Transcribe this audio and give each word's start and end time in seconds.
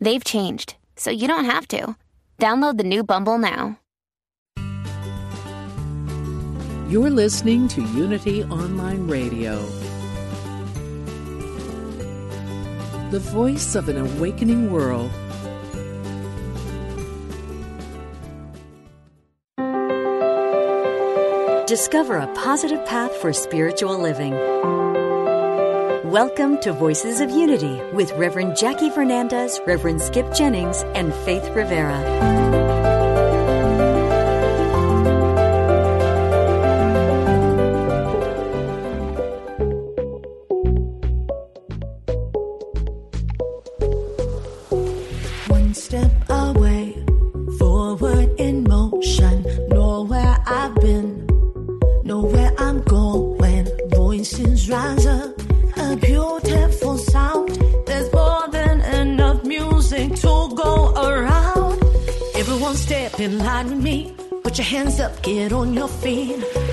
They've 0.00 0.22
changed, 0.22 0.76
so 0.96 1.10
you 1.10 1.26
don't 1.28 1.44
have 1.46 1.66
to. 1.68 1.96
Download 2.38 2.76
the 2.76 2.84
new 2.84 3.02
Bumble 3.02 3.38
now. 3.38 3.78
You're 6.88 7.10
listening 7.10 7.66
to 7.68 7.82
Unity 7.82 8.44
Online 8.44 9.08
Radio, 9.08 9.56
the 13.10 13.18
voice 13.18 13.74
of 13.74 13.88
an 13.88 13.96
awakening 13.96 14.70
world. 14.70 15.10
Discover 21.66 22.18
a 22.18 22.32
positive 22.34 22.86
path 22.86 23.12
for 23.16 23.32
spiritual 23.32 23.98
living. 23.98 24.34
Welcome 26.16 26.56
to 26.62 26.72
Voices 26.72 27.20
of 27.20 27.28
Unity 27.28 27.78
with 27.92 28.10
Reverend 28.12 28.56
Jackie 28.56 28.88
Fernandez, 28.88 29.60
Reverend 29.66 30.00
Skip 30.00 30.32
Jennings, 30.32 30.82
and 30.94 31.12
Faith 31.12 31.46
Rivera. 31.54 32.65
Up, 65.00 65.22
get 65.22 65.52
on 65.52 65.74
your 65.74 65.88
feet. 65.88 66.65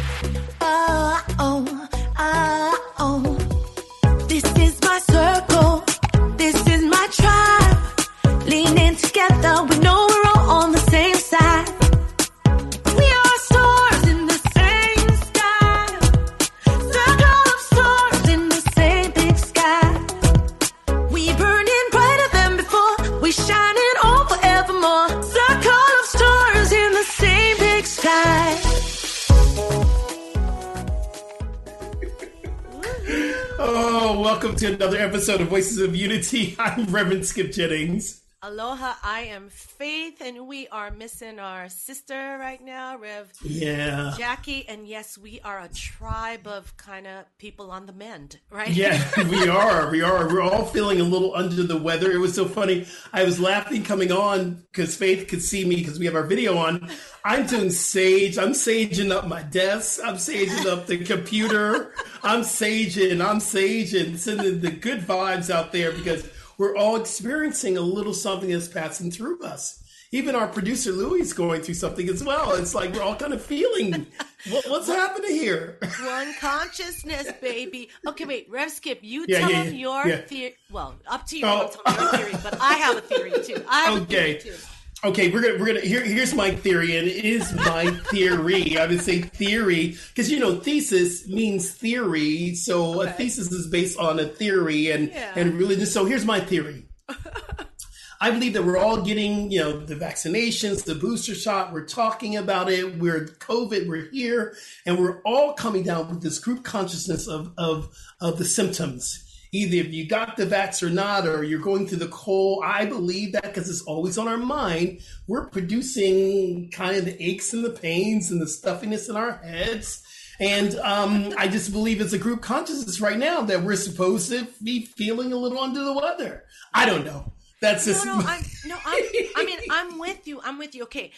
Voices 35.53 35.77
of 35.77 35.95
Unity. 35.95 36.55
I'm 36.59 36.86
Reverend 36.86 37.27
Skip 37.27 37.52
Jennings. 37.52 38.23
Aloha, 38.53 38.93
I 39.03 39.21
am 39.21 39.49
Faith, 39.49 40.21
and 40.21 40.47
we 40.47 40.67
are 40.67 40.91
missing 40.91 41.39
our 41.39 41.69
sister 41.69 42.37
right 42.39 42.64
now, 42.64 42.99
Rev 42.99 43.31
Yeah. 43.41 44.14
Jackie. 44.15 44.69
And 44.69 44.87
yes, 44.87 45.17
we 45.17 45.39
are 45.43 45.59
a 45.59 45.67
tribe 45.69 46.45
of 46.45 46.77
kind 46.77 47.08
of 47.08 47.25
people 47.39 47.71
on 47.71 47.87
the 47.87 47.93
mend, 47.93 48.37
right? 48.52 48.69
Yeah, 48.69 49.03
we 49.31 49.49
are. 49.49 49.89
We 49.89 50.03
are. 50.03 50.27
We're 50.27 50.43
all 50.43 50.65
feeling 50.65 51.02
a 51.02 51.03
little 51.03 51.33
under 51.36 51.64
the 51.64 51.77
weather. 51.77 52.11
It 52.11 52.19
was 52.19 52.36
so 52.36 52.45
funny. 52.47 52.86
I 53.11 53.23
was 53.23 53.39
laughing 53.39 53.81
coming 53.83 54.11
on 54.11 54.64
because 54.71 54.95
Faith 54.95 55.27
could 55.30 55.41
see 55.41 55.65
me 55.65 55.77
because 55.77 55.97
we 55.97 56.05
have 56.05 56.14
our 56.14 56.21
video 56.21 56.55
on. 56.58 56.91
I'm 57.25 57.47
doing 57.47 57.71
sage. 57.71 58.37
I'm 58.37 58.52
saging 58.52 59.09
up 59.11 59.25
my 59.27 59.41
desk. 59.41 59.99
I'm 60.05 60.17
saging 60.17 60.67
up 60.67 60.85
the 60.85 61.03
computer. 61.03 61.95
I'm 62.21 62.41
saging. 62.41 63.14
I'm 63.20 63.39
saging, 63.39 64.20
sending 64.20 64.61
the 64.61 64.70
good 64.70 64.99
vibes 64.99 65.49
out 65.49 65.71
there 65.71 65.91
because 65.91 66.30
we're 66.58 66.75
all 66.75 66.95
experiencing 66.95 67.77
a 67.77 67.81
little 67.81 68.14
something 68.14 68.49
that's 68.49 68.67
passing 68.67 69.11
through 69.11 69.41
us. 69.43 69.80
Even 70.11 70.36
our 70.36 70.47
producer 70.47 70.91
Louis 70.91 71.21
is 71.21 71.33
going 71.33 71.64
through 71.64 71.73
something 71.73 72.08
as 72.08 72.23
well. 72.23 72.52
It's 72.53 72.75
like 72.75 72.93
we're 72.93 73.02
all 73.02 73.15
kind 73.15 73.33
of 73.33 73.43
feeling 73.43 74.05
what, 74.52 74.64
what's 74.69 74.87
happening 74.87 75.31
here. 75.31 75.80
One 76.03 76.36
consciousness, 76.39 77.31
baby. 77.41 77.89
Okay, 78.08 78.25
wait, 78.25 78.47
Rev 78.47 78.69
Skip, 78.69 78.99
you 79.02 79.25
Yeah, 79.27 79.39
tell 79.39 79.52
yeah, 79.52 79.64
yeah, 79.64 79.71
your 79.71 80.17
theory. 80.17 80.55
Well, 80.71 80.93
up 81.08 81.25
to 81.27 81.39
you. 81.39 81.45
Oh. 81.47 81.71
Don't 81.73 81.86
tell 81.86 81.95
me 81.95 82.02
your 82.02 82.11
theory, 82.30 82.39
but 82.43 82.61
I 82.61 82.73
have 82.73 82.97
a 82.97 83.02
theory 83.02 83.31
too. 83.43 83.65
I 83.67 83.85
have 83.85 84.02
Okay. 84.03 84.37
a 84.37 84.39
theory 84.39 84.55
too. 84.55 84.64
Okay, 85.05 85.30
we're 85.31 85.41
gonna 85.41 85.59
we're 85.59 85.65
gonna 85.67 85.81
here. 85.81 86.02
Here's 86.02 86.33
my 86.33 86.52
theory, 86.52 86.95
and 86.95 87.05
it 87.08 87.25
is 87.25 87.52
my 87.53 87.87
theory. 88.11 88.77
I 88.77 88.86
would 88.86 89.02
say 89.02 89.21
theory 89.21 89.97
because 90.09 90.31
you 90.31 90.39
know 90.39 90.59
thesis 90.61 91.27
means 91.27 91.71
theory, 91.71 92.55
so 92.55 93.02
a 93.02 93.09
thesis 93.11 93.52
is 93.52 93.67
based 93.67 93.99
on 93.99 94.17
a 94.19 94.25
theory 94.25 94.91
and 94.91 95.09
Yeah. 95.09 95.33
and 95.36 95.55
religion. 95.55 95.87
So 95.87 96.05
here's 96.05 96.23
my 96.25 96.39
theory. 96.39 96.86
I 98.21 98.31
believe 98.31 98.53
that 98.53 98.64
we're 98.64 98.77
all 98.77 99.02
getting, 99.02 99.52
you 99.52 99.59
know, 99.59 99.86
the 99.86 99.95
vaccinations, 99.95 100.86
the 100.86 100.95
booster 100.95 101.35
shot. 101.35 101.73
We're 101.73 101.83
talking 101.85 102.37
about 102.37 102.71
it. 102.71 102.97
We're 102.97 103.25
COVID. 103.25 103.89
We're 103.89 104.09
here, 104.09 104.55
and 104.85 104.97
we're 104.97 105.21
all 105.23 105.52
coming 105.53 105.83
down 105.83 106.08
with 106.08 106.21
this 106.23 106.39
group 106.39 106.64
consciousness 106.64 107.27
of 107.27 107.52
of 107.58 107.93
of 108.21 108.37
the 108.37 108.45
symptoms. 108.45 109.20
Either 109.53 109.77
if 109.77 109.93
you 109.93 110.08
got 110.08 110.36
the 110.36 110.47
vax 110.47 110.81
or 110.81 110.89
not, 110.89 111.27
or 111.27 111.43
you're 111.43 111.59
going 111.59 111.87
through 111.87 111.99
the 111.99 112.08
cold. 112.08 112.64
I 112.65 112.86
believe 112.86 113.33
that 113.33 113.43
because 113.43 113.69
it's 113.69 113.83
always 113.83 114.17
on 114.17 114.27
our 114.27 114.37
mind. 114.37 115.02
We're 115.27 115.45
producing 115.45 116.71
kind 116.71 116.97
of 116.97 117.05
the 117.05 117.23
aches 117.23 117.53
and 117.53 117.64
the 117.64 117.69
pains 117.69 118.31
and 118.31 118.41
the 118.41 118.47
stuffiness 118.47 119.09
in 119.09 119.15
our 119.15 119.37
heads. 119.37 120.03
And 120.39 120.75
um, 120.80 121.33
I 121.37 121.47
just 121.47 121.71
believe 121.71 122.02
it's 122.02 122.14
a 122.14 122.17
group 122.17 122.41
consciousness 122.41 122.99
right 122.99 123.17
now 123.17 123.41
that 123.41 123.61
we're 123.64 123.75
supposed 123.75 124.31
to 124.31 124.47
be 124.64 124.86
feeling 124.86 125.31
a 125.31 125.37
little 125.37 125.59
under 125.59 125.83
the 125.83 125.93
weather. 125.93 126.45
I 126.73 126.87
don't 126.87 127.05
know. 127.05 127.31
That's 127.61 127.85
just 127.85 128.06
No, 128.06 128.18
no, 128.18 128.25
I'm 128.25 128.44
no, 128.65 128.75
I'm, 128.83 129.03
I 129.35 129.45
mean, 129.45 129.59
I'm 129.69 130.00
with 130.00 130.27
you. 130.27 130.41
I'm 130.44 130.57
with 130.57 130.75
you. 130.75 130.83
Okay, 130.83 131.12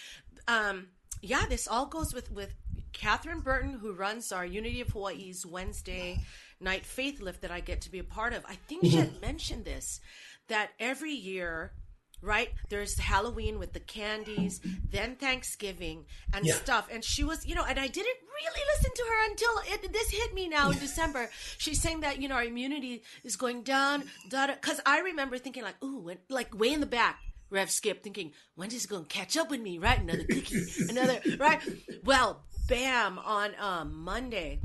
um, 0.47 0.90
yeah, 1.22 1.46
this 1.47 1.67
all 1.67 1.88
goes 1.88 2.13
with 2.13 2.31
with 2.31 2.53
Catherine 2.94 3.40
Burton, 3.40 3.73
who 3.73 3.94
runs 3.94 4.31
our 4.31 4.46
Unity 4.46 4.81
of 4.81 4.90
Hawaii's 4.90 5.44
Wednesday 5.44 6.19
night 6.60 6.86
faith 6.86 7.22
lift 7.22 7.42
that 7.42 7.52
I 7.52 7.60
get 7.60 7.82
to 7.82 7.92
be 7.92 8.00
a 8.00 8.04
part 8.04 8.34
of. 8.34 8.46
I 8.46 8.56
think 8.68 8.86
she 8.86 9.00
had 9.00 9.22
mentioned 9.22 9.66
this 9.66 10.00
that 10.48 10.72
every 10.80 11.14
year. 11.14 11.74
Right 12.22 12.50
there's 12.70 12.98
Halloween 12.98 13.60
with 13.60 13.74
the 13.74 13.80
candies, 13.80 14.60
then 14.90 15.16
Thanksgiving 15.16 16.06
and 16.34 16.46
Yeah. 16.46 16.54
stuff. 16.54 16.88
And 16.92 17.04
she 17.04 17.24
was, 17.24 17.46
you 17.46 17.54
know, 17.54 17.66
and 17.66 17.78
I 17.78 17.88
didn't 17.88 18.18
really 18.24 18.62
listen 18.74 18.92
to 18.96 19.04
her 19.04 19.30
until 19.30 19.50
it, 19.74 19.94
this 19.94 20.10
hit 20.10 20.34
me 20.34 20.48
now 20.48 20.72
in 20.72 20.80
December. 20.80 21.30
She's 21.58 21.82
saying 21.82 22.00
that 22.00 22.20
you 22.22 22.28
know 22.30 22.36
our 22.36 22.44
immunity 22.46 23.04
is 23.24 23.36
going 23.36 23.62
down, 23.64 24.06
because 24.28 24.80
I 24.86 25.02
remember 25.02 25.38
thinking 25.38 25.64
like, 25.64 25.82
ooh, 25.84 26.00
when, 26.00 26.18
like 26.30 26.58
way 26.58 26.74
in 26.74 26.79
the 26.79 26.85
back, 26.88 27.20
Rev 27.52 27.70
Skip, 27.70 28.02
thinking 28.02 28.32
when 28.56 28.72
is 28.72 28.85
it 28.85 28.90
going 28.90 29.03
to 29.06 29.09
catch 29.09 29.38
up 29.38 29.52
with 29.52 29.62
me? 29.62 29.78
Right, 29.78 30.00
another 30.02 30.24
cookie, 30.24 30.64
another 30.90 31.20
right. 31.40 31.59
Well, 32.03 32.44
bam 32.68 33.20
on 33.20 33.52
um, 33.59 33.94
Monday, 34.03 34.62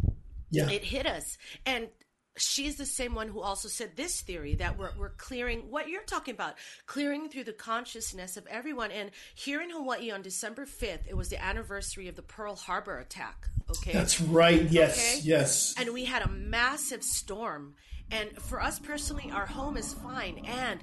yeah. 0.51 0.69
it 0.69 0.85
hit 0.85 1.07
us, 1.07 1.37
and 1.67 1.89
she's 2.37 2.77
the 2.77 2.87
same 2.87 3.15
one 3.15 3.29
who 3.29 3.41
also 3.41 3.69
said 3.69 3.97
this 3.97 4.21
theory 4.21 4.55
that 4.55 4.79
we're, 4.79 4.91
we're 4.99 5.11
clearing 5.11 5.61
what 5.69 5.89
you're 5.89 6.03
talking 6.03 6.35
about 6.35 6.55
clearing 6.87 7.29
through 7.29 7.45
the 7.45 7.53
consciousness 7.53 8.37
of 8.37 8.47
everyone 8.47 8.91
and 8.91 9.11
here 9.35 9.61
in 9.61 9.71
hawaii 9.71 10.11
on 10.11 10.23
december 10.23 10.65
5th 10.65 11.07
it 11.09 11.17
was 11.17 11.29
the 11.29 11.43
anniversary 11.43 12.09
of 12.09 12.17
the 12.17 12.23
pearl 12.23 12.55
harbor 12.55 12.99
attack 12.99 13.49
okay 13.69 13.93
That's 13.93 14.21
right. 14.21 14.63
Yes. 14.63 14.97
Okay. 14.97 15.29
Yes. 15.29 15.75
and 15.79 15.93
we 15.93 16.05
had 16.05 16.23
a 16.23 16.29
massive 16.29 17.03
storm 17.03 17.75
and 18.11 18.31
for 18.39 18.61
us 18.61 18.79
personally 18.79 19.31
our 19.33 19.47
home 19.47 19.77
is 19.77 19.95
fine 19.95 20.45
and 20.47 20.81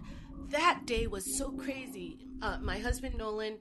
that 0.50 0.82
day 0.86 1.08
was 1.08 1.38
so 1.38 1.52
crazy 1.52 2.20
uh, 2.42 2.58
my 2.62 2.80
husband 2.80 3.18
nolan 3.18 3.60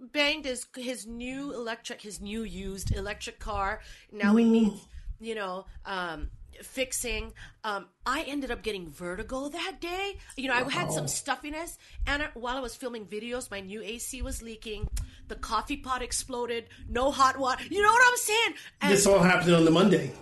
banged 0.00 0.44
his 0.44 0.66
his 0.76 1.06
new 1.06 1.52
electric 1.52 2.02
his 2.02 2.20
new 2.20 2.42
used 2.42 2.94
electric 2.94 3.38
car 3.38 3.80
now 4.12 4.34
he 4.34 4.44
needs 4.44 4.86
you 5.20 5.34
know 5.34 5.66
um 5.86 6.30
fixing. 6.62 7.32
Um, 7.64 7.86
I 8.06 8.22
ended 8.22 8.50
up 8.52 8.62
getting 8.62 8.88
vertigo 8.88 9.48
that 9.48 9.80
day. 9.80 10.18
You 10.36 10.46
know, 10.48 10.54
I 10.54 10.62
had 10.70 10.92
some 10.92 11.08
stuffiness, 11.08 11.78
and 12.06 12.22
I, 12.22 12.28
while 12.34 12.56
I 12.56 12.60
was 12.60 12.76
filming 12.76 13.06
videos, 13.06 13.50
my 13.50 13.58
new 13.60 13.82
AC 13.82 14.22
was 14.22 14.40
leaking. 14.40 14.88
The 15.26 15.34
coffee 15.34 15.78
pot 15.78 16.00
exploded. 16.02 16.68
No 16.88 17.10
hot 17.10 17.38
water. 17.38 17.64
You 17.68 17.82
know 17.82 17.90
what 17.90 18.02
I'm 18.08 18.16
saying? 18.16 18.54
And 18.82 18.92
This 18.92 19.04
all 19.06 19.18
happened 19.20 19.52
on 19.54 19.64
the 19.64 19.70
Monday. 19.72 20.12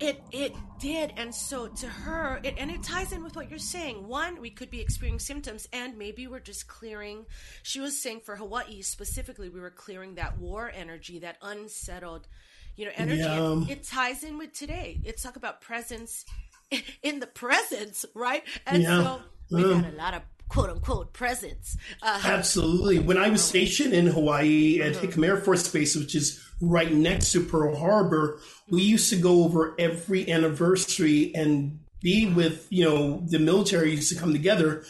it 0.00 0.22
it 0.32 0.54
did, 0.78 1.12
and 1.16 1.34
so 1.34 1.68
to 1.68 1.86
her, 1.86 2.40
it, 2.42 2.54
and 2.58 2.70
it 2.70 2.82
ties 2.82 3.12
in 3.12 3.22
with 3.22 3.36
what 3.36 3.48
you're 3.48 3.58
saying. 3.58 4.06
One, 4.08 4.40
we 4.40 4.50
could 4.50 4.70
be 4.70 4.80
experiencing 4.80 5.24
symptoms, 5.34 5.68
and 5.72 5.96
maybe 5.96 6.26
we're 6.26 6.40
just 6.40 6.68
clearing. 6.68 7.24
She 7.62 7.80
was 7.80 8.00
saying 8.02 8.20
for 8.20 8.36
Hawaii 8.36 8.82
specifically, 8.82 9.48
we 9.48 9.60
were 9.60 9.70
clearing 9.70 10.16
that 10.16 10.38
war 10.38 10.70
energy, 10.74 11.18
that 11.20 11.36
unsettled, 11.42 12.28
you 12.76 12.86
know, 12.86 12.92
energy. 12.96 13.20
Yeah. 13.20 13.52
And 13.52 13.70
it 13.70 13.84
ties 13.84 14.22
in 14.24 14.38
with 14.38 14.52
today. 14.52 15.00
It's 15.04 15.22
talk 15.22 15.36
about 15.36 15.60
presence 15.60 16.24
in 17.02 17.20
the 17.20 17.26
presence, 17.26 18.04
right? 18.14 18.42
And 18.66 18.82
Yeah. 18.82 19.02
so 19.02 19.20
we 19.50 19.62
got 19.62 19.92
a 19.92 19.96
lot 19.96 20.14
of 20.14 20.22
quote 20.48 20.70
unquote 20.70 21.12
presence. 21.12 21.76
Uh, 22.02 22.20
Absolutely. 22.24 22.98
When 22.98 23.16
I 23.16 23.28
was 23.30 23.42
stationed 23.42 23.94
in 23.94 24.06
Hawaii 24.08 24.80
at 24.82 24.94
Hickam 24.94 25.24
Air 25.26 25.36
Force 25.38 25.66
Base, 25.68 25.96
which 25.96 26.14
is 26.14 26.44
right 26.60 26.92
next 26.92 27.32
to 27.32 27.44
Pearl 27.44 27.76
Harbor, 27.76 28.38
we 28.68 28.82
used 28.82 29.10
to 29.10 29.16
go 29.16 29.44
over 29.44 29.74
every 29.78 30.30
anniversary 30.30 31.34
and 31.34 31.80
be 32.02 32.26
with, 32.26 32.66
you 32.70 32.84
know, 32.84 33.22
the 33.26 33.38
military 33.38 33.90
used 33.92 34.12
to 34.12 34.18
come 34.18 34.32
together 34.32 34.84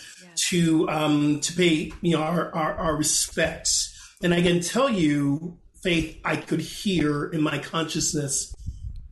to 0.48 0.88
um, 0.88 1.40
to 1.40 1.52
pay, 1.52 1.92
you 2.00 2.16
know, 2.16 2.22
our, 2.22 2.54
our, 2.54 2.74
our 2.74 2.96
respects. 2.96 3.94
And 4.22 4.32
I 4.34 4.42
can 4.42 4.60
tell 4.60 4.88
you, 4.88 5.58
Faith, 5.82 6.20
I 6.24 6.36
could 6.36 6.60
hear 6.60 7.26
in 7.26 7.42
my 7.42 7.58
consciousness 7.58 8.54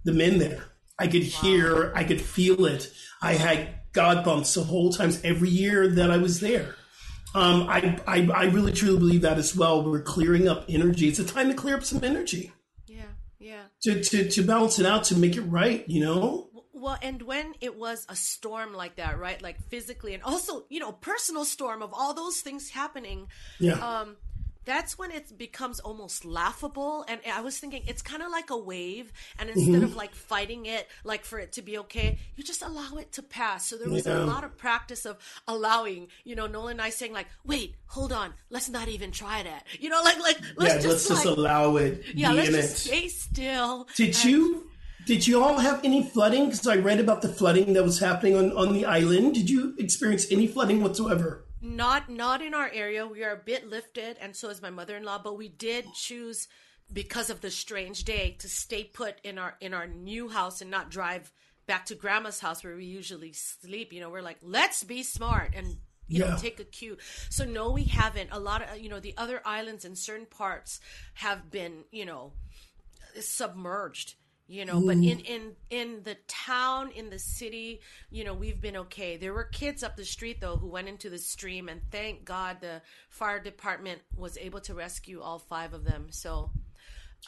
the 0.05 0.13
men 0.13 0.39
there. 0.39 0.65
I 0.99 1.07
could 1.07 1.23
hear, 1.23 1.93
I 1.95 2.05
could 2.05 2.21
feel 2.21 2.67
it. 2.67 2.93
I 3.23 3.35
had 3.35 3.69
God 3.93 4.25
bumps 4.25 4.55
the 4.55 4.65
whole 4.65 4.93
times 4.93 5.21
every 5.25 5.49
year 5.49 5.89
that 5.89 6.11
I 6.11 6.19
was 6.19 6.41
there. 6.41 6.75
Um, 7.35 7.69
I, 7.69 8.01
I, 8.07 8.29
I 8.35 8.45
really 8.47 8.73
truly 8.73 8.99
believe 8.99 9.23
that 9.23 9.39
as 9.39 9.55
well. 9.55 9.85
We're 9.85 10.03
clearing 10.03 10.49
up 10.49 10.65
energy. 10.69 11.09
It's 11.09 11.19
a 11.19 11.25
time 11.25 11.49
to 11.49 11.55
clear 11.55 11.77
up 11.77 11.85
some 11.85 12.03
energy 12.03 12.53
yeah, 12.87 13.03
yeah. 13.39 13.63
to, 13.83 14.03
to, 14.03 14.29
to 14.31 14.43
balance 14.43 14.79
it 14.79 14.87
out, 14.87 15.05
to 15.05 15.17
make 15.17 15.37
it 15.37 15.43
right, 15.43 15.89
you 15.89 16.01
know? 16.01 16.49
Well, 16.73 16.97
and 17.03 17.21
when 17.23 17.55
it 17.61 17.77
was 17.77 18.07
a 18.09 18.15
storm 18.15 18.73
like 18.73 18.97
that, 18.97 19.19
right? 19.19 19.43
Like 19.43 19.61
physically 19.69 20.15
and 20.15 20.23
also, 20.23 20.65
you 20.69 20.81
know, 20.81 20.93
personal 20.93 21.45
storm 21.45 21.83
of 21.83 21.93
all 21.93 22.15
those 22.15 22.41
things 22.41 22.71
happening. 22.71 23.29
Yeah. 23.59 23.75
Um, 23.75 24.17
that's 24.69 24.99
when 24.99 25.11
it 25.11 25.27
becomes 25.39 25.81
almost 25.81 26.25
laughable. 26.25 27.05
And 27.09 27.21
I 27.33 27.41
was 27.41 27.59
thinking 27.59 27.83
it's 27.87 28.03
kind 28.03 28.23
of 28.23 28.31
like 28.31 28.51
a 28.51 28.57
wave. 28.59 29.11
And 29.39 29.49
instead 29.51 29.75
Mm-hmm. 29.75 29.85
of 29.85 29.97
like 29.97 30.15
fighting 30.15 30.67
it, 30.67 30.87
like 31.05 31.25
for 31.25 31.39
it 31.39 31.53
to 31.53 31.63
be 31.63 31.79
okay, 31.79 32.19
you 32.37 32.45
just 32.45 32.63
allow 32.63 32.97
it 32.99 33.11
to 33.13 33.23
pass. 33.23 33.67
So 33.69 33.77
there 33.77 33.91
was 33.91 34.07
Yeah. 34.07 34.19
a 34.19 34.27
lot 34.35 34.45
of 34.45 34.57
practice 34.59 35.07
of 35.07 35.17
allowing, 35.49 36.09
you 36.25 36.35
know, 36.37 36.47
Nolan 36.47 36.73
and 36.73 36.83
I 36.83 36.91
saying 36.91 37.13
like, 37.13 37.29
wait, 37.45 37.77
hold 37.87 38.13
on, 38.13 38.35
let's 38.51 38.69
not 38.69 38.89
even 38.89 39.11
try 39.11 39.43
that. 39.43 39.67
You 39.81 39.89
know, 39.89 40.03
like, 40.05 40.21
like, 40.21 40.39
let's 40.57 40.75
yeah, 40.75 40.81
just 40.81 41.09
let's 41.11 41.23
just 41.25 41.25
allow 41.39 41.77
it 41.77 42.05
yeah, 42.15 42.33
let's 42.33 42.51
just 42.51 42.87
it. 42.87 42.89
stay 42.89 43.09
still. 43.09 43.89
Did 43.97 44.23
you 44.25 44.71
did 45.07 45.27
you 45.27 45.43
all 45.43 45.59
have 45.59 45.81
any 45.85 46.03
flooding? 46.03 46.47
Because 46.47 46.67
I 46.67 46.77
read 46.77 47.01
about 47.01 47.23
the 47.23 47.29
flooding 47.29 47.73
that 47.73 47.83
was 47.85 47.99
happening 47.99 48.37
on, 48.37 48.53
on 48.53 48.75
the 48.75 48.85
island. 48.85 49.35
Did 49.35 49.49
you 49.49 49.75
experience 49.79 50.27
any 50.31 50.47
flooding 50.47 50.83
whatsoever? 50.83 51.45
Not 51.61 52.09
not 52.09 52.43
in 52.43 52.55
our 52.55 52.71
area. 52.73 53.07
We 53.07 53.25
are 53.25 53.33
a 53.33 53.37
bit 53.37 53.69
lifted 53.69 54.17
and 54.21 54.35
so 54.37 54.49
is 54.49 54.63
my 54.63 54.71
mother-in-law 54.71 55.21
but 55.23 55.37
we 55.37 55.49
did 55.49 55.85
choose 55.95 56.49
because 56.93 57.29
of 57.31 57.41
the 57.41 57.51
strange 57.51 58.05
day 58.05 58.37
to 58.39 58.49
stay 58.49 58.85
put 58.85 59.17
in 59.25 59.39
our 59.39 59.57
in 59.61 59.75
our 59.75 59.87
new 59.87 60.29
house 60.29 60.61
and 60.61 60.71
not 60.71 60.91
drive 60.91 61.33
back 61.67 61.85
to 61.87 61.95
grandma's 61.95 62.41
house 62.41 62.65
where 62.65 62.77
we 62.77 62.85
usually 62.87 63.33
sleep. 63.33 63.93
You 63.93 64.01
know 64.01 64.11
we're 64.11 64.23
like 64.23 64.39
let's 64.43 64.85
be 64.85 65.03
smart 65.03 65.53
and 65.55 65.67
you 66.07 66.21
Yeah. 66.21 66.31
know 66.31 66.37
take 66.39 66.59
a 66.61 66.65
cue. 66.65 66.97
So 67.29 67.45
no 67.45 67.71
we 67.71 67.85
haven't. 67.85 68.31
A 68.33 68.39
lot 68.39 68.63
of 68.63 68.79
you 68.79 68.89
know 68.89 69.01
the 69.01 69.15
other 69.17 69.43
islands 69.45 69.85
in 69.85 69.97
certain 69.97 70.27
parts 70.27 70.81
have 71.15 71.51
been 71.51 71.85
you 71.91 72.07
know 72.07 72.33
submerged 73.21 74.15
you 74.49 74.65
know 74.65 74.81
but 74.81 74.97
in 74.97 75.21
in 75.21 75.53
in 75.71 76.03
the 76.05 76.17
town 76.27 76.91
in 76.93 77.11
the 77.11 77.19
city 77.19 77.81
you 78.11 78.25
know 78.25 78.33
we've 78.33 78.61
been 78.61 78.79
okay 78.79 79.17
there 79.17 79.35
were 79.35 79.45
kids 79.45 79.83
up 79.83 79.95
the 79.97 80.05
street 80.05 80.41
though 80.41 80.57
who 80.57 80.67
went 80.67 80.89
into 80.89 81.11
the 81.11 81.19
stream 81.19 81.69
and 81.69 81.81
thank 81.91 82.25
god 82.25 82.57
the 82.61 82.81
fire 83.11 83.39
department 83.39 84.01
was 84.17 84.39
able 84.39 84.61
to 84.61 84.75
rescue 84.75 85.21
all 85.21 85.39
five 85.39 85.75
of 85.75 85.85
them 85.85 86.07
so 86.11 86.51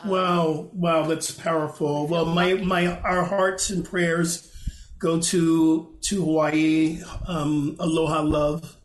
Wow, 0.07 0.71
wow, 0.73 1.03
that's 1.03 1.31
powerful. 1.31 2.07
Well, 2.07 2.25
my 2.25 2.55
my 2.55 3.01
our 3.01 3.25
hearts 3.25 3.71
and 3.71 3.85
prayers 3.85 4.51
go 4.99 5.21
to 5.21 5.97
to 6.03 6.25
Hawaii. 6.25 7.01
Um, 7.27 7.77
aloha, 7.79 8.23
love, 8.23 8.77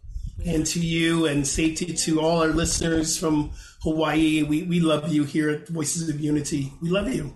and 0.45 0.65
to 0.65 0.79
you, 0.79 1.25
and 1.27 1.47
safety 1.47 1.93
to 1.93 2.19
all 2.19 2.41
our 2.41 2.49
listeners 2.49 3.17
from 3.17 3.51
Hawaii. 3.83 4.43
We 4.43 4.63
we 4.63 4.79
love 4.79 5.13
you 5.13 5.23
here 5.23 5.49
at 5.49 5.67
Voices 5.67 6.09
of 6.09 6.19
Unity. 6.19 6.73
We 6.81 6.89
love 6.89 7.13
you. 7.13 7.35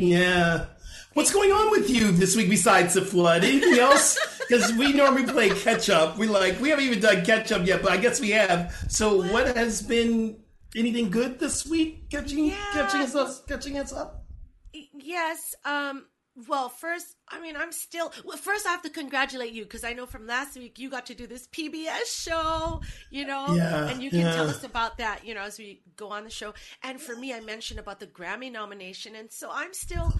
Yeah. 0.00 0.66
What's 1.14 1.32
going 1.32 1.50
on 1.50 1.70
with 1.72 1.90
you 1.90 2.12
this 2.12 2.36
week 2.36 2.48
besides 2.50 2.94
the 2.94 3.02
flood? 3.02 3.44
Anything 3.44 3.78
else? 3.78 4.18
Because 4.50 4.72
we 4.72 4.92
normally 4.92 5.30
play 5.30 5.48
catch 5.50 5.88
up. 5.88 6.18
We 6.18 6.26
like 6.26 6.60
we 6.60 6.70
haven't 6.70 6.84
even 6.84 6.98
done 6.98 7.24
catch 7.24 7.52
up 7.52 7.64
yet, 7.64 7.82
but 7.82 7.92
I 7.92 7.98
guess 7.98 8.20
we 8.20 8.30
have. 8.30 8.74
So, 8.88 9.22
what 9.30 9.56
has 9.56 9.80
been 9.80 10.42
anything 10.74 11.08
good 11.08 11.38
this 11.38 11.64
week? 11.68 12.10
Catching 12.10 12.46
Yeah. 12.46 12.56
catching 12.72 13.02
us 13.02 13.14
up, 13.14 13.46
catching 13.46 13.78
us 13.78 13.92
up. 13.92 14.24
yes 14.72 15.54
um 15.64 16.04
well 16.48 16.68
first 16.68 17.16
i 17.28 17.40
mean 17.40 17.56
i'm 17.56 17.72
still 17.72 18.12
well 18.24 18.36
first 18.36 18.66
i 18.66 18.70
have 18.70 18.82
to 18.82 18.90
congratulate 18.90 19.52
you 19.52 19.64
because 19.64 19.84
i 19.84 19.92
know 19.92 20.06
from 20.06 20.26
last 20.26 20.56
week 20.56 20.78
you 20.78 20.88
got 20.88 21.06
to 21.06 21.14
do 21.14 21.26
this 21.26 21.48
pbs 21.48 22.06
show 22.06 22.80
you 23.10 23.26
know 23.26 23.46
Yeah, 23.54 23.88
and 23.88 24.02
you 24.02 24.10
can 24.10 24.32
tell 24.34 24.48
us 24.48 24.62
about 24.64 24.98
that 24.98 25.26
you 25.26 25.34
know 25.34 25.42
as 25.42 25.58
we 25.58 25.82
go 25.96 26.08
on 26.10 26.24
the 26.24 26.30
show 26.30 26.54
and 26.82 27.00
for 27.00 27.16
me 27.16 27.34
i 27.34 27.40
mentioned 27.40 27.80
about 27.80 27.98
the 28.00 28.06
grammy 28.06 28.50
nomination 28.50 29.16
and 29.16 29.30
so 29.32 29.50
i'm 29.52 29.74
still 29.74 30.12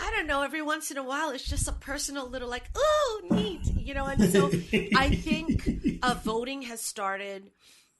I 0.00 0.10
don't 0.10 0.26
know. 0.26 0.40
Every 0.42 0.62
once 0.62 0.90
in 0.90 0.96
a 0.96 1.02
while, 1.02 1.32
it's 1.32 1.44
just 1.44 1.68
a 1.68 1.72
personal 1.72 2.26
little 2.26 2.48
like, 2.48 2.64
oh, 2.74 3.20
neat, 3.30 3.60
you 3.76 3.92
know. 3.92 4.06
And 4.06 4.24
so 4.32 4.46
I 4.96 5.10
think 5.10 5.68
uh, 6.02 6.14
voting 6.24 6.62
has 6.62 6.80
started, 6.80 7.50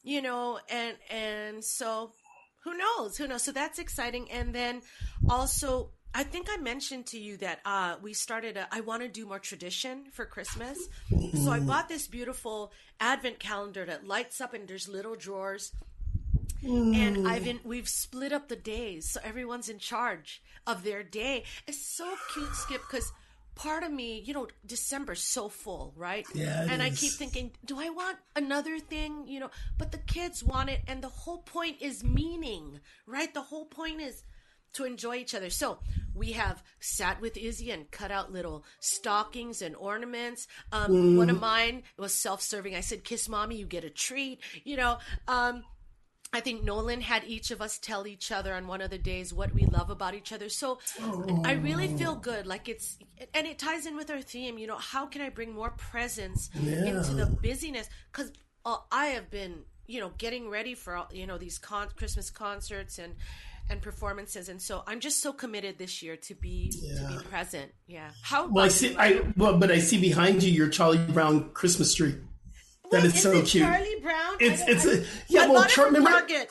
you 0.03 0.23
know, 0.23 0.59
and 0.71 0.97
and 1.11 1.63
so 1.63 2.13
who 2.65 2.77
knows? 2.79 3.17
Who 3.19 3.29
knows? 3.29 3.43
So 3.43 3.53
that's 3.53 3.79
exciting. 3.79 4.31
And 4.31 4.55
then 4.55 4.81
also, 5.29 5.91
I 6.15 6.25
think 6.25 6.49
I 6.51 6.57
mentioned 6.59 7.07
to 7.07 7.19
you 7.19 7.37
that 7.39 7.61
uh, 7.65 7.97
we 8.03 8.13
started. 8.13 8.57
A, 8.57 8.69
I 8.71 8.81
want 8.81 9.03
to 9.03 9.09
do 9.09 9.27
more 9.27 9.39
tradition 9.39 10.05
for 10.13 10.25
Christmas, 10.27 10.79
so 11.43 11.51
I 11.51 11.61
bought 11.61 11.89
this 11.89 12.07
beautiful 12.07 12.73
Advent 13.01 13.39
calendar 13.39 13.85
that 13.87 14.07
lights 14.07 14.41
up, 14.41 14.53
and 14.55 14.69
there's 14.69 14.89
little 14.89 15.17
drawers. 15.17 15.73
And 16.65 17.27
I've 17.27 17.49
we've 17.65 17.89
split 17.89 18.33
up 18.33 18.49
the 18.49 18.57
days, 18.57 19.11
so 19.11 19.21
everyone's 19.25 19.69
in 19.69 19.79
charge 19.79 20.43
of 20.67 20.85
their 20.85 21.03
day. 21.03 21.45
It's 21.67 21.85
so 21.85 22.15
cute, 22.33 22.55
Skip, 22.55 22.83
because 22.89 23.13
part 23.55 23.83
of 23.83 23.91
me, 23.91 24.23
you 24.25 24.33
know, 24.33 24.47
December's 24.65 25.23
so 25.23 25.49
full, 25.49 25.93
right? 25.97 26.27
Yeah, 26.35 26.67
and 26.71 26.83
I 26.83 26.91
keep 26.91 27.13
thinking, 27.13 27.53
do 27.65 27.81
I 27.81 27.91
want 27.91 28.19
another 28.37 28.79
thing? 28.79 29.27
You 29.27 29.41
know, 29.41 29.51
but 29.79 29.93
the 29.93 29.99
kids 29.99 30.45
want 30.45 30.71
it, 30.71 30.83
and 30.87 31.03
the 31.03 31.09
whole 31.09 31.39
point 31.39 31.81
is 31.81 32.05
meaning, 32.05 32.81
right? 33.07 33.33
The 33.33 33.43
whole 33.43 33.65
point 33.65 34.01
is 34.01 34.23
to 34.75 34.85
enjoy 34.85 35.17
each 35.17 35.35
other. 35.35 35.51
So 35.51 35.79
we 36.15 36.33
have 36.33 36.63
sat 36.81 37.21
with 37.21 37.37
Izzy 37.37 37.71
and 37.71 37.91
cut 37.91 38.11
out 38.11 38.33
little 38.33 38.65
stockings 38.81 39.63
and 39.63 39.75
ornaments. 39.77 40.47
Um, 40.73 41.17
One 41.17 41.31
of 41.31 41.41
mine 41.41 41.83
was 41.97 42.15
self-serving. 42.15 42.75
I 42.75 42.81
said, 42.81 43.05
"Kiss 43.05 43.29
mommy, 43.29 43.57
you 43.57 43.67
get 43.67 43.85
a 43.85 43.91
treat." 43.91 44.41
You 44.65 44.77
know. 44.77 44.99
Um, 45.29 45.65
I 46.35 46.41
think 46.41 46.65
Nolan 46.65 47.03
had 47.03 47.25
each 47.25 47.51
of 47.51 47.61
us 47.61 47.79
tell 47.79 48.07
each 48.07 48.33
other 48.33 48.55
on 48.55 48.67
one 48.67 48.81
of 48.81 48.89
the 48.89 48.97
days 48.97 49.35
what 49.35 49.53
we 49.53 49.67
love 49.67 49.91
about 49.91 50.15
each 50.15 50.33
other. 50.33 50.49
So 50.49 50.79
I 51.45 51.53
really 51.53 51.89
feel 51.89 52.15
good. 52.15 52.47
Like 52.47 52.71
it's, 52.71 52.97
and 53.35 53.47
it 53.47 53.59
ties 53.59 53.85
in 53.85 53.97
with 53.97 54.11
our 54.11 54.23
theme. 54.23 54.57
You 54.57 54.67
know, 54.67 54.79
how 54.79 55.05
can 55.05 55.21
I 55.21 55.29
bring 55.29 55.53
more 55.53 55.71
presence 55.71 56.49
into 56.55 57.13
the 57.13 57.27
busyness? 57.27 57.87
Because 58.11 58.33
uh, 58.65 58.79
I 58.91 59.07
have 59.09 59.31
been, 59.31 59.65
you 59.87 60.01
know, 60.01 60.13
getting 60.17 60.49
ready 60.49 60.75
for 60.75 61.07
you 61.13 61.27
know 61.27 61.37
these 61.37 61.59
con- 61.59 61.91
Christmas 61.97 62.31
concerts 62.31 62.99
and 62.99 63.15
and 63.73 63.81
performances, 63.83 64.49
and 64.49 64.61
so 64.63 64.85
I'm 64.87 65.01
just 65.01 65.21
so 65.21 65.33
committed 65.33 65.79
this 65.79 66.03
year 66.03 66.17
to 66.17 66.35
be 66.35 66.71
to 66.71 67.09
be 67.19 67.25
present. 67.25 67.73
Yeah. 67.89 68.11
How 68.23 68.47
Well, 68.49 68.65
I 68.67 68.69
see. 68.69 68.95
I 68.97 69.23
well, 69.37 69.59
but 69.59 69.71
I 69.73 69.79
see 69.79 70.01
behind 70.01 70.43
you 70.43 70.53
your 70.53 70.69
Charlie 70.69 70.99
Brown 70.99 71.51
Christmas 71.55 71.95
tree. 71.95 72.15
That 72.93 73.05
is 73.05 73.15
Is 73.17 73.23
so 73.23 73.43
cute. 73.43 73.65
Charlie 73.65 74.01
Brown. 74.03 74.37
It's 74.39 74.63
it's 74.69 74.87
I- 74.87 74.91
a, 75.01 75.05
yeah. 75.29 75.49
Well, 75.49 75.65
Char- 75.65 75.87
remember. 75.87 76.11
Target. 76.11 76.49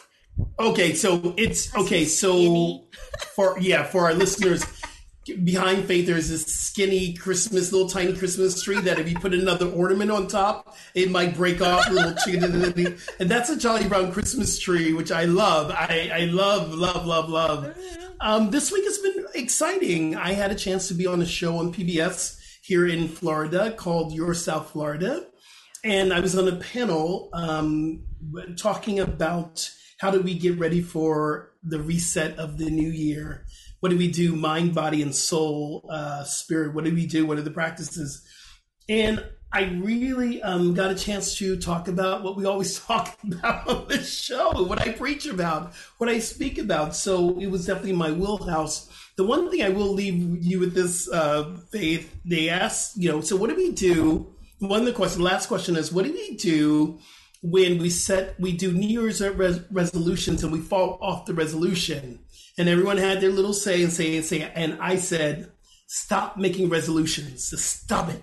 Okay, 0.59 0.93
so 0.95 1.35
it's 1.37 1.73
okay. 1.75 2.05
So 2.05 2.85
for 3.35 3.59
yeah, 3.59 3.83
for 3.83 4.05
our 4.05 4.13
listeners, 4.23 4.65
behind 5.43 5.85
Faith 5.85 6.07
there's 6.07 6.29
this 6.29 6.45
skinny 6.45 7.13
Christmas, 7.13 7.71
little 7.71 7.89
tiny 7.89 8.13
Christmas 8.13 8.61
tree 8.61 8.79
that 8.81 8.99
if 8.99 9.09
you 9.09 9.15
put 9.17 9.33
another 9.33 9.67
ornament 9.67 10.09
on 10.11 10.27
top, 10.27 10.75
it 10.95 11.11
might 11.11 11.35
break 11.35 11.61
off 11.61 11.89
little 11.89 12.15
tree. 12.23 12.37
And 13.19 13.29
that's 13.29 13.49
a 13.49 13.59
Charlie 13.59 13.87
Brown 13.87 14.11
Christmas 14.11 14.59
tree, 14.59 14.93
which 14.93 15.11
I 15.11 15.25
love. 15.25 15.71
I 15.71 16.09
I 16.13 16.25
love 16.25 16.73
love 16.73 17.05
love 17.05 17.29
love. 17.29 17.77
Um, 18.19 18.51
this 18.51 18.71
week 18.71 18.83
has 18.85 18.97
been 18.99 19.25
exciting. 19.35 20.15
I 20.15 20.33
had 20.33 20.51
a 20.51 20.55
chance 20.55 20.87
to 20.87 20.93
be 20.93 21.07
on 21.07 21.21
a 21.21 21.25
show 21.25 21.57
on 21.57 21.73
PBS 21.73 22.39
here 22.61 22.87
in 22.87 23.07
Florida 23.07 23.71
called 23.71 24.13
Your 24.13 24.33
South 24.33 24.71
Florida. 24.71 25.25
And 25.83 26.13
I 26.13 26.19
was 26.19 26.37
on 26.37 26.47
a 26.47 26.55
panel 26.57 27.29
um, 27.33 28.03
talking 28.57 28.99
about 28.99 29.67
how 29.97 30.11
do 30.11 30.21
we 30.21 30.35
get 30.35 30.59
ready 30.59 30.81
for 30.81 31.53
the 31.63 31.79
reset 31.79 32.37
of 32.37 32.57
the 32.57 32.69
new 32.69 32.89
year? 32.89 33.45
What 33.81 33.89
do 33.89 33.97
we 33.97 34.11
do, 34.11 34.35
mind, 34.35 34.75
body, 34.75 35.01
and 35.01 35.13
soul, 35.13 35.87
uh, 35.89 36.23
spirit? 36.23 36.75
What 36.75 36.85
do 36.85 36.93
we 36.93 37.07
do? 37.07 37.25
What 37.25 37.39
are 37.39 37.41
the 37.41 37.51
practices? 37.51 38.23
And 38.87 39.23
I 39.51 39.63
really 39.81 40.41
um, 40.43 40.75
got 40.75 40.91
a 40.91 40.95
chance 40.95 41.35
to 41.39 41.57
talk 41.57 41.87
about 41.87 42.23
what 42.23 42.37
we 42.37 42.45
always 42.45 42.79
talk 42.85 43.17
about 43.23 43.67
on 43.67 43.87
this 43.87 44.13
show, 44.13 44.63
what 44.63 44.79
I 44.79 44.91
preach 44.91 45.25
about, 45.25 45.73
what 45.97 46.09
I 46.09 46.19
speak 46.19 46.59
about. 46.59 46.95
So 46.95 47.39
it 47.39 47.47
was 47.47 47.65
definitely 47.65 47.93
my 47.93 48.11
wheelhouse. 48.11 48.87
The 49.17 49.25
one 49.25 49.49
thing 49.49 49.63
I 49.63 49.69
will 49.69 49.91
leave 49.91 50.43
you 50.43 50.59
with 50.59 50.75
this, 50.75 51.09
uh, 51.11 51.57
Faith, 51.71 52.15
they 52.23 52.49
asked, 52.49 52.97
you 52.97 53.11
know, 53.11 53.21
so 53.21 53.35
what 53.35 53.49
do 53.49 53.55
we 53.55 53.71
do? 53.71 54.33
One 54.59 54.81
of 54.81 54.85
the 54.85 54.93
questions, 54.93 55.17
the 55.17 55.23
last 55.23 55.47
question 55.47 55.75
is, 55.75 55.91
what 55.91 56.05
do 56.05 56.13
we 56.13 56.37
do 56.37 56.99
when 57.41 57.79
we 57.79 57.89
set, 57.89 58.39
we 58.39 58.55
do 58.55 58.71
New 58.71 58.87
Year's 58.87 59.21
res- 59.21 59.61
resolutions 59.71 60.43
and 60.43 60.53
we 60.53 60.59
fall 60.59 60.99
off 61.01 61.25
the 61.25 61.33
resolution? 61.33 62.19
And 62.57 62.67
everyone 62.67 62.97
had 62.97 63.21
their 63.21 63.31
little 63.31 63.53
say 63.53 63.81
and 63.81 63.91
say 63.91 64.15
and 64.15 64.25
say, 64.25 64.51
and 64.55 64.77
I 64.81 64.97
said, 64.97 65.51
stop 65.87 66.37
making 66.37 66.69
resolutions. 66.69 67.49
Just 67.49 67.83
stop 67.83 68.09
it 68.09 68.21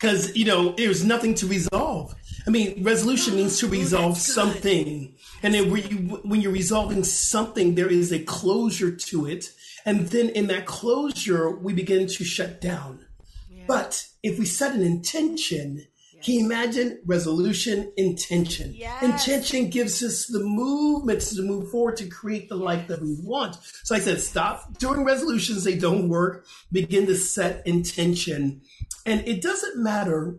because 0.00 0.34
you 0.34 0.44
know 0.46 0.70
there's 0.72 1.04
nothing 1.04 1.34
to 1.36 1.46
resolve. 1.46 2.14
I 2.46 2.50
mean, 2.50 2.82
resolution 2.82 3.36
means 3.36 3.58
to 3.58 3.66
oh, 3.66 3.70
resolve 3.70 4.16
something, 4.16 5.14
and 5.42 5.54
then 5.54 5.70
when, 5.70 5.86
you, 5.88 5.96
when 6.24 6.40
you're 6.40 6.52
resolving 6.52 7.04
something, 7.04 7.74
there 7.74 7.90
is 7.90 8.12
a 8.12 8.18
closure 8.18 8.90
to 8.90 9.26
it, 9.26 9.52
and 9.84 10.08
then 10.08 10.30
in 10.30 10.46
that 10.46 10.66
closure, 10.66 11.50
we 11.50 11.74
begin 11.74 12.06
to 12.06 12.24
shut 12.24 12.60
down. 12.60 13.04
Yeah. 13.50 13.64
But 13.68 14.06
if 14.22 14.38
we 14.38 14.46
set 14.46 14.74
an 14.74 14.82
intention, 14.82 15.86
can 16.22 16.34
you 16.34 16.44
imagine 16.44 17.00
resolution, 17.06 17.92
intention? 17.96 18.74
Yes. 18.74 19.02
Intention 19.02 19.70
gives 19.70 20.02
us 20.02 20.26
the 20.26 20.40
movements 20.42 21.34
to 21.34 21.42
move 21.42 21.70
forward 21.70 21.96
to 21.98 22.08
create 22.08 22.48
the 22.48 22.56
life 22.56 22.88
that 22.88 23.00
we 23.00 23.16
want. 23.22 23.56
So 23.84 23.94
I 23.94 24.00
said, 24.00 24.20
stop 24.20 24.78
doing 24.78 25.04
resolutions; 25.04 25.64
they 25.64 25.76
don't 25.76 26.08
work. 26.08 26.46
Begin 26.70 27.06
to 27.06 27.16
set 27.16 27.66
intention, 27.66 28.62
and 29.06 29.26
it 29.26 29.42
doesn't 29.42 29.82
matter 29.82 30.38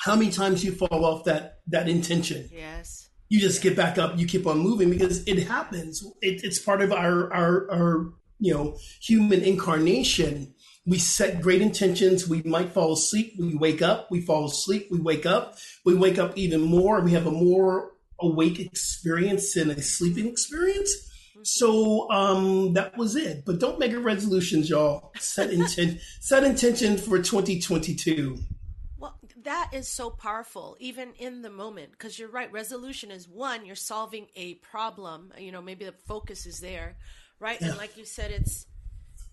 how 0.00 0.16
many 0.16 0.30
times 0.30 0.64
you 0.64 0.72
fall 0.72 1.04
off 1.04 1.24
that 1.24 1.58
that 1.68 1.88
intention. 1.88 2.48
Yes, 2.52 3.08
you 3.28 3.40
just 3.40 3.62
get 3.62 3.76
back 3.76 3.98
up. 3.98 4.18
You 4.18 4.26
keep 4.26 4.46
on 4.46 4.58
moving 4.58 4.90
because 4.90 5.26
it 5.26 5.46
happens. 5.46 6.04
It, 6.20 6.42
it's 6.44 6.58
part 6.58 6.82
of 6.82 6.92
our 6.92 7.32
our 7.32 7.70
our 7.70 8.12
you 8.40 8.54
know 8.54 8.76
human 9.00 9.42
incarnation 9.42 10.54
we 10.88 10.98
set 10.98 11.42
great 11.42 11.60
intentions. 11.60 12.26
We 12.26 12.42
might 12.44 12.72
fall 12.72 12.94
asleep. 12.94 13.34
We 13.38 13.54
wake 13.54 13.82
up. 13.82 14.10
We 14.10 14.22
fall 14.22 14.46
asleep. 14.46 14.88
We 14.90 14.98
wake 14.98 15.26
up. 15.26 15.58
We 15.84 15.94
wake 15.94 16.18
up 16.18 16.36
even 16.38 16.62
more. 16.62 17.00
We 17.02 17.12
have 17.12 17.26
a 17.26 17.30
more 17.30 17.92
awake 18.18 18.58
experience 18.58 19.52
than 19.52 19.70
a 19.70 19.82
sleeping 19.82 20.26
experience. 20.26 20.90
So 21.42 22.10
um, 22.10 22.72
that 22.72 22.96
was 22.96 23.16
it. 23.16 23.44
But 23.44 23.60
don't 23.60 23.78
make 23.78 23.92
it 23.92 23.98
resolutions, 23.98 24.70
y'all. 24.70 25.12
Set 25.18 25.50
intent. 25.50 26.00
set 26.20 26.42
intention 26.42 26.96
for 26.96 27.18
2022. 27.18 28.38
Well, 28.98 29.18
that 29.42 29.70
is 29.74 29.88
so 29.88 30.08
powerful, 30.08 30.78
even 30.80 31.12
in 31.18 31.42
the 31.42 31.50
moment, 31.50 31.90
because 31.92 32.18
you're 32.18 32.30
right. 32.30 32.50
Resolution 32.50 33.10
is 33.10 33.28
one. 33.28 33.66
You're 33.66 33.76
solving 33.76 34.26
a 34.36 34.54
problem. 34.54 35.34
You 35.38 35.52
know, 35.52 35.60
maybe 35.60 35.84
the 35.84 35.92
focus 35.92 36.46
is 36.46 36.60
there, 36.60 36.96
right? 37.40 37.60
Yeah. 37.60 37.68
And 37.68 37.76
like 37.76 37.98
you 37.98 38.06
said, 38.06 38.30
it's 38.30 38.66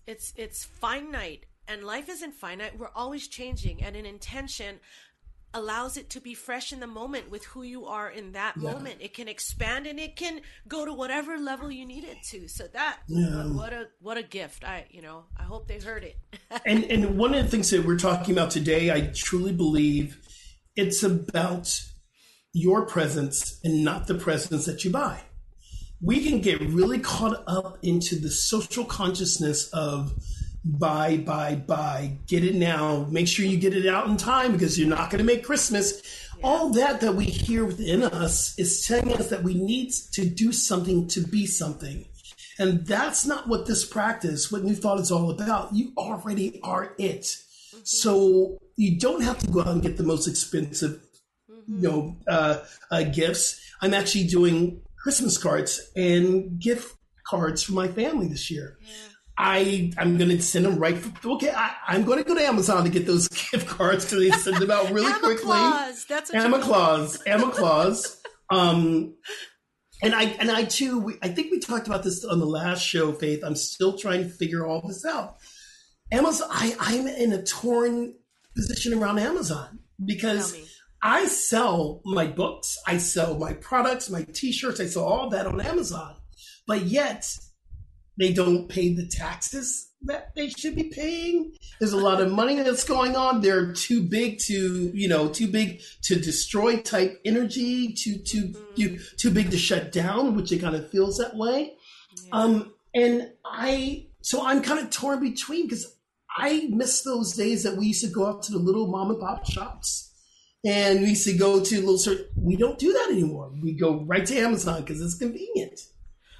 it's 0.06 0.32
it's 0.36 0.64
finite 0.64 1.46
and 1.68 1.84
life 1.84 2.08
isn't 2.08 2.34
finite. 2.34 2.78
We're 2.78 2.90
always 2.94 3.28
changing 3.28 3.82
and 3.82 3.96
an 3.96 4.06
intention 4.06 4.80
allows 5.54 5.96
it 5.96 6.10
to 6.10 6.20
be 6.20 6.34
fresh 6.34 6.72
in 6.72 6.80
the 6.80 6.86
moment 6.86 7.30
with 7.30 7.44
who 7.46 7.62
you 7.62 7.86
are 7.86 8.10
in 8.10 8.32
that 8.32 8.54
yeah. 8.56 8.72
moment. 8.72 8.96
It 9.00 9.14
can 9.14 9.26
expand 9.26 9.86
and 9.86 9.98
it 9.98 10.14
can 10.14 10.42
go 10.68 10.84
to 10.84 10.92
whatever 10.92 11.38
level 11.38 11.70
you 11.70 11.86
need 11.86 12.04
it 12.04 12.18
to. 12.24 12.46
So 12.46 12.66
that 12.68 12.98
yeah. 13.08 13.46
what, 13.46 13.54
what, 13.54 13.72
a 13.72 13.88
what 14.00 14.16
a 14.18 14.22
gift. 14.22 14.64
I 14.64 14.86
you 14.90 15.02
know, 15.02 15.24
I 15.38 15.44
hope 15.44 15.66
they 15.66 15.78
heard 15.78 16.04
it. 16.04 16.18
and 16.66 16.84
and 16.84 17.18
one 17.18 17.34
of 17.34 17.42
the 17.42 17.50
things 17.50 17.70
that 17.70 17.84
we're 17.84 17.98
talking 17.98 18.34
about 18.34 18.50
today, 18.50 18.90
I 18.92 19.10
truly 19.14 19.52
believe 19.52 20.18
it's 20.76 21.02
about 21.02 21.82
your 22.52 22.86
presence 22.86 23.58
and 23.64 23.84
not 23.84 24.06
the 24.06 24.14
presence 24.14 24.66
that 24.66 24.84
you 24.84 24.90
buy 24.90 25.20
we 26.00 26.28
can 26.28 26.40
get 26.40 26.60
really 26.60 26.98
caught 26.98 27.42
up 27.46 27.78
into 27.82 28.16
the 28.16 28.30
social 28.30 28.84
consciousness 28.84 29.68
of 29.70 30.12
buy, 30.64 31.16
buy, 31.18 31.54
buy, 31.54 32.18
get 32.26 32.44
it 32.44 32.54
now. 32.54 33.06
Make 33.10 33.28
sure 33.28 33.46
you 33.46 33.56
get 33.56 33.74
it 33.74 33.86
out 33.86 34.08
in 34.08 34.16
time 34.16 34.52
because 34.52 34.78
you're 34.78 34.88
not 34.88 35.10
going 35.10 35.18
to 35.18 35.24
make 35.24 35.44
Christmas. 35.44 36.02
Yeah. 36.38 36.46
All 36.46 36.70
that 36.70 37.00
that 37.00 37.14
we 37.14 37.24
hear 37.24 37.64
within 37.64 38.02
us 38.02 38.58
is 38.58 38.84
telling 38.84 39.12
us 39.14 39.30
that 39.30 39.42
we 39.42 39.54
need 39.54 39.92
to 40.12 40.28
do 40.28 40.52
something 40.52 41.06
to 41.08 41.20
be 41.20 41.46
something. 41.46 42.04
And 42.58 42.86
that's 42.86 43.26
not 43.26 43.48
what 43.48 43.66
this 43.66 43.84
practice, 43.84 44.50
what 44.50 44.64
New 44.64 44.74
Thought 44.74 45.00
is 45.00 45.12
all 45.12 45.30
about. 45.30 45.74
You 45.74 45.92
already 45.96 46.60
are 46.62 46.94
it. 46.98 47.22
Mm-hmm. 47.22 47.80
So 47.84 48.58
you 48.76 48.98
don't 48.98 49.22
have 49.22 49.38
to 49.38 49.50
go 49.50 49.60
out 49.60 49.68
and 49.68 49.82
get 49.82 49.96
the 49.96 50.02
most 50.02 50.26
expensive, 50.26 51.00
mm-hmm. 51.50 51.76
you 51.76 51.88
know, 51.88 52.16
uh, 52.26 52.58
uh, 52.90 53.02
gifts. 53.04 53.60
I'm 53.82 53.94
actually 53.94 54.26
doing 54.26 54.80
Christmas 55.06 55.38
cards 55.38 55.88
and 55.94 56.58
gift 56.58 56.96
cards 57.24 57.62
for 57.62 57.74
my 57.74 57.86
family 57.86 58.26
this 58.26 58.50
year. 58.50 58.76
Yeah. 58.80 58.92
I 59.38 59.92
I'm 59.96 60.18
gonna 60.18 60.42
send 60.42 60.64
them 60.64 60.80
right. 60.80 60.98
For, 60.98 61.30
okay, 61.34 61.52
I, 61.54 61.94
am 61.94 62.02
going 62.02 62.18
to 62.18 62.24
go 62.24 62.34
to 62.34 62.42
Amazon 62.42 62.82
to 62.82 62.90
get 62.90 63.06
those 63.06 63.28
gift 63.52 63.68
cards 63.68 64.04
because 64.04 64.18
they 64.18 64.30
send 64.32 64.56
them 64.56 64.72
out 64.72 64.90
really 64.90 65.12
quickly. 65.12 65.44
Claus. 65.44 66.06
That's 66.06 66.32
what 66.32 66.42
Emma 66.42 66.60
Claus. 66.60 67.22
Emma 67.24 67.52
Claus. 67.52 68.20
Um, 68.50 69.14
and 70.02 70.12
I 70.12 70.24
and 70.24 70.50
I 70.50 70.64
too. 70.64 70.98
We, 70.98 71.14
I 71.22 71.28
think 71.28 71.52
we 71.52 71.60
talked 71.60 71.86
about 71.86 72.02
this 72.02 72.24
on 72.24 72.40
the 72.40 72.44
last 72.46 72.82
show, 72.82 73.12
Faith. 73.12 73.44
I'm 73.44 73.54
still 73.54 73.96
trying 73.96 74.24
to 74.24 74.28
figure 74.28 74.66
all 74.66 74.84
this 74.88 75.04
out. 75.04 75.36
Amazon. 76.10 76.48
I 76.50 76.74
I'm 76.80 77.06
in 77.06 77.32
a 77.32 77.44
torn 77.44 78.12
position 78.56 78.92
around 78.92 79.20
Amazon 79.20 79.78
because 80.04 80.56
I 81.02 81.26
sell 81.26 82.00
my 82.04 82.26
books, 82.26 82.78
I 82.86 82.98
sell 82.98 83.38
my 83.38 83.52
products, 83.54 84.10
my 84.10 84.22
t-shirts, 84.22 84.80
I 84.80 84.86
sell 84.86 85.04
all 85.04 85.30
that 85.30 85.46
on 85.46 85.60
Amazon. 85.60 86.16
But 86.66 86.82
yet 86.82 87.36
they 88.18 88.32
don't 88.32 88.68
pay 88.68 88.94
the 88.94 89.06
taxes 89.06 89.90
that 90.02 90.34
they 90.34 90.48
should 90.48 90.74
be 90.74 90.84
paying. 90.84 91.54
There's 91.78 91.92
a 91.92 91.98
lot 91.98 92.20
of 92.20 92.32
money 92.32 92.56
that's 92.56 92.84
going 92.84 93.16
on. 93.16 93.40
They're 93.40 93.72
too 93.72 94.02
big 94.02 94.38
to, 94.40 94.90
you 94.94 95.08
know, 95.08 95.28
too 95.28 95.48
big 95.48 95.80
to 96.02 96.16
destroy 96.16 96.78
type 96.78 97.20
energy, 97.24 97.92
too 97.92 98.18
too 98.18 98.54
you 98.74 98.98
too 99.18 99.30
big 99.30 99.50
to 99.50 99.58
shut 99.58 99.92
down, 99.92 100.34
which 100.36 100.52
it 100.52 100.60
kind 100.60 100.76
of 100.76 100.90
feels 100.90 101.18
that 101.18 101.36
way. 101.36 101.74
Yeah. 102.24 102.30
Um, 102.32 102.74
and 102.94 103.30
I 103.44 104.06
so 104.22 104.44
I'm 104.46 104.62
kind 104.62 104.80
of 104.80 104.90
torn 104.90 105.20
between 105.20 105.68
because 105.68 105.96
I 106.36 106.68
miss 106.70 107.02
those 107.02 107.34
days 107.34 107.62
that 107.64 107.76
we 107.76 107.86
used 107.86 108.04
to 108.04 108.10
go 108.10 108.26
out 108.26 108.42
to 108.44 108.52
the 108.52 108.58
little 108.58 108.86
mom 108.86 109.10
and 109.10 109.20
pop 109.20 109.46
shops 109.46 110.05
and 110.66 111.00
we 111.02 111.10
used 111.10 111.24
to 111.24 111.32
go 111.36 111.62
to 111.62 111.76
little 111.76 111.96
sort. 111.96 112.18
We 112.34 112.56
don't 112.56 112.78
do 112.78 112.92
that 112.92 113.08
anymore. 113.10 113.52
We 113.62 113.72
go 113.72 114.00
right 114.00 114.26
to 114.26 114.36
Amazon 114.36 114.80
because 114.80 115.00
it's 115.00 115.16
convenient. 115.16 115.80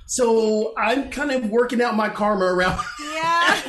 So 0.07 0.75
I'm 0.77 1.11
kind 1.11 1.31
of 1.31 1.49
working 1.51 1.81
out 1.81 1.95
my 1.97 2.09
karma 2.09 2.47
around. 2.47 2.81
Yeah. 3.13 3.61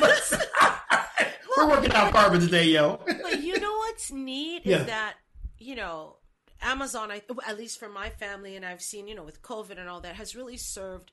We're 1.56 1.68
working 1.68 1.92
out 1.92 2.12
karma 2.12 2.38
today, 2.38 2.66
yo. 2.66 3.00
but 3.04 3.42
you 3.42 3.58
know 3.58 3.76
what's 3.78 4.12
neat 4.12 4.62
yeah. 4.64 4.80
is 4.80 4.86
that 4.86 5.14
you 5.58 5.74
know 5.74 6.16
Amazon, 6.62 7.10
I, 7.10 7.22
at 7.48 7.58
least 7.58 7.80
for 7.80 7.88
my 7.88 8.10
family, 8.10 8.54
and 8.54 8.64
I've 8.64 8.82
seen 8.82 9.08
you 9.08 9.14
know 9.14 9.24
with 9.24 9.42
COVID 9.42 9.78
and 9.78 9.88
all 9.88 10.00
that, 10.02 10.16
has 10.16 10.36
really 10.36 10.56
served 10.56 11.10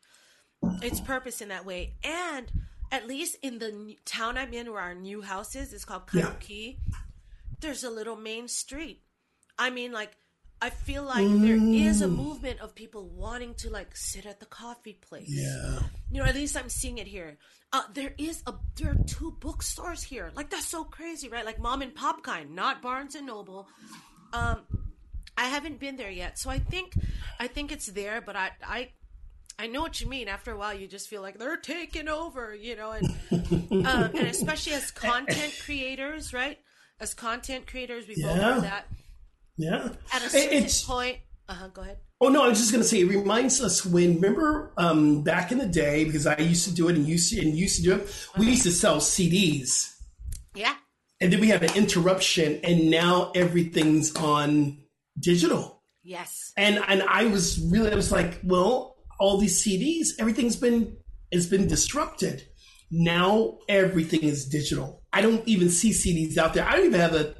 its 0.81 0.99
purpose 0.99 1.41
in 1.41 1.49
that 1.49 1.65
way. 1.65 1.95
And 2.03 2.51
at 2.91 3.07
least 3.07 3.37
in 3.41 3.57
the 3.59 3.97
town 4.05 4.37
I'm 4.37 4.53
in, 4.53 4.71
where 4.71 4.81
our 4.81 4.95
new 4.95 5.21
house 5.21 5.55
is, 5.55 5.73
it's 5.73 5.85
called 5.85 6.07
Kanuki. 6.07 6.77
Yeah. 6.77 6.97
There's 7.61 7.83
a 7.83 7.89
little 7.89 8.15
main 8.17 8.47
street 8.47 9.01
I 9.57 9.69
mean, 9.69 9.91
like, 9.91 10.11
I 10.61 10.69
feel 10.69 11.03
like 11.03 11.25
mm. 11.25 11.41
there 11.41 11.89
is 11.89 12.01
a 12.01 12.07
movement 12.07 12.61
of 12.61 12.73
people 12.75 13.09
wanting 13.09 13.53
to 13.55 13.69
like 13.69 13.95
sit 13.95 14.25
at 14.25 14.39
the 14.39 14.45
coffee 14.45 14.93
place. 14.93 15.27
Yeah. 15.29 15.79
You 16.11 16.21
know, 16.21 16.25
at 16.25 16.33
least 16.33 16.57
I'm 16.57 16.69
seeing 16.69 16.97
it 16.97 17.07
here. 17.07 17.37
Uh, 17.73 17.83
there 17.93 18.13
is 18.17 18.41
a 18.47 18.53
there 18.77 18.91
are 18.91 19.03
two 19.05 19.35
bookstores 19.39 20.01
here. 20.01 20.31
Like 20.33 20.49
that's 20.49 20.65
so 20.65 20.83
crazy, 20.83 21.27
right? 21.27 21.45
Like 21.45 21.59
mom 21.59 21.81
and 21.81 21.93
pop 21.93 22.23
kind, 22.23 22.55
not 22.55 22.81
Barnes 22.81 23.15
and 23.15 23.27
Noble. 23.27 23.67
Um, 24.31 24.61
I 25.37 25.45
haven't 25.45 25.79
been 25.79 25.97
there 25.97 26.09
yet, 26.09 26.39
so 26.39 26.49
I 26.49 26.59
think 26.59 26.93
I 27.39 27.47
think 27.47 27.71
it's 27.71 27.87
there. 27.87 28.21
But 28.21 28.37
I 28.37 28.51
I 28.65 28.89
I 29.59 29.67
know 29.67 29.81
what 29.81 29.99
you 29.99 30.07
mean. 30.07 30.29
After 30.29 30.51
a 30.51 30.57
while, 30.57 30.73
you 30.73 30.87
just 30.87 31.09
feel 31.09 31.21
like 31.21 31.37
they're 31.37 31.57
taking 31.57 32.07
over, 32.07 32.55
you 32.55 32.77
know, 32.77 32.91
and 32.91 33.05
um, 33.85 34.03
and 34.15 34.27
especially 34.27 34.73
as 34.73 34.89
content 34.89 35.53
creators, 35.65 36.33
right? 36.33 36.59
As 36.99 37.13
content 37.13 37.67
creators, 37.67 38.07
we 38.07 38.15
yeah. 38.15 38.27
both 38.27 38.37
know 38.37 38.61
that 38.61 38.87
yeah. 39.57 39.89
At 40.13 40.23
a 40.23 40.29
certain 40.29 40.63
it's, 40.63 40.83
point, 40.83 41.17
Uh 41.49 41.53
huh. 41.53 41.67
Go 41.69 41.81
ahead. 41.81 41.97
Oh 42.21 42.29
no, 42.29 42.43
I 42.43 42.47
was 42.47 42.59
just 42.59 42.71
going 42.71 42.81
to 42.81 42.87
say 42.87 43.01
it 43.01 43.09
reminds 43.09 43.61
us 43.61 43.85
when 43.85 44.15
remember 44.15 44.71
um, 44.77 45.21
back 45.23 45.51
in 45.51 45.57
the 45.57 45.67
day 45.67 46.05
because 46.05 46.25
I 46.25 46.37
used 46.37 46.65
to 46.67 46.73
do 46.73 46.87
it 46.87 46.95
and 46.95 47.05
used 47.05 47.33
to 47.33 47.41
and 47.41 47.53
used 47.55 47.77
to 47.77 47.83
do 47.83 47.95
it. 47.95 48.27
We 48.37 48.47
used 48.47 48.63
to 48.63 48.71
sell 48.71 48.97
CDs, 48.97 49.93
Yeah. 50.55 50.75
and 51.19 51.31
then 51.31 51.39
we 51.41 51.47
had 51.49 51.61
an 51.63 51.75
interruption, 51.75 52.61
and 52.63 52.89
now 52.89 53.31
everything's 53.35 54.15
on 54.15 54.77
digital. 55.19 55.83
Yes. 56.03 56.53
And 56.55 56.79
and 56.87 57.03
I 57.03 57.25
was 57.25 57.59
really 57.59 57.91
I 57.91 57.95
was 57.95 58.11
like, 58.11 58.39
well, 58.43 58.95
all 59.19 59.37
these 59.37 59.61
CDs, 59.61 60.09
everything's 60.19 60.55
been 60.55 60.95
it's 61.31 61.47
been 61.47 61.67
disrupted. 61.67 62.47
Now 62.91 63.57
everything 63.67 64.21
is 64.23 64.47
digital. 64.47 65.01
I 65.11 65.21
don't 65.21 65.45
even 65.47 65.69
see 65.69 65.91
CDs 65.91 66.37
out 66.37 66.53
there. 66.53 66.65
I 66.65 66.75
don't 66.77 66.85
even 66.85 66.99
have 67.01 67.13
a 67.15 67.35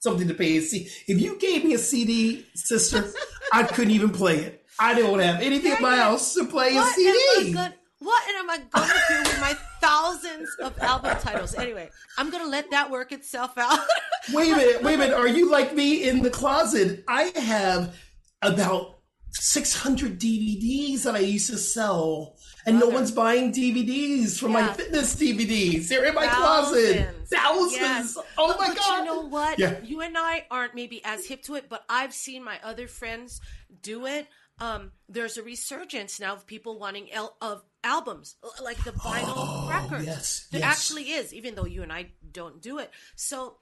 something 0.00 0.26
to 0.28 0.34
pay 0.34 0.56
a 0.56 0.62
C. 0.62 0.88
If 1.06 1.20
you 1.20 1.38
gave 1.38 1.64
me 1.64 1.74
a 1.74 1.78
CD, 1.78 2.46
sister, 2.54 3.12
I 3.52 3.62
couldn't 3.62 3.92
even 3.92 4.10
play 4.10 4.38
it. 4.38 4.64
I 4.78 4.94
don't 4.94 5.20
have 5.20 5.40
anything 5.42 5.72
in 5.72 5.82
my 5.82 5.96
house 5.96 6.34
to 6.34 6.44
play 6.46 6.72
a 6.72 6.76
What 6.76 6.86
am 6.86 6.94
CD. 6.94 7.52
Gonna, 7.52 7.74
what 7.98 8.22
am 8.34 8.50
I 8.50 8.56
going 8.56 8.88
to 8.88 9.02
do 9.08 9.18
with 9.18 9.40
my 9.40 9.54
thousands 9.80 10.48
of 10.62 10.78
album 10.78 11.16
titles? 11.20 11.54
Anyway, 11.54 11.90
I'm 12.16 12.30
going 12.30 12.42
to 12.42 12.48
let 12.48 12.70
that 12.70 12.90
work 12.90 13.12
itself 13.12 13.58
out. 13.58 13.78
Wait 14.32 14.52
a 14.52 14.56
minute, 14.56 14.82
wait 14.82 14.94
a 14.94 14.98
minute. 14.98 15.14
Are 15.16 15.26
you 15.26 15.50
like 15.50 15.74
me 15.74 16.08
in 16.08 16.22
the 16.22 16.30
closet? 16.30 17.02
I 17.08 17.32
have 17.36 17.96
about 18.42 18.98
600 19.30 20.20
DVDs 20.20 21.02
that 21.02 21.14
I 21.14 21.20
used 21.20 21.48
to 21.50 21.56
sell, 21.56 22.36
and 22.66 22.78
no 22.78 22.88
one's 22.88 23.10
buying 23.10 23.50
DVDs 23.50 24.38
for 24.38 24.48
my 24.48 24.72
fitness 24.74 25.16
DVDs. 25.16 25.88
They're 25.88 26.04
in 26.04 26.14
my 26.14 26.26
closet. 26.26 27.08
Thousands. 27.32 27.76
Yes. 27.80 28.18
Oh 28.38 28.56
my 28.58 28.68
but 28.68 28.76
God. 28.76 28.98
You 28.98 29.04
know 29.04 29.20
what? 29.28 29.58
Yeah. 29.58 29.80
You 29.82 30.00
and 30.00 30.16
I 30.18 30.46
aren't 30.50 30.74
maybe 30.74 31.00
as 31.04 31.26
hip 31.26 31.42
to 31.44 31.54
it, 31.54 31.68
but 31.68 31.84
I've 31.88 32.12
seen 32.12 32.42
my 32.44 32.58
other 32.62 32.88
friends 32.88 33.40
do 33.82 34.06
it. 34.06 34.26
Um, 34.58 34.92
there's 35.08 35.38
a 35.38 35.42
resurgence 35.42 36.20
now 36.20 36.34
of 36.34 36.46
people 36.46 36.78
wanting 36.78 37.10
el- 37.12 37.36
of 37.40 37.62
albums, 37.82 38.36
like 38.62 38.76
the 38.84 38.90
vinyl 38.92 39.68
records. 39.70 40.02
Oh, 40.06 40.10
yes, 40.12 40.48
there 40.50 40.60
yes. 40.60 40.70
actually 40.76 41.12
is, 41.12 41.32
even 41.32 41.54
though 41.54 41.64
you 41.64 41.82
and 41.82 41.90
I 41.92 42.10
don't 42.30 42.60
do 42.60 42.78
it. 42.78 42.90
So 43.16 43.56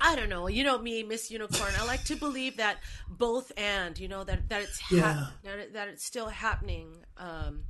I 0.00 0.14
don't 0.14 0.28
know. 0.28 0.46
You 0.48 0.62
know 0.62 0.78
me, 0.78 1.02
Miss 1.02 1.30
Unicorn. 1.30 1.72
I 1.76 1.84
like 1.86 2.04
to 2.04 2.14
believe 2.16 2.58
that 2.58 2.76
both 3.08 3.50
and 3.56 3.98
you 3.98 4.06
know 4.08 4.22
that 4.22 4.48
that 4.48 4.62
it's 4.62 4.78
hap- 4.78 4.92
Yeah. 4.92 5.26
that, 5.44 5.58
it, 5.58 5.72
that 5.74 5.88
it's 5.88 6.04
still 6.04 6.28
happening. 6.28 7.04
Um, 7.16 7.64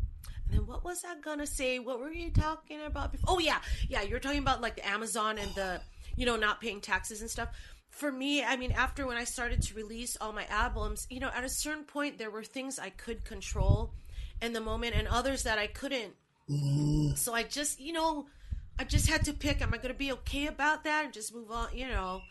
then 0.53 0.67
what 0.67 0.85
was 0.85 1.05
I 1.05 1.19
gonna 1.21 1.47
say? 1.47 1.79
What 1.79 2.01
were 2.01 2.13
you 2.13 2.31
talking 2.31 2.81
about 2.83 3.13
before? 3.13 3.35
Oh 3.35 3.39
yeah, 3.39 3.59
yeah. 3.89 4.03
You're 4.03 4.21
talking 4.21 4.41
about 4.41 4.61
like 4.61 4.77
the 4.77 4.87
Amazon 4.89 5.39
and 5.39 5.55
the 5.55 5.81
you 6.17 6.27
know 6.27 6.37
not 6.37 6.61
paying 6.61 6.81
taxes 6.81 7.21
and 7.21 7.31
stuff. 7.31 7.49
For 7.91 8.11
me, 8.11 8.43
I 8.43 8.57
mean, 8.57 8.73
after 8.73 9.07
when 9.07 9.19
I 9.19 9.25
started 9.25 9.63
to 9.63 9.75
release 9.75 10.17
all 10.21 10.33
my 10.33 10.47
albums, 10.47 11.07
you 11.11 11.21
know, 11.21 11.31
at 11.35 11.45
a 11.45 11.49
certain 11.49 11.85
point 11.85 12.19
there 12.19 12.31
were 12.31 12.43
things 12.43 12.79
I 12.79 12.91
could 12.91 13.25
control 13.25 13.93
in 14.41 14.53
the 14.53 14.61
moment, 14.61 14.97
and 14.97 15.07
others 15.09 15.43
that 15.45 15.59
I 15.59 15.67
couldn't. 15.67 16.15
Mm-hmm. 16.51 17.15
So 17.15 17.35
I 17.35 17.43
just, 17.43 17.81
you 17.81 17.93
know, 17.93 18.27
I 18.79 18.85
just 18.85 19.09
had 19.09 19.25
to 19.27 19.33
pick. 19.33 19.61
Am 19.63 19.73
I 19.73 19.77
going 19.77 19.93
to 19.93 19.99
be 19.99 20.13
okay 20.13 20.47
about 20.47 20.85
that 20.85 21.05
and 21.05 21.13
just 21.13 21.35
move 21.35 21.51
on? 21.51 21.69
You 21.75 21.89
know, 21.89 22.23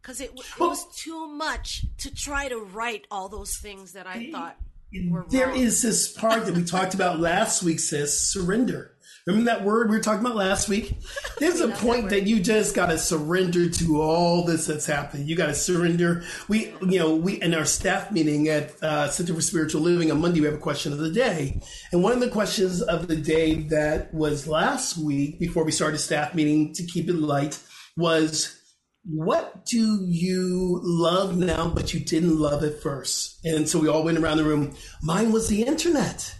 because 0.00 0.20
it, 0.20 0.30
it 0.34 0.60
was 0.60 0.86
too 0.96 1.26
much 1.26 1.84
to 1.98 2.14
try 2.14 2.48
to 2.48 2.58
write 2.58 3.06
all 3.10 3.28
those 3.28 3.56
things 3.60 3.92
that 3.92 4.06
I 4.06 4.30
thought 4.30 4.56
There 4.92 5.48
wrong. 5.48 5.56
is 5.56 5.82
this 5.82 6.12
part 6.12 6.46
that 6.46 6.54
we 6.54 6.64
talked 6.64 6.94
about 6.94 7.18
last 7.30 7.62
week, 7.62 7.80
sis 7.80 8.18
surrender. 8.20 8.92
Remember 9.26 9.52
that 9.52 9.64
word 9.64 9.88
we 9.88 9.96
were 9.96 10.02
talking 10.02 10.24
about 10.24 10.34
last 10.34 10.68
week? 10.68 10.96
There's 11.38 11.60
a 11.60 11.68
point 11.68 12.10
that 12.10 12.26
you 12.26 12.40
just 12.40 12.74
got 12.74 12.86
to 12.86 12.98
surrender 12.98 13.68
to 13.68 14.02
all 14.02 14.44
this 14.44 14.66
that's 14.66 14.84
happening. 14.84 15.28
You 15.28 15.36
got 15.36 15.46
to 15.46 15.54
surrender. 15.54 16.24
We, 16.48 16.74
you 16.80 16.98
know, 16.98 17.14
we 17.14 17.40
in 17.40 17.54
our 17.54 17.64
staff 17.64 18.10
meeting 18.10 18.48
at 18.48 18.82
uh, 18.82 19.08
Center 19.08 19.32
for 19.32 19.40
Spiritual 19.40 19.82
Living 19.82 20.10
on 20.10 20.20
Monday, 20.20 20.40
we 20.40 20.46
have 20.46 20.56
a 20.56 20.58
question 20.58 20.92
of 20.92 20.98
the 20.98 21.10
day, 21.10 21.60
and 21.92 22.02
one 22.02 22.12
of 22.12 22.20
the 22.20 22.30
questions 22.30 22.82
of 22.82 23.06
the 23.06 23.16
day 23.16 23.54
that 23.54 24.12
was 24.12 24.48
last 24.48 24.98
week 24.98 25.38
before 25.38 25.64
we 25.64 25.70
started 25.70 25.98
staff 25.98 26.34
meeting 26.34 26.74
to 26.74 26.84
keep 26.84 27.08
it 27.08 27.14
light 27.14 27.60
was 27.96 28.61
what 29.04 29.64
do 29.64 30.04
you 30.06 30.80
love 30.82 31.36
now 31.36 31.68
but 31.68 31.92
you 31.92 31.98
didn't 31.98 32.38
love 32.38 32.62
at 32.62 32.80
first 32.80 33.44
and 33.44 33.68
so 33.68 33.78
we 33.78 33.88
all 33.88 34.04
went 34.04 34.16
around 34.16 34.36
the 34.36 34.44
room 34.44 34.72
mine 35.02 35.32
was 35.32 35.48
the 35.48 35.64
internet 35.64 36.32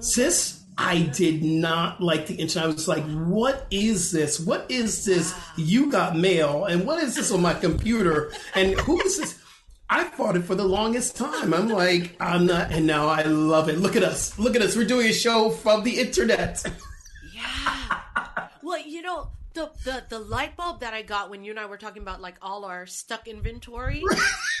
sis 0.00 0.62
i 0.78 1.00
did 1.14 1.42
not 1.42 2.00
like 2.00 2.26
the 2.26 2.34
internet 2.34 2.64
i 2.70 2.72
was 2.72 2.88
like 2.88 3.04
what 3.26 3.66
is 3.70 4.10
this 4.10 4.40
what 4.40 4.64
is 4.70 5.04
this 5.04 5.34
you 5.58 5.90
got 5.90 6.16
mail 6.16 6.64
and 6.64 6.86
what 6.86 7.02
is 7.02 7.14
this 7.14 7.30
on 7.30 7.42
my 7.42 7.52
computer 7.52 8.32
and 8.54 8.72
who 8.80 9.00
is 9.02 9.18
this 9.18 9.38
I 9.90 10.04
fought 10.04 10.36
it 10.36 10.44
for 10.44 10.54
the 10.54 10.64
longest 10.64 11.16
time. 11.16 11.52
I'm 11.52 11.68
like, 11.68 12.16
I'm 12.18 12.46
not, 12.46 12.72
and 12.72 12.86
now 12.86 13.08
I 13.08 13.24
love 13.24 13.68
it. 13.68 13.76
Look 13.76 13.94
at 13.94 14.02
us. 14.02 14.38
Look 14.38 14.56
at 14.56 14.62
us. 14.62 14.74
We're 14.74 14.86
doing 14.86 15.08
a 15.08 15.12
show 15.12 15.50
from 15.50 15.84
the 15.84 16.00
internet. 16.00 16.64
Well, 19.54 19.64
you 19.64 19.68
know, 19.68 19.70
the, 19.84 19.90
the 19.90 20.18
the 20.18 20.18
light 20.18 20.56
bulb 20.56 20.80
that 20.80 20.94
I 20.94 21.02
got 21.02 21.30
when 21.30 21.44
you 21.44 21.50
and 21.50 21.60
I 21.60 21.66
were 21.66 21.76
talking 21.76 22.02
about 22.02 22.20
like 22.20 22.36
all 22.42 22.64
our 22.64 22.86
stuck 22.86 23.28
inventory. 23.28 24.02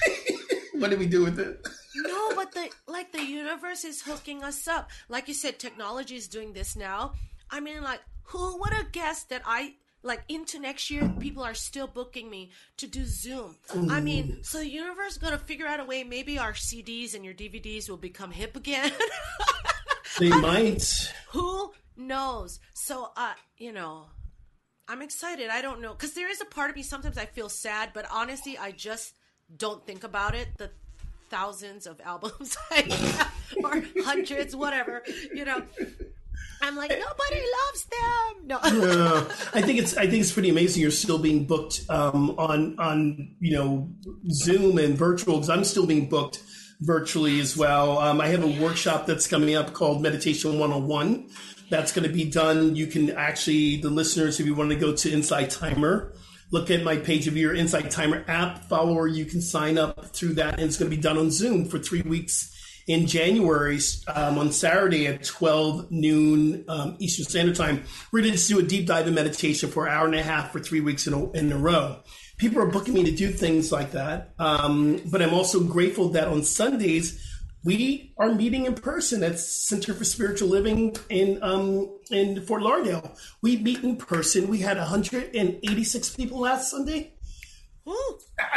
what 0.74 0.90
do 0.90 0.96
we 0.96 1.06
do 1.06 1.22
with 1.22 1.38
it? 1.38 1.66
no, 1.94 2.34
but 2.34 2.52
the 2.52 2.70
like 2.86 3.12
the 3.12 3.24
universe 3.24 3.84
is 3.84 4.02
hooking 4.02 4.42
us 4.42 4.66
up. 4.68 4.90
Like 5.08 5.28
you 5.28 5.34
said, 5.34 5.58
technology 5.58 6.16
is 6.16 6.28
doing 6.28 6.52
this 6.52 6.76
now. 6.76 7.14
I 7.50 7.60
mean, 7.60 7.82
like, 7.82 8.00
who 8.24 8.58
would 8.60 8.72
have 8.72 8.92
guessed 8.92 9.28
that 9.28 9.42
I 9.44 9.74
like 10.02 10.22
into 10.28 10.58
next 10.58 10.90
year 10.90 11.12
people 11.20 11.44
are 11.44 11.54
still 11.54 11.86
booking 11.86 12.28
me 12.28 12.50
to 12.76 12.86
do 12.88 13.04
Zoom. 13.04 13.56
I 13.90 14.00
mean, 14.00 14.38
so 14.42 14.58
the 14.58 14.68
universe 14.68 15.12
is 15.12 15.18
gonna 15.18 15.38
figure 15.38 15.66
out 15.66 15.80
a 15.80 15.84
way. 15.84 16.02
Maybe 16.02 16.38
our 16.38 16.52
CDs 16.54 17.14
and 17.14 17.24
your 17.24 17.34
DVDs 17.34 17.88
will 17.88 17.96
become 17.96 18.32
hip 18.32 18.56
again. 18.56 18.92
They 20.18 20.28
might. 20.40 21.12
Who 21.30 21.72
knows? 21.96 22.58
So, 22.74 23.12
uh, 23.16 23.34
you 23.56 23.72
know, 23.72 24.06
I'm 24.92 25.00
excited. 25.00 25.48
I 25.48 25.62
don't 25.62 25.80
know 25.80 25.94
because 25.94 26.12
there 26.12 26.28
is 26.28 26.42
a 26.42 26.44
part 26.44 26.68
of 26.68 26.76
me 26.76 26.82
sometimes 26.82 27.16
I 27.16 27.24
feel 27.24 27.48
sad, 27.48 27.92
but 27.94 28.04
honestly, 28.12 28.58
I 28.58 28.72
just 28.72 29.14
don't 29.56 29.86
think 29.86 30.04
about 30.04 30.34
it. 30.34 30.48
The 30.58 30.70
thousands 31.30 31.86
of 31.86 31.98
albums 32.04 32.58
I 32.70 32.82
have, 32.82 33.32
or 33.64 33.82
hundreds, 34.04 34.54
whatever, 34.54 35.02
you 35.32 35.46
know. 35.46 35.62
I'm 36.60 36.76
like 36.76 36.90
nobody 36.90 37.42
loves 37.66 37.86
them. 37.86 38.46
No, 38.46 38.58
I 39.54 39.62
think 39.62 39.78
it's 39.78 39.96
I 39.96 40.06
think 40.06 40.20
it's 40.20 40.32
pretty 40.32 40.50
amazing. 40.50 40.82
You're 40.82 40.90
still 40.90 41.18
being 41.18 41.46
booked 41.46 41.86
um, 41.88 42.38
on 42.38 42.78
on 42.78 43.34
you 43.40 43.56
know 43.56 43.88
Zoom 44.30 44.76
and 44.76 44.94
virtual 44.94 45.36
because 45.36 45.48
I'm 45.48 45.64
still 45.64 45.86
being 45.86 46.10
booked 46.10 46.42
virtually 46.82 47.40
as 47.40 47.56
well. 47.56 47.98
Um, 47.98 48.20
I 48.20 48.28
have 48.28 48.44
a 48.44 48.60
workshop 48.62 49.06
that's 49.06 49.26
coming 49.26 49.54
up 49.54 49.72
called 49.72 50.02
Meditation 50.02 50.58
101. 50.58 51.30
That's 51.72 51.90
going 51.90 52.06
to 52.06 52.12
be 52.12 52.28
done. 52.28 52.76
You 52.76 52.86
can 52.86 53.12
actually 53.12 53.80
the 53.80 53.88
listeners, 53.88 54.38
if 54.38 54.44
you 54.44 54.54
want 54.54 54.68
to 54.68 54.76
go 54.76 54.94
to 54.94 55.10
Insight 55.10 55.48
Timer, 55.48 56.12
look 56.50 56.70
at 56.70 56.84
my 56.84 56.98
page 56.98 57.26
of 57.26 57.34
your 57.34 57.54
Insight 57.54 57.90
Timer 57.90 58.26
app, 58.28 58.68
follower. 58.68 59.06
you 59.06 59.24
can 59.24 59.40
sign 59.40 59.78
up 59.78 60.14
through 60.14 60.34
that, 60.34 60.56
and 60.56 60.64
it's 60.64 60.76
going 60.76 60.90
to 60.90 60.94
be 60.94 61.00
done 61.00 61.16
on 61.16 61.30
Zoom 61.30 61.64
for 61.64 61.78
three 61.78 62.02
weeks 62.02 62.54
in 62.88 63.06
January 63.06 63.78
um, 64.14 64.36
on 64.36 64.52
Saturday 64.52 65.06
at 65.06 65.24
12 65.24 65.90
noon 65.90 66.66
um, 66.68 66.96
Eastern 66.98 67.24
Standard 67.24 67.56
Time. 67.56 67.84
We're 68.12 68.20
going 68.20 68.32
to 68.32 68.36
just 68.36 68.50
do 68.50 68.58
a 68.58 68.62
deep 68.62 68.86
dive 68.86 69.08
in 69.08 69.14
meditation 69.14 69.70
for 69.70 69.86
an 69.86 69.94
hour 69.94 70.04
and 70.04 70.14
a 70.14 70.22
half 70.22 70.52
for 70.52 70.60
three 70.60 70.82
weeks 70.82 71.06
in 71.06 71.14
a, 71.14 71.30
in 71.30 71.50
a 71.50 71.56
row. 71.56 72.00
People 72.36 72.60
are 72.60 72.66
booking 72.66 72.92
me 72.92 73.04
to 73.04 73.12
do 73.12 73.30
things 73.30 73.72
like 73.72 73.92
that. 73.92 74.34
Um, 74.38 75.00
but 75.10 75.22
I'm 75.22 75.32
also 75.32 75.58
grateful 75.58 76.10
that 76.10 76.28
on 76.28 76.42
Sundays, 76.42 77.31
we 77.64 78.12
are 78.18 78.34
meeting 78.34 78.66
in 78.66 78.74
person 78.74 79.22
at 79.22 79.38
Center 79.38 79.94
for 79.94 80.04
Spiritual 80.04 80.48
Living 80.48 80.96
in 81.08 81.42
um, 81.42 81.96
in 82.10 82.44
Fort 82.44 82.62
Lauderdale. 82.62 83.16
We 83.40 83.56
meet 83.56 83.82
in 83.84 83.96
person. 83.96 84.48
We 84.48 84.58
had 84.58 84.76
186 84.76 86.16
people 86.16 86.40
last 86.40 86.70
Sunday. 86.70 87.14
Uh, 87.86 87.92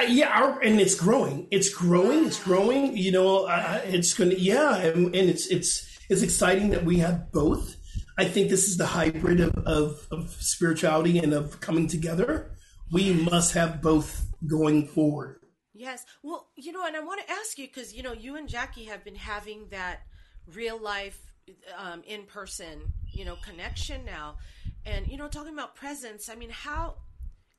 yeah, 0.08 0.30
our, 0.30 0.60
and 0.62 0.80
it's 0.80 0.96
growing. 0.96 1.48
It's 1.52 1.70
growing. 1.70 2.26
It's 2.26 2.44
growing. 2.44 2.98
You 2.98 3.12
know, 3.12 3.46
uh, 3.46 3.82
it's 3.86 4.14
going 4.14 4.32
to 4.32 4.40
yeah, 4.40 4.78
and, 4.78 5.16
and 5.16 5.30
it's 5.30 5.48
it's 5.48 5.88
it's 6.10 6.22
exciting 6.22 6.70
that 6.72 6.84
we 6.84 6.98
have 7.00 7.32
both. 7.32 7.76
I 8.18 8.26
think 8.26 8.50
this 8.50 8.68
is 8.68 8.78
the 8.78 8.86
hybrid 8.86 9.42
of, 9.42 9.56
of, 9.66 10.08
of 10.10 10.32
spirituality 10.40 11.20
and 11.20 11.34
of 11.34 11.60
coming 11.60 11.88
together. 11.88 12.52
We 12.92 13.14
must 13.14 13.54
have 13.56 13.82
both 13.82 14.26
going 14.48 14.88
forward. 14.88 15.42
Yes. 15.76 16.06
Well, 16.24 16.48
you 16.56 16.72
know, 16.72 16.86
and 16.86 16.96
I 16.96 17.02
want 17.02 17.20
to 17.26 17.32
ask 17.32 17.58
you 17.58 17.68
because 17.68 17.94
you 17.94 18.02
know 18.02 18.14
you 18.14 18.38
and 18.38 18.48
Jackie 18.48 18.86
have 18.86 19.04
been 19.04 19.16
having 19.16 19.68
that 19.70 20.02
real 20.54 20.78
life, 20.78 21.20
um, 21.78 22.02
in 22.08 22.24
person, 22.24 22.94
you 23.12 23.26
know, 23.26 23.36
connection 23.44 24.06
now, 24.06 24.38
and 24.86 25.08
you 25.08 25.18
know, 25.18 25.28
talking 25.28 25.54
about 25.54 25.76
presence. 25.76 26.30
I 26.30 26.36
mean, 26.36 26.50
how 26.50 26.96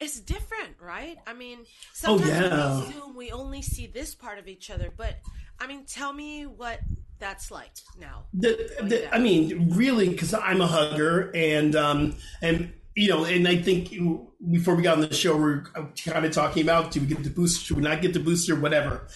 it's 0.01 0.19
different, 0.19 0.77
right? 0.81 1.19
I 1.27 1.35
mean, 1.35 1.61
sometimes 1.93 2.31
yeah. 2.31 2.81
we 2.81 2.93
Zoom, 2.93 3.17
we 3.17 3.33
only 3.33 3.63
see 3.63 3.87
this 3.87 4.15
part 4.15 4.39
of 4.39 4.49
each 4.49 4.71
other, 4.71 4.93
but 4.97 5.19
I 5.61 5.67
mean, 5.67 5.85
tell 5.85 6.13
me 6.13 6.47
what 6.47 6.81
that's 7.19 7.51
like 7.51 7.73
now. 7.99 8.25
The, 8.35 8.71
the, 8.83 9.15
I 9.15 9.19
mean, 9.19 9.71
really, 9.75 10.09
because 10.09 10.35
I'm 10.35 10.61
a 10.61 10.67
hugger, 10.67 11.31
and 11.35 11.75
um, 11.77 12.15
and 12.43 12.73
you 12.97 13.09
know, 13.09 13.25
and 13.25 13.47
I 13.47 13.57
think 13.57 13.95
before 14.51 14.75
we 14.75 14.83
got 14.83 14.95
on 14.95 15.03
the 15.03 15.15
show, 15.15 15.37
we 15.37 15.43
are 15.45 15.93
kind 16.05 16.25
of 16.25 16.33
talking 16.33 16.63
about 16.63 16.91
do 16.91 17.01
we 17.01 17.07
get 17.07 17.23
the 17.23 17.31
booster, 17.31 17.63
should 17.63 17.77
we 17.77 17.83
not 17.83 18.01
get 18.01 18.15
the 18.15 18.21
booster, 18.21 18.59
whatever. 18.59 19.07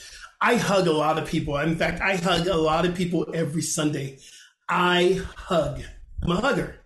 I 0.41 0.57
hug 0.57 0.87
a 0.87 0.93
lot 0.93 1.19
of 1.19 1.27
people. 1.27 1.57
In 1.57 1.77
fact, 1.77 2.01
I 2.01 2.17
hug 2.17 2.47
a 2.47 2.57
lot 2.57 2.85
of 2.85 2.95
people 2.95 3.27
every 3.35 3.63
Sunday. 3.63 4.19
I 4.69 5.23
hug. 5.35 5.83
I'm 6.23 6.31
a 6.31 6.37
hugger. 6.37 6.77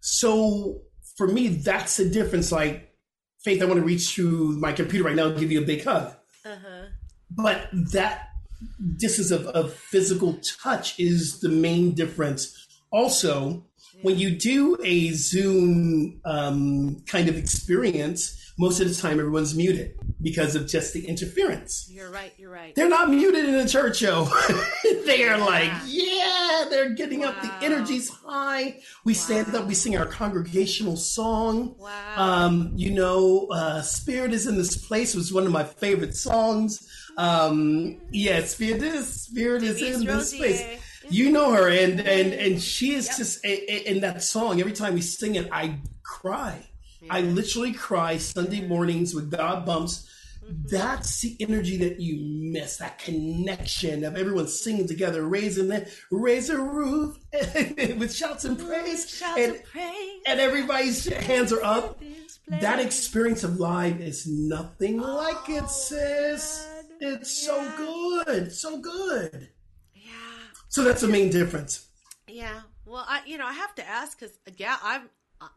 So 0.00 0.82
for 1.16 1.26
me, 1.26 1.48
that's 1.48 1.96
the 1.96 2.08
difference. 2.08 2.52
Like, 2.52 2.94
Faith, 3.42 3.60
I 3.60 3.66
want 3.66 3.78
to 3.78 3.84
reach 3.84 4.14
through 4.14 4.58
my 4.58 4.72
computer 4.72 5.04
right 5.04 5.14
now 5.14 5.26
and 5.26 5.38
give 5.38 5.52
you 5.52 5.60
a 5.60 5.66
big 5.66 5.84
hug. 5.84 6.14
Uh-huh. 6.46 6.86
But 7.30 7.68
that 7.92 8.28
distance 8.96 9.30
of, 9.30 9.46
of 9.48 9.74
physical 9.74 10.40
touch 10.62 10.98
is 10.98 11.40
the 11.40 11.50
main 11.50 11.92
difference. 11.92 12.66
Also, 12.90 13.66
when 14.04 14.18
you 14.18 14.30
do 14.36 14.76
a 14.84 15.12
Zoom 15.12 16.20
um, 16.26 17.02
kind 17.06 17.30
of 17.30 17.38
experience, 17.38 18.52
most 18.58 18.78
of 18.78 18.86
the 18.86 18.94
time 18.94 19.18
everyone's 19.18 19.54
muted 19.54 19.98
because 20.20 20.54
of 20.54 20.68
just 20.68 20.92
the 20.92 21.06
interference. 21.06 21.88
You're 21.90 22.10
right. 22.10 22.30
You're 22.36 22.50
right. 22.50 22.74
They're 22.74 22.90
not 22.90 23.08
muted 23.08 23.48
in 23.48 23.54
a 23.54 23.66
church 23.66 23.96
show. 23.96 24.28
they 25.06 25.26
are 25.26 25.38
like, 25.38 25.72
yeah, 25.86 26.66
they're 26.68 26.90
getting 26.90 27.24
up. 27.24 27.40
The 27.40 27.50
energy's 27.62 28.10
high. 28.10 28.80
We 29.06 29.14
stand 29.14 29.54
up, 29.54 29.66
we 29.66 29.74
sing 29.74 29.96
our 29.96 30.06
congregational 30.06 30.98
song. 30.98 31.74
Wow. 31.78 32.14
Um, 32.16 32.72
you 32.76 32.90
know, 32.90 33.46
uh, 33.46 33.80
Spirit 33.80 34.34
is 34.34 34.46
in 34.46 34.58
this 34.58 34.76
place 34.76 35.14
was 35.14 35.32
one 35.32 35.46
of 35.46 35.52
my 35.52 35.64
favorite 35.64 36.14
songs. 36.14 36.86
Um, 37.16 38.02
yeah, 38.10 38.44
Spirit 38.44 38.82
is 38.82 39.22
Spirit 39.22 39.62
is 39.62 39.80
in 39.80 40.04
this 40.04 40.36
place. 40.36 40.62
You 41.10 41.30
know 41.30 41.52
her, 41.52 41.68
and 41.68 42.00
and 42.00 42.32
and 42.32 42.60
she 42.62 42.94
is 42.94 43.08
just 43.16 43.44
a, 43.44 43.48
a- 43.72 43.90
in 43.90 44.00
that 44.00 44.22
song. 44.22 44.60
Every 44.60 44.72
time 44.72 44.94
we 44.94 45.00
sing 45.02 45.34
it, 45.36 45.48
I 45.52 45.78
cry. 46.02 46.66
I 47.10 47.20
literally 47.20 47.72
cry 47.72 48.16
Sunday 48.16 48.66
mornings 48.66 49.14
with 49.14 49.30
God 49.30 49.66
bumps. 49.66 50.08
That's 50.46 51.20
the 51.22 51.36
energy 51.40 51.76
that 51.78 52.00
you 52.00 52.18
miss. 52.52 52.76
That 52.78 52.98
connection 52.98 54.04
of 54.04 54.16
everyone 54.16 54.46
singing 54.48 54.86
together, 54.88 55.22
raising 55.26 55.68
the 55.68 55.90
raise 56.10 56.50
a 56.50 56.58
roof 56.60 57.16
with 57.32 58.14
shouts 58.14 58.44
and 58.44 58.58
praise, 58.58 59.08
Shouts 59.08 59.38
and 59.40 59.54
of 59.56 59.64
praise. 59.64 60.22
and 60.26 60.40
everybody's 60.40 61.06
hands 61.06 61.52
are 61.52 61.62
up. 61.64 62.00
That 62.60 62.78
experience 62.78 63.42
of 63.42 63.58
live 63.58 64.00
is 64.02 64.26
nothing 64.26 64.98
like 65.00 65.48
it, 65.48 65.68
sis. 65.68 66.66
It's 67.00 67.30
so 67.32 68.22
good, 68.26 68.52
so 68.52 68.78
good. 68.80 69.48
So 70.74 70.82
that's 70.82 71.02
the 71.02 71.06
main 71.06 71.30
difference. 71.30 71.86
Yeah. 72.26 72.62
Well, 72.84 73.04
I 73.06 73.20
you 73.26 73.38
know 73.38 73.46
I 73.46 73.52
have 73.52 73.76
to 73.76 73.88
ask 73.88 74.18
because 74.18 74.36
yeah 74.56 74.76
I've 74.82 75.08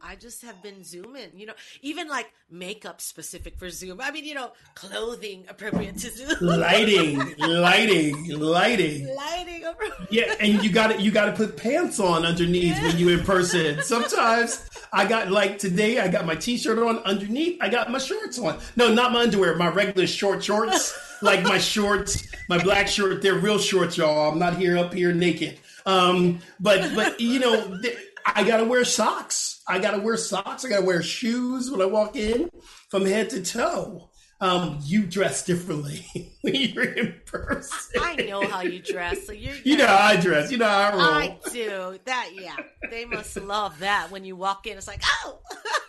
I- 0.04 0.16
just 0.18 0.42
have 0.44 0.62
been 0.64 0.84
zooming. 0.84 1.30
You 1.36 1.46
know, 1.48 1.54
even 1.82 2.08
like 2.08 2.32
makeup 2.50 3.02
specific 3.02 3.58
for 3.58 3.70
Zoom. 3.70 4.02
I 4.02 4.12
mean, 4.12 4.26
you 4.26 4.34
know, 4.34 4.52
clothing 4.76 5.46
appropriate 5.48 5.98
to 6.00 6.10
Zoom. 6.12 6.38
Lighting, 6.42 7.36
lighting, 7.38 8.30
lighting. 8.40 9.16
Lighting 9.16 9.64
appropriate. 9.66 10.12
Yeah, 10.12 10.34
and 10.40 10.64
you 10.64 10.72
got 10.72 10.88
to 10.88 11.02
you 11.02 11.12
got 11.12 11.26
to 11.26 11.34
put 11.34 11.56
pants 11.58 12.00
on 12.00 12.26
underneath 12.26 12.82
when 12.82 12.98
you 12.98 13.10
in 13.10 13.24
person. 13.24 13.82
Sometimes 13.84 14.68
I 14.92 15.08
got 15.08 15.32
like 15.32 15.60
today, 15.60 16.00
I 16.00 16.08
got 16.08 16.26
my 16.26 16.36
t-shirt 16.36 16.80
on 16.80 17.00
underneath. 17.00 17.58
I 17.62 17.70
got 17.70 17.92
my 17.92 18.00
shorts 18.00 18.40
on. 18.40 18.60
No, 18.76 18.94
not 18.94 19.12
my 19.12 19.22
underwear, 19.22 19.56
my 19.56 19.70
regular 19.70 20.08
short 20.08 20.44
shorts, 20.44 20.98
like 21.22 21.44
my 21.44 21.58
shorts, 21.60 22.28
my 22.50 22.62
black 22.62 22.88
shirt, 22.88 23.22
They're 23.22 23.36
real 23.36 23.60
shorts, 23.60 23.98
y'all. 23.98 24.32
I'm 24.32 24.40
not 24.40 24.58
here 24.58 24.78
up 24.78 24.94
here 24.94 25.14
naked. 25.14 25.60
Um, 25.86 26.40
but 26.60 26.94
but 26.96 27.20
you 27.22 27.40
know, 27.40 27.80
th- 27.82 27.98
I 28.26 28.44
gotta 28.44 28.66
wear 28.66 28.84
socks. 28.84 29.57
I 29.68 29.80
gotta 29.80 30.00
wear 30.00 30.18
socks. 30.18 30.64
I 30.66 30.70
gotta 30.70 30.86
wear 30.86 31.02
shoes 31.02 31.70
when 31.70 31.82
I 31.82 31.86
walk 31.86 32.16
in 32.16 32.50
from 32.90 33.06
head 33.06 33.30
to 33.32 33.42
toe. 33.44 34.10
Um, 34.40 34.80
you 34.84 35.06
dress 35.08 35.44
differently 35.46 36.06
when 36.42 36.54
you're 36.56 36.84
in 36.84 37.16
person. 37.26 38.02
I 38.02 38.16
know 38.18 38.48
how 38.48 38.62
you 38.62 38.80
dress. 38.80 39.26
So 39.26 39.34
you're. 39.34 39.56
You 39.64 39.78
know 39.78 39.88
how 39.88 39.98
I 39.98 40.16
dress. 40.18 40.52
You 40.52 40.58
know 40.60 40.68
how 40.68 40.90
I 40.90 40.92
roll. 40.92 41.02
I 41.02 41.38
do 41.52 42.00
that. 42.06 42.30
Yeah, 42.34 42.56
they 42.92 43.06
must 43.06 43.36
love 43.38 43.80
that 43.80 44.12
when 44.12 44.26
you 44.26 44.36
walk 44.36 44.68
in. 44.68 44.78
It's 44.78 44.88
like, 44.88 45.02
oh, 45.26 45.40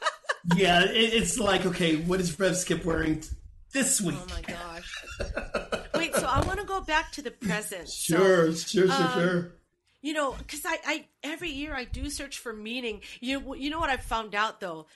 yeah, 0.57 0.83
it, 0.85 0.91
it's 1.15 1.39
like, 1.39 1.67
okay, 1.67 1.97
what 1.97 2.21
is 2.21 2.39
Rev 2.41 2.57
Skip 2.57 2.85
wearing 2.87 3.23
this 3.75 4.01
week? 4.01 4.17
oh 4.19 4.27
my 4.35 4.41
gosh. 4.41 5.05
Wait, 5.95 6.15
so 6.15 6.27
I 6.27 6.41
want 6.47 6.59
to 6.59 6.65
go 6.65 6.81
back 6.81 7.13
to 7.13 7.23
the 7.23 7.31
present. 7.31 7.89
So, 7.89 8.17
Sure, 8.17 8.53
sure, 8.55 8.87
sure, 8.87 8.93
um, 8.93 9.13
sure. 9.13 9.53
You 10.03 10.13
know 10.13 10.33
because 10.33 10.65
I, 10.65 10.79
I 10.87 11.05
every 11.23 11.51
year 11.51 11.75
i 11.75 11.85
do 11.85 12.11
search 12.11 12.39
for 12.39 12.53
meaning. 12.53 13.03
You 13.21 13.55
you 13.57 13.71
know 13.71 13.79
what 13.79 13.91
i've 13.91 14.03
found 14.03 14.35
out 14.35 14.61
though? 14.61 14.87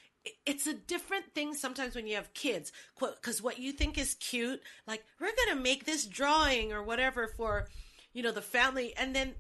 It's 0.47 0.69
a 0.69 0.75
different 0.75 1.35
thing 1.35 1.55
sometimes 1.55 1.97
when 1.97 2.07
you 2.07 2.15
have 2.15 2.33
kids. 2.33 2.71
Because 3.01 3.43
what 3.43 3.59
you 3.59 3.73
think 3.73 3.99
is 3.99 4.15
cute 4.15 4.61
like 4.87 5.05
we're 5.21 5.35
gonna 5.47 5.61
make 5.61 5.85
this 5.85 6.07
drawing 6.07 6.73
or 6.73 6.83
whatever 6.83 7.27
for 7.27 7.69
you 8.13 8.23
know 8.23 8.33
the 8.33 8.43
family 8.43 8.95
and 8.97 9.15
then 9.15 9.35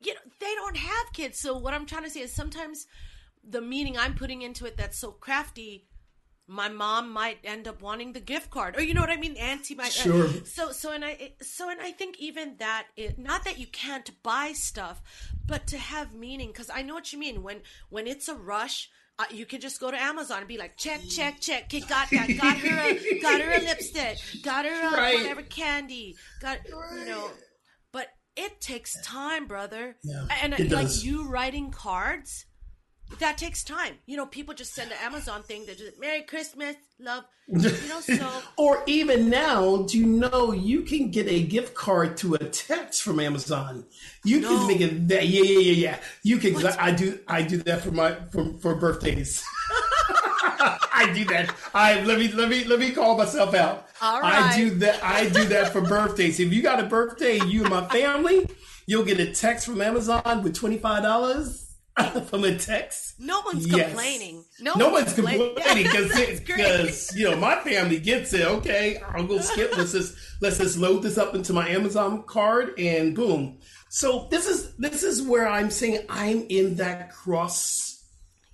you 0.00 0.14
know 0.14 0.20
they 0.40 0.54
don't 0.54 0.76
have 0.76 1.12
kids. 1.12 1.38
So 1.38 1.56
what 1.56 1.74
i'm 1.74 1.86
trying 1.86 2.04
to 2.04 2.10
say 2.10 2.20
is 2.20 2.34
sometimes 2.34 2.86
the 3.42 3.60
meaning 3.60 3.96
i'm 3.96 4.14
putting 4.14 4.42
into 4.42 4.66
it 4.66 4.76
that's 4.76 4.98
so 4.98 5.10
crafty 5.12 5.86
my 6.52 6.68
mom 6.68 7.12
might 7.12 7.38
end 7.44 7.68
up 7.68 7.80
wanting 7.80 8.12
the 8.12 8.18
gift 8.20 8.50
card 8.50 8.76
or 8.76 8.82
you 8.82 8.92
know 8.92 9.00
what 9.00 9.10
i 9.10 9.16
mean 9.16 9.36
auntie 9.36 9.76
might 9.76 9.86
uh, 9.86 10.02
Sure. 10.02 10.28
so 10.44 10.72
so 10.72 10.90
and 10.92 11.04
i 11.04 11.32
so 11.40 11.70
and 11.70 11.80
i 11.80 11.92
think 11.92 12.18
even 12.18 12.56
that 12.58 12.86
it 12.96 13.18
not 13.18 13.44
that 13.44 13.58
you 13.58 13.66
can't 13.68 14.10
buy 14.24 14.52
stuff 14.52 15.00
but 15.46 15.68
to 15.68 15.78
have 15.78 16.12
meaning 16.12 16.48
because 16.48 16.68
i 16.74 16.82
know 16.82 16.94
what 16.94 17.12
you 17.12 17.18
mean 17.20 17.42
when 17.44 17.60
when 17.88 18.06
it's 18.08 18.28
a 18.28 18.34
rush 18.34 18.90
uh, 19.20 19.24
you 19.30 19.44
can 19.44 19.60
just 19.60 19.78
go 19.80 19.90
to 19.90 20.00
Amazon 20.00 20.38
and 20.38 20.48
be 20.48 20.56
like, 20.56 20.78
check, 20.78 20.98
check, 21.10 21.40
check. 21.40 21.64
Okay, 21.64 21.80
got 21.80 22.08
that. 22.10 22.26
Got 22.40 22.56
her 22.56 22.78
a, 22.88 23.20
got 23.20 23.38
her 23.42 23.50
a 23.52 23.60
lipstick. 23.60 24.16
Got 24.42 24.64
her 24.64 24.72
a 24.88 24.90
Right. 24.96 25.14
whatever 25.18 25.42
candy. 25.42 26.16
Got 26.40 26.60
you 26.66 27.04
know. 27.04 27.28
But 27.92 28.06
it 28.34 28.62
takes 28.62 28.98
time, 29.04 29.46
brother. 29.46 29.96
Yeah, 30.02 30.24
and 30.42 30.52
like 30.70 30.86
does. 30.86 31.04
you 31.04 31.28
writing 31.28 31.70
cards, 31.70 32.46
that 33.18 33.36
takes 33.38 33.62
time. 33.64 33.94
You 34.06 34.16
know, 34.16 34.26
people 34.26 34.54
just 34.54 34.74
send 34.74 34.90
an 34.92 34.98
Amazon 35.02 35.42
thing 35.42 35.66
that 35.66 35.78
just 35.78 36.00
Merry 36.00 36.22
Christmas, 36.22 36.76
love. 36.98 37.24
You 37.48 37.58
know, 37.88 38.00
so 38.00 38.30
or 38.56 38.82
even 38.86 39.28
now, 39.28 39.78
do 39.82 39.98
you 39.98 40.06
know 40.06 40.52
you 40.52 40.82
can 40.82 41.10
get 41.10 41.26
a 41.28 41.42
gift 41.42 41.74
card 41.74 42.16
to 42.18 42.34
a 42.34 42.38
text 42.38 43.02
from 43.02 43.18
Amazon? 43.18 43.84
You 44.24 44.40
No. 44.40 44.48
can 44.58 44.66
make 44.68 44.80
it 44.80 45.08
that 45.08 45.26
yeah 45.26 45.42
yeah 45.42 45.58
yeah 45.58 45.72
yeah. 45.72 45.98
You 46.22 46.38
can 46.38 46.64
I, 46.64 46.76
I 46.78 46.90
do 46.92 47.18
I 47.26 47.42
do 47.42 47.58
that 47.64 47.82
for 47.82 47.90
my 47.90 48.14
for, 48.30 48.54
for 48.60 48.74
birthdays. 48.76 49.44
I 50.62 51.10
do 51.14 51.24
that. 51.26 51.54
I 51.74 52.02
let 52.04 52.18
me 52.18 52.28
let 52.28 52.48
me 52.48 52.64
let 52.64 52.78
me 52.78 52.92
call 52.92 53.16
myself 53.16 53.54
out. 53.54 53.88
All 54.00 54.20
I 54.22 54.54
do 54.56 54.70
that. 54.76 55.02
I 55.02 55.28
do 55.28 55.44
that 55.46 55.72
for 55.72 55.80
birthdays. 55.80 56.38
If 56.40 56.52
you 56.52 56.62
got 56.62 56.78
a 56.78 56.84
birthday, 56.86 57.40
you 57.46 57.62
and 57.62 57.70
my 57.70 57.88
family, 57.88 58.48
you'll 58.86 59.04
get 59.04 59.18
a 59.18 59.32
text 59.32 59.66
from 59.66 59.80
Amazon 59.80 60.42
with 60.42 60.54
twenty 60.54 60.78
five 60.78 61.02
dollars 61.02 61.69
from 62.30 62.44
a 62.44 62.56
text. 62.58 63.14
no 63.18 63.40
one's 63.44 63.66
Yes. 63.66 63.88
complaining. 63.88 64.44
No, 64.60 64.74
No 64.74 64.88
one's 64.90 65.12
complaining. 65.12 65.54
complaining 65.54 65.84
because 65.84 66.40
because 66.40 67.14
you 67.16 67.30
know 67.30 67.36
my 67.36 67.56
family 67.60 67.98
gets 67.98 68.32
it. 68.32 68.42
Okay, 68.46 69.00
I'll 69.14 69.26
go 69.26 69.38
skip. 69.40 69.74
Let's 69.76 69.92
just 69.92 70.14
let's 70.40 70.58
just 70.58 70.78
load 70.78 71.02
this 71.02 71.18
up 71.18 71.34
into 71.34 71.52
my 71.52 71.68
Amazon 71.68 72.24
card 72.26 72.78
and 72.78 73.14
boom. 73.14 73.58
So 73.90 74.28
this 74.30 74.46
is 74.46 74.76
this 74.76 75.02
is 75.02 75.22
where 75.22 75.48
I'm 75.48 75.70
saying 75.70 76.04
I'm 76.08 76.46
in 76.48 76.76
that 76.76 77.12
cross, 77.12 78.04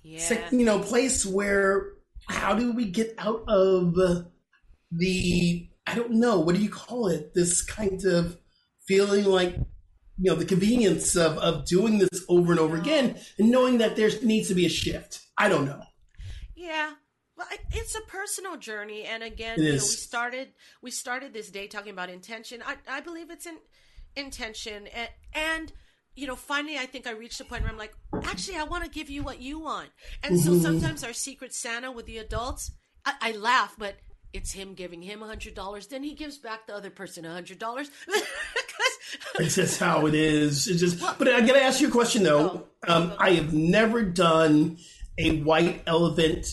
yeah. 0.03 0.49
you 0.51 0.65
know, 0.65 0.79
place 0.79 1.25
where 1.25 1.93
how 2.27 2.53
do 2.55 2.71
we 2.73 2.85
get 2.85 3.13
out 3.17 3.43
of 3.47 3.95
the 4.91 5.69
I 5.85 5.95
don't 5.95 6.11
know 6.11 6.39
what 6.39 6.55
do 6.55 6.61
you 6.61 6.69
call 6.69 7.07
it? 7.07 7.33
This 7.33 7.61
kind 7.61 8.03
of 8.05 8.37
feeling 8.87 9.25
like 9.25 9.55
you 10.17 10.31
know 10.31 10.35
the 10.35 10.45
convenience 10.45 11.15
of 11.15 11.37
of 11.37 11.65
doing 11.65 11.99
this 11.99 12.23
over 12.27 12.51
and 12.51 12.59
over 12.59 12.75
again 12.75 13.19
and 13.37 13.51
knowing 13.51 13.77
that 13.77 13.95
there 13.95 14.09
needs 14.23 14.47
to 14.47 14.55
be 14.55 14.65
a 14.65 14.69
shift. 14.69 15.21
I 15.37 15.49
don't 15.49 15.65
know. 15.65 15.81
Yeah. 16.55 16.93
Well, 17.37 17.47
it's 17.71 17.93
a 17.93 18.01
personal 18.01 18.57
journey, 18.57 19.03
and 19.03 19.21
again, 19.21 19.59
you 19.59 19.65
know, 19.65 19.71
we 19.73 19.79
started 19.79 20.53
we 20.81 20.89
started 20.89 21.33
this 21.33 21.51
day 21.51 21.67
talking 21.67 21.91
about 21.91 22.09
intention. 22.09 22.63
I, 22.65 22.77
I 22.89 23.01
believe 23.01 23.29
it's 23.29 23.45
an 23.45 23.59
intention, 24.15 24.87
and, 24.87 25.09
and 25.33 25.73
you 26.15 26.25
know, 26.25 26.35
finally, 26.35 26.79
I 26.79 26.87
think 26.87 27.05
I 27.05 27.11
reached 27.11 27.39
a 27.39 27.45
point 27.45 27.61
where 27.61 27.71
I'm 27.71 27.77
like, 27.77 27.93
actually, 28.23 28.57
I 28.57 28.63
want 28.63 28.83
to 28.83 28.89
give 28.89 29.07
you 29.07 29.21
what 29.21 29.39
you 29.39 29.59
want. 29.59 29.89
And 30.23 30.39
so 30.39 30.51
mm-hmm. 30.51 30.63
sometimes 30.63 31.03
our 31.03 31.13
secret 31.13 31.53
Santa 31.53 31.91
with 31.91 32.07
the 32.07 32.17
adults, 32.17 32.71
I, 33.05 33.13
I 33.21 33.31
laugh, 33.33 33.75
but 33.77 33.97
it's 34.33 34.51
him 34.51 34.73
giving 34.73 35.01
him 35.01 35.23
a 35.23 35.27
hundred 35.27 35.55
dollars, 35.55 35.87
then 35.87 36.03
he 36.03 36.13
gives 36.13 36.37
back 36.37 36.67
the 36.67 36.75
other 36.75 36.89
person 36.89 37.25
a 37.25 37.33
hundred 37.33 37.59
dollars. 37.59 37.89
It's 39.39 39.55
just 39.55 39.79
how 39.79 40.05
it 40.05 40.13
is. 40.15 40.67
It's 40.67 40.79
just. 40.81 40.99
But 40.99 41.27
I 41.29 41.39
gotta 41.41 41.61
ask 41.63 41.79
you 41.79 41.87
a 41.87 41.91
question 41.91 42.23
though. 42.23 42.67
Um, 42.87 43.13
I 43.17 43.31
have 43.31 43.53
never 43.53 44.01
done 44.03 44.77
a 45.17 45.41
white 45.41 45.81
elephant 45.87 46.47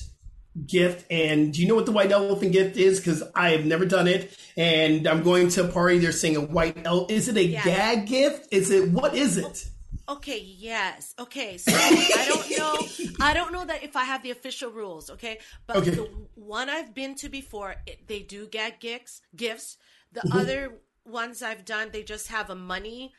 gift, 0.66 1.04
and 1.10 1.52
do 1.52 1.60
you 1.62 1.66
know 1.68 1.74
what 1.74 1.87
the 1.87 1.92
white 1.92 2.12
elephant 2.12 2.52
gift 2.52 2.76
is? 2.76 3.00
Because 3.00 3.22
I 3.34 3.50
have 3.50 3.64
never 3.66 3.84
done 3.84 4.06
it, 4.06 4.37
and 4.56 5.06
I'm 5.08 5.22
going 5.22 5.48
to 5.48 5.64
a 5.64 5.68
party. 5.68 5.98
They're 5.98 6.12
saying 6.12 6.37
a 6.37 6.42
white 6.42 6.87
el. 6.87 7.06
Is 7.08 7.28
it 7.28 7.37
a 7.37 7.44
Yeah. 7.44 7.64
gag 7.64 8.06
gift? 8.06 8.48
Is 8.52 8.70
it 8.70 8.90
what 8.90 9.16
is 9.16 9.37
it? 9.37 9.66
Okay, 10.09 10.38
yes. 10.40 11.14
Okay, 11.19 11.57
so 11.57 12.05
I 12.12 12.25
don't 12.27 12.55
know. 12.55 12.90
I 13.21 13.33
don't 13.33 13.53
know 13.53 13.64
that 13.64 13.83
if 13.83 13.97
I 13.97 14.05
have 14.05 14.23
the 14.23 14.31
official 14.31 14.71
rules. 14.71 15.09
Okay, 15.11 15.38
but 15.67 15.79
Okay. 15.79 15.95
the 15.95 16.09
one 16.35 16.69
I've 16.69 16.95
been 16.95 17.14
to 17.17 17.29
before, 17.29 17.77
it, 17.87 18.07
they 18.07 18.21
do 18.21 18.47
get 18.47 18.81
gifts. 18.81 19.23
Gifts. 19.35 19.79
The 20.12 20.25
Mm-hmm. 20.25 20.38
other 20.38 20.73
ones 21.07 21.43
I've 21.43 21.64
done, 21.64 21.90
they 21.90 22.03
just 22.03 22.29
have 22.29 22.51
a 22.51 22.55
money 22.55 23.14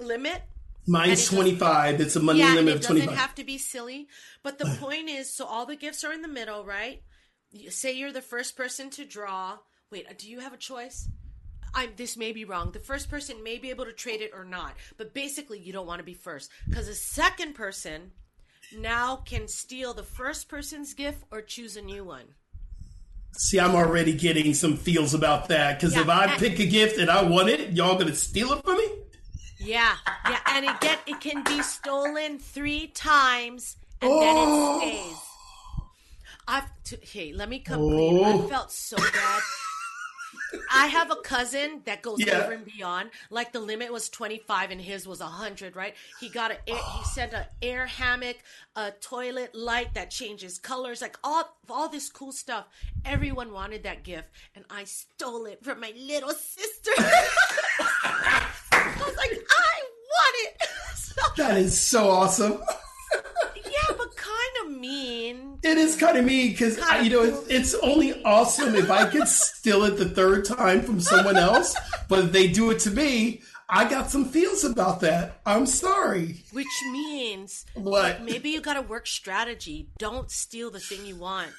limit. 0.00 0.42
Mine's 0.86 1.24
it 1.24 1.34
25. 1.34 2.00
It's 2.00 2.16
a 2.16 2.20
money 2.20 2.40
yeah, 2.40 2.54
limit 2.54 2.74
it 2.74 2.76
of 2.76 2.80
doesn't 2.82 3.08
have 3.10 3.34
to 3.36 3.44
be 3.44 3.58
silly. 3.58 4.08
But 4.42 4.58
the 4.58 4.66
point 4.66 5.08
is, 5.08 5.32
so 5.32 5.44
all 5.46 5.66
the 5.66 5.76
gifts 5.76 6.04
are 6.04 6.12
in 6.12 6.22
the 6.22 6.28
middle, 6.28 6.64
right? 6.64 7.02
You, 7.50 7.70
say 7.70 7.92
you're 7.92 8.12
the 8.12 8.22
first 8.22 8.56
person 8.56 8.90
to 8.90 9.04
draw. 9.04 9.58
Wait, 9.90 10.06
uh, 10.08 10.14
do 10.16 10.30
you 10.30 10.40
have 10.40 10.52
a 10.52 10.56
choice? 10.58 11.08
I 11.74 11.88
this 11.96 12.16
may 12.16 12.32
be 12.32 12.44
wrong. 12.44 12.70
The 12.72 12.78
first 12.78 13.10
person 13.10 13.42
may 13.42 13.58
be 13.58 13.70
able 13.70 13.84
to 13.84 13.92
trade 13.92 14.20
it 14.20 14.30
or 14.34 14.44
not, 14.44 14.74
but 14.96 15.12
basically 15.14 15.58
you 15.58 15.72
don't 15.72 15.86
want 15.86 15.98
to 16.00 16.04
be 16.04 16.14
first 16.14 16.50
because 16.68 16.86
the 16.86 16.94
second 16.94 17.54
person 17.54 18.12
now 18.76 19.16
can 19.16 19.46
steal 19.48 19.94
the 19.94 20.02
first 20.02 20.48
person's 20.48 20.94
gift 20.94 21.22
or 21.30 21.40
choose 21.42 21.76
a 21.76 21.82
new 21.82 22.04
one. 22.04 22.26
See, 23.38 23.60
I'm 23.60 23.74
already 23.74 24.14
getting 24.14 24.54
some 24.54 24.76
feels 24.78 25.12
about 25.12 25.48
that 25.48 25.78
because 25.78 25.94
Yeah, 25.94 26.02
if 26.02 26.08
I 26.08 26.36
pick 26.38 26.58
a 26.58 26.66
gift 26.66 26.98
and 26.98 27.10
I 27.10 27.22
want 27.22 27.48
it, 27.50 27.72
y'all 27.72 27.98
gonna 27.98 28.14
steal 28.14 28.52
it 28.54 28.64
from 28.64 28.78
me? 28.78 28.88
Yeah, 29.58 29.94
yeah, 30.28 30.40
and 30.46 30.64
it 30.64 30.80
get 30.80 31.00
it 31.06 31.20
can 31.20 31.42
be 31.44 31.62
stolen 31.62 32.38
three 32.38 32.88
times 32.88 33.76
and 34.00 34.10
Oh. 34.12 34.20
then 34.20 34.36
it 34.36 34.42
oh. 34.46 34.78
stays. 34.80 35.16
I've 36.48 36.70
t- 36.84 36.96
hey, 37.02 37.32
let 37.32 37.48
me 37.48 37.58
come 37.58 37.80
clean. 37.80 38.18
Oh. 38.18 38.24
I 38.24 38.32
Oh. 38.34 38.48
felt 38.48 38.72
so 38.72 38.96
bad. 38.96 39.42
I 40.72 40.86
have 40.86 41.10
a 41.10 41.16
cousin 41.16 41.82
that 41.86 42.02
goes 42.02 42.24
Yeah. 42.24 42.42
over 42.42 42.52
and 42.52 42.64
beyond. 42.64 43.10
Like 43.30 43.52
the 43.52 43.60
limit 43.60 43.92
was 43.92 44.08
twenty 44.08 44.38
five 44.38 44.70
and 44.70 44.80
his 44.80 45.06
was 45.06 45.20
hundred, 45.20 45.74
right? 45.76 45.94
He 46.20 46.28
got 46.28 46.50
a 46.52 46.56
air, 46.68 46.78
he 46.96 47.04
sent 47.04 47.32
a 47.32 47.46
air 47.62 47.86
hammock, 47.86 48.36
a 48.76 48.90
toilet 49.00 49.54
light 49.54 49.94
that 49.94 50.10
changes 50.10 50.58
colors, 50.58 51.00
like 51.02 51.18
all 51.24 51.56
all 51.68 51.88
this 51.88 52.08
cool 52.08 52.32
stuff. 52.32 52.66
Everyone 53.04 53.52
wanted 53.52 53.82
that 53.84 54.02
gift, 54.04 54.28
and 54.54 54.64
I 54.70 54.84
stole 54.84 55.46
it 55.46 55.64
from 55.64 55.80
my 55.80 55.92
little 55.96 56.30
sister. 56.32 56.90
I 56.98 58.46
was 58.98 59.16
like, 59.16 59.32
I 59.50 59.82
want 59.82 60.36
it. 60.44 60.62
So, 61.16 61.22
That 61.38 61.56
is 61.56 61.78
so 61.80 62.10
awesome. 62.10 62.60
yeah, 63.54 63.94
but 63.96 64.16
kind 64.16 64.56
of 64.65 64.65
mean. 64.80 65.58
It 65.62 65.78
is 65.78 65.96
kind 65.96 66.16
of 66.18 66.24
mean 66.24 66.50
because 66.52 66.76
you 67.02 67.10
know 67.10 67.22
it's, 67.22 67.46
it's 67.48 67.74
only 67.82 68.22
awesome 68.24 68.74
if 68.74 68.90
I 68.90 69.06
could 69.10 69.26
steal 69.28 69.84
it 69.84 69.96
the 69.96 70.08
third 70.08 70.44
time 70.44 70.82
from 70.82 71.00
someone 71.00 71.36
else, 71.36 71.74
but 72.08 72.20
if 72.26 72.32
they 72.32 72.46
do 72.48 72.70
it 72.70 72.78
to 72.80 72.90
me, 72.90 73.42
I 73.68 73.88
got 73.88 74.10
some 74.10 74.24
feels 74.26 74.62
about 74.64 75.00
that. 75.00 75.40
I'm 75.44 75.66
sorry. 75.66 76.44
Which 76.52 76.66
means 76.92 77.66
What? 77.74 78.22
maybe 78.22 78.50
you 78.50 78.60
got 78.60 78.74
to 78.74 78.82
work 78.82 79.06
strategy. 79.08 79.88
Don't 79.98 80.30
steal 80.30 80.70
the 80.70 80.78
thing 80.80 81.04
you 81.04 81.16
want. 81.16 81.50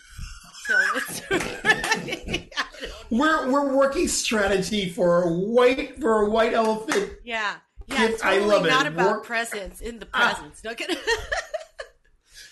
So 0.68 0.76
it's 0.96 1.22
We're 3.10 3.50
we're 3.50 3.74
working 3.76 4.08
strategy 4.08 4.90
for 4.90 5.24
a 5.24 5.32
white 5.34 6.00
for 6.00 6.22
a 6.26 6.30
white 6.30 6.54
elephant. 6.54 7.12
yeah, 7.24 7.56
yeah. 7.88 8.08
Gift, 8.08 8.24
I 8.26 8.36
Totally 8.36 8.50
love 8.56 8.66
it. 8.66 8.70
not 8.70 8.86
about 8.86 9.12
Work- 9.18 9.24
presents 9.26 9.82
in 9.82 10.00
the 10.00 10.08
Ah. 10.14 10.34
presents. 10.36 10.62
Don't 10.62 10.78
get. 10.78 10.92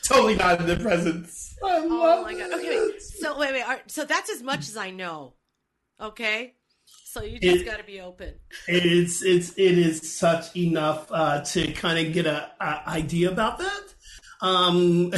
Totally 0.06 0.36
not 0.36 0.60
in 0.60 0.68
the 0.68 0.78
presence. 0.78 1.56
I 1.64 1.82
oh 1.84 2.24
my 2.24 2.34
god. 2.34 2.54
Okay. 2.54 3.00
So 3.00 3.38
wait, 3.40 3.54
wait. 3.54 3.64
So 3.88 4.06
that's 4.06 4.30
as 4.30 4.44
much 4.44 4.62
as 4.70 4.78
I 4.78 4.92
know. 4.92 5.34
Okay. 6.00 6.54
So 7.16 7.24
you 7.24 7.40
just 7.40 7.66
got 7.66 7.78
to 7.78 7.84
be 7.84 8.02
open. 8.02 8.36
it's 8.68 9.24
it's 9.24 9.52
it 9.52 9.78
is 9.78 10.18
such 10.18 10.56
enough 10.56 11.08
uh, 11.12 11.42
to 11.42 11.72
kind 11.72 12.06
of 12.06 12.14
get 12.14 12.26
a, 12.26 12.52
a 12.60 12.90
idea 12.90 13.32
about 13.32 13.60
that. 13.60 13.94
Um, 14.42 15.14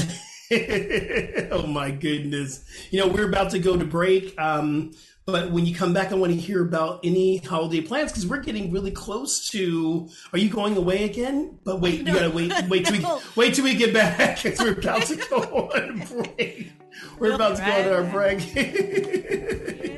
oh 1.51 1.65
my 1.65 1.91
goodness! 1.91 2.63
You 2.91 2.99
know 2.99 3.07
we're 3.07 3.27
about 3.27 3.49
to 3.51 3.59
go 3.59 3.75
to 3.75 3.83
break, 3.83 4.39
um, 4.39 4.91
but 5.27 5.51
when 5.51 5.65
you 5.65 5.75
come 5.75 5.91
back, 5.93 6.13
I 6.13 6.15
want 6.15 6.31
to 6.31 6.39
hear 6.39 6.61
about 6.63 7.01
any 7.03 7.37
holiday 7.39 7.81
plans 7.81 8.11
because 8.13 8.25
we're 8.25 8.39
getting 8.41 8.71
really 8.71 8.91
close 8.91 9.49
to. 9.49 10.07
Are 10.31 10.39
you 10.39 10.49
going 10.49 10.77
away 10.77 11.03
again? 11.03 11.59
But 11.65 11.81
wait, 11.81 12.03
No. 12.05 12.13
you 12.13 12.19
gotta 12.19 12.31
wait, 12.31 12.53
wait 12.69 12.85
till 12.85 12.97
No. 13.01 13.17
we 13.35 13.43
wait 13.43 13.53
till 13.53 13.65
we 13.65 13.75
get 13.75 13.93
back 13.93 14.41
because 14.41 14.57
we're 14.59 14.79
about 14.79 15.01
to 15.03 15.15
go 15.17 15.37
on 15.75 15.99
break. 15.99 16.71
We're 17.19 17.27
We'll 17.27 17.35
about 17.35 17.57
to 17.57 17.63
go 17.63 17.71
on 17.71 17.87
our 17.93 18.03
break. 18.09 18.39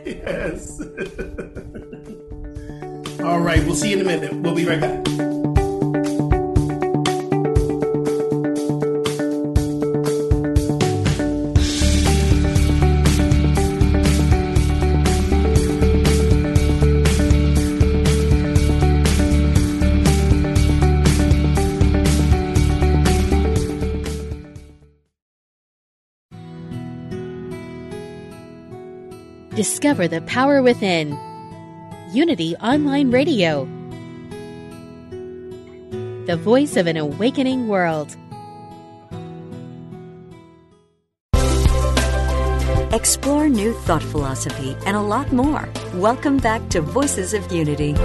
yes. 0.07 0.81
All 3.23 3.39
right, 3.39 3.63
we'll 3.65 3.75
see 3.75 3.91
you 3.91 3.97
in 3.99 4.01
a 4.01 4.05
minute. 4.05 4.33
We'll 4.33 4.55
be 4.55 4.65
right 4.65 4.79
back. 4.81 5.28
Discover 29.79 30.09
the 30.09 30.21
power 30.23 30.61
within. 30.61 31.17
Unity 32.11 32.53
Online 32.57 33.11
Radio. 33.11 33.63
The 36.25 36.35
voice 36.35 36.75
of 36.75 36.85
an 36.85 36.97
awakening 36.97 37.69
world. 37.69 38.13
Explore 42.91 43.47
new 43.47 43.71
thought 43.85 44.03
philosophy 44.03 44.75
and 44.85 44.97
a 44.97 45.01
lot 45.01 45.31
more. 45.31 45.69
Welcome 45.93 46.39
back 46.39 46.67
to 46.71 46.81
Voices 46.81 47.33
of 47.33 47.49
Unity. 47.49 47.95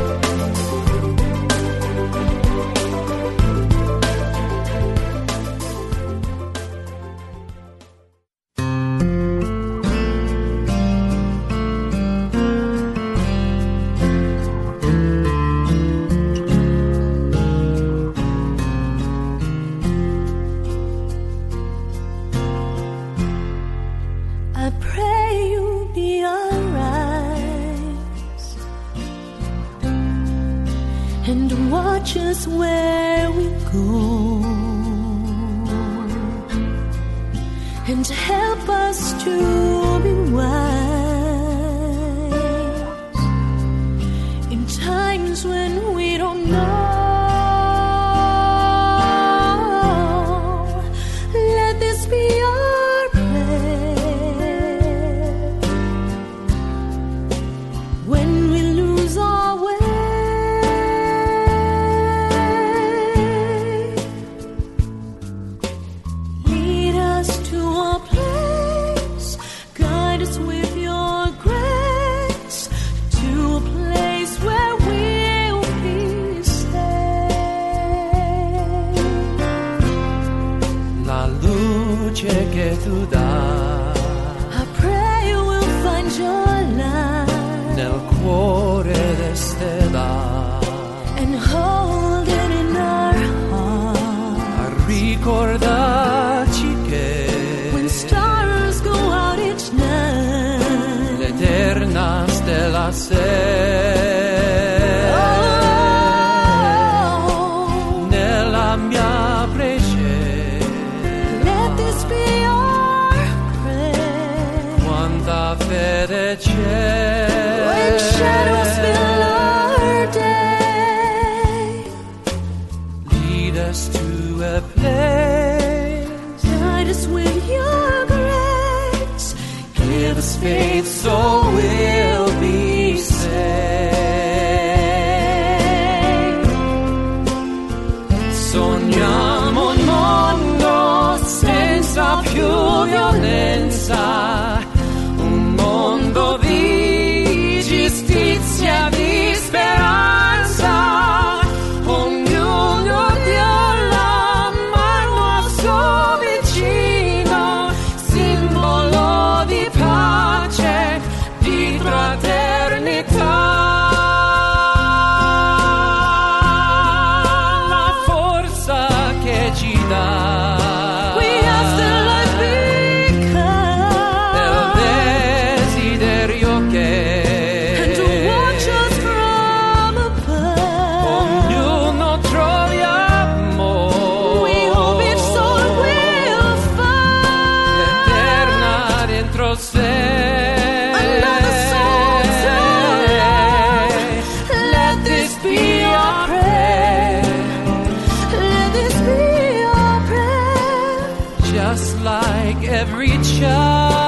Like 202.04 202.62
every 202.68 203.16
child. 203.22 204.03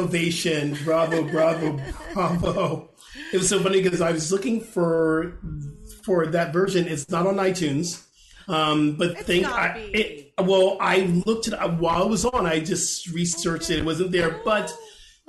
Have 0.00 0.12
a 0.12 0.18
standing 0.18 0.74
ovation? 0.74 0.84
Bravo, 0.84 1.24
bravo, 1.30 1.80
bravo. 2.14 2.90
It 3.32 3.38
was 3.38 3.48
so 3.48 3.60
funny 3.60 3.82
because 3.82 4.00
I 4.00 4.12
was 4.12 4.32
looking 4.32 4.60
for 4.60 5.38
for 6.04 6.26
that 6.26 6.52
version. 6.52 6.88
It's 6.88 7.08
not 7.10 7.26
on 7.26 7.36
iTunes. 7.36 8.06
Um, 8.48 8.96
but 8.96 9.12
It's 9.12 9.22
think 9.22 9.46
I, 9.46 9.78
it, 9.92 10.32
well, 10.38 10.76
I 10.80 11.00
looked 11.26 11.46
it 11.46 11.54
up 11.54 11.78
while 11.78 12.04
it 12.04 12.10
was 12.10 12.24
on. 12.24 12.46
I 12.46 12.60
just 12.60 13.08
researched 13.08 13.70
it. 13.70 13.80
It 13.80 13.84
wasn't 13.84 14.10
there, 14.10 14.40
but 14.44 14.74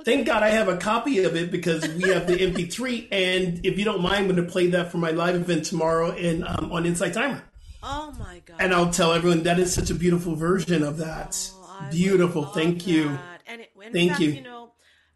thank 0.04 0.26
God 0.26 0.42
I 0.42 0.48
have 0.48 0.68
a 0.68 0.76
copy 0.76 1.22
of 1.24 1.36
it 1.36 1.52
because 1.52 1.86
we 1.88 2.08
have 2.10 2.26
the 2.26 2.34
MP3. 2.34 3.08
And 3.12 3.64
if 3.64 3.78
you 3.78 3.84
don't 3.84 4.02
mind, 4.02 4.16
I'm 4.16 4.24
going 4.24 4.44
to 4.44 4.50
play 4.50 4.68
that 4.68 4.90
for 4.90 4.98
my 4.98 5.10
live 5.12 5.36
event 5.36 5.64
tomorrow 5.64 6.10
in 6.10 6.44
um, 6.46 6.72
on 6.72 6.84
Insight 6.86 7.14
Timer. 7.14 7.44
Oh 7.82 8.12
my 8.18 8.42
god. 8.44 8.56
And 8.60 8.74
I'll 8.74 8.90
tell 8.90 9.12
everyone 9.12 9.42
that 9.44 9.58
is 9.58 9.72
such 9.72 9.90
a 9.90 9.94
beautiful 9.94 10.34
version 10.34 10.82
of 10.82 10.98
that. 10.98 11.50
Oh, 11.54 11.88
beautiful. 11.90 12.44
Thank 12.46 12.86
you. 12.86 13.10
that. 13.10 13.42
And, 13.46 13.60
it, 13.60 13.70
Thank 13.92 14.10
fact, 14.12 14.22
you. 14.22 14.30
you 14.30 14.40
know, 14.40 14.61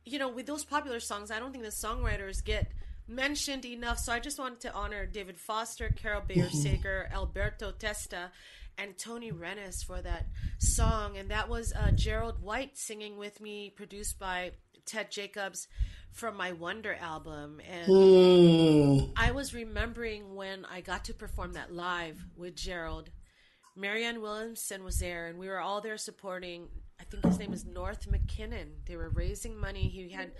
you 0.06 0.18
know, 0.18 0.28
with 0.28 0.46
those 0.46 0.64
popular 0.64 1.00
songs, 1.00 1.30
I 1.30 1.38
don't 1.38 1.52
think 1.52 1.64
the 1.64 1.70
songwriters 1.70 2.42
get 2.42 2.70
mentioned 3.08 3.64
enough. 3.66 3.98
So 3.98 4.12
I 4.12 4.20
just 4.20 4.38
wanted 4.38 4.60
to 4.60 4.72
honor 4.72 5.04
David 5.04 5.36
Foster, 5.36 5.90
Carole 5.94 6.22
Bayer 6.26 6.44
Mm-hmm. 6.46 6.56
Sager, 6.56 7.08
Alberto 7.12 7.72
Testa, 7.72 8.30
and 8.78 8.96
Tony 8.96 9.32
Renis 9.32 9.84
for 9.84 10.00
that 10.00 10.26
song. 10.58 11.16
And 11.18 11.30
that 11.30 11.48
was 11.48 11.72
uh, 11.74 11.90
Gerald 11.92 12.40
White 12.42 12.78
singing 12.78 13.18
with 13.18 13.40
me, 13.40 13.70
produced 13.70 14.18
by 14.18 14.52
Ted 14.86 15.10
Jacobs 15.10 15.66
from 16.12 16.36
my 16.36 16.52
Wonder 16.52 16.94
album. 17.00 17.60
And 17.68 17.88
Mm. 17.92 19.12
I 19.16 19.32
was 19.32 19.52
remembering 19.54 20.34
when 20.34 20.64
I 20.64 20.80
got 20.80 21.04
to 21.06 21.14
perform 21.14 21.52
that 21.54 21.72
live 21.72 22.18
with 22.36 22.54
Gerald. 22.56 23.10
Marianne 23.74 24.22
Williamson 24.22 24.84
was 24.84 24.98
there, 25.00 25.26
and 25.26 25.38
we 25.38 25.48
were 25.48 25.60
all 25.60 25.80
there 25.80 25.98
supporting. 25.98 26.68
I 27.00 27.04
think 27.04 27.24
his 27.24 27.38
name 27.38 27.52
is 27.52 27.64
North 27.64 28.08
McKinnon. 28.10 28.68
They 28.86 28.96
were 28.96 29.08
raising 29.08 29.58
money. 29.58 29.88
He 29.88 30.10
had 30.10 30.32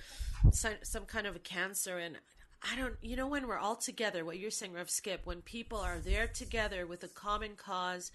some, 0.53 0.75
some 0.83 1.05
kind 1.05 1.27
of 1.27 1.37
a 1.37 1.41
cancer, 1.41 1.99
and 1.99 2.17
I 2.63 2.77
don't, 2.77 2.95
you 3.03 3.17
know, 3.17 3.27
when 3.27 3.47
we're 3.47 3.59
all 3.59 3.77
together, 3.77 4.25
what 4.25 4.39
you're 4.39 4.51
saying, 4.51 4.73
Rev 4.73 4.91
Skip, 4.91 5.21
when 5.25 5.43
people 5.43 5.79
are 5.79 5.99
there 5.99 6.27
together 6.27 6.87
with 6.87 7.05
a 7.05 7.09
common 7.09 7.57
cause. 7.57 8.11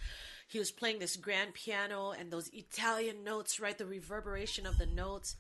He 0.48 0.60
was 0.60 0.72
playing 0.72 1.00
this 1.00 1.16
grand 1.16 1.54
piano 1.54 2.12
and 2.12 2.30
those 2.30 2.50
Italian 2.52 3.24
notes, 3.24 3.60
right? 3.60 3.78
The 3.78 3.86
reverberation 3.86 4.66
of 4.66 4.78
the 4.78 4.86
notes 4.86 5.38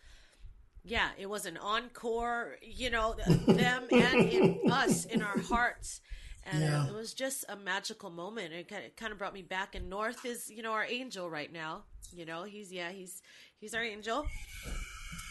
yeah, 0.83 1.09
it 1.17 1.29
was 1.29 1.45
an 1.45 1.57
encore, 1.57 2.57
you 2.61 2.89
know, 2.89 3.15
them 3.47 3.83
and 3.91 4.29
in 4.29 4.59
us 4.71 5.05
in 5.05 5.21
our 5.21 5.39
hearts. 5.39 6.01
And 6.43 6.61
Yeah. 6.61 6.87
it 6.87 6.93
was 6.93 7.13
just 7.13 7.45
a 7.49 7.55
magical 7.55 8.09
moment. 8.09 8.51
It 8.53 8.67
kind, 8.67 8.85
of, 8.85 8.95
kind 8.95 9.11
of 9.11 9.17
brought 9.17 9.33
me 9.33 9.43
back. 9.43 9.75
And 9.75 9.89
North 9.89 10.25
is, 10.25 10.49
you 10.49 10.63
know, 10.63 10.71
our 10.73 10.83
angel 10.85 11.29
right 11.29 11.51
now. 11.51 11.83
You 12.13 12.25
know, 12.25 12.43
he's 12.43 12.71
yeah, 12.73 12.91
he's 12.91 13.21
he's 13.59 13.73
our 13.73 13.83
angel. 13.83 14.25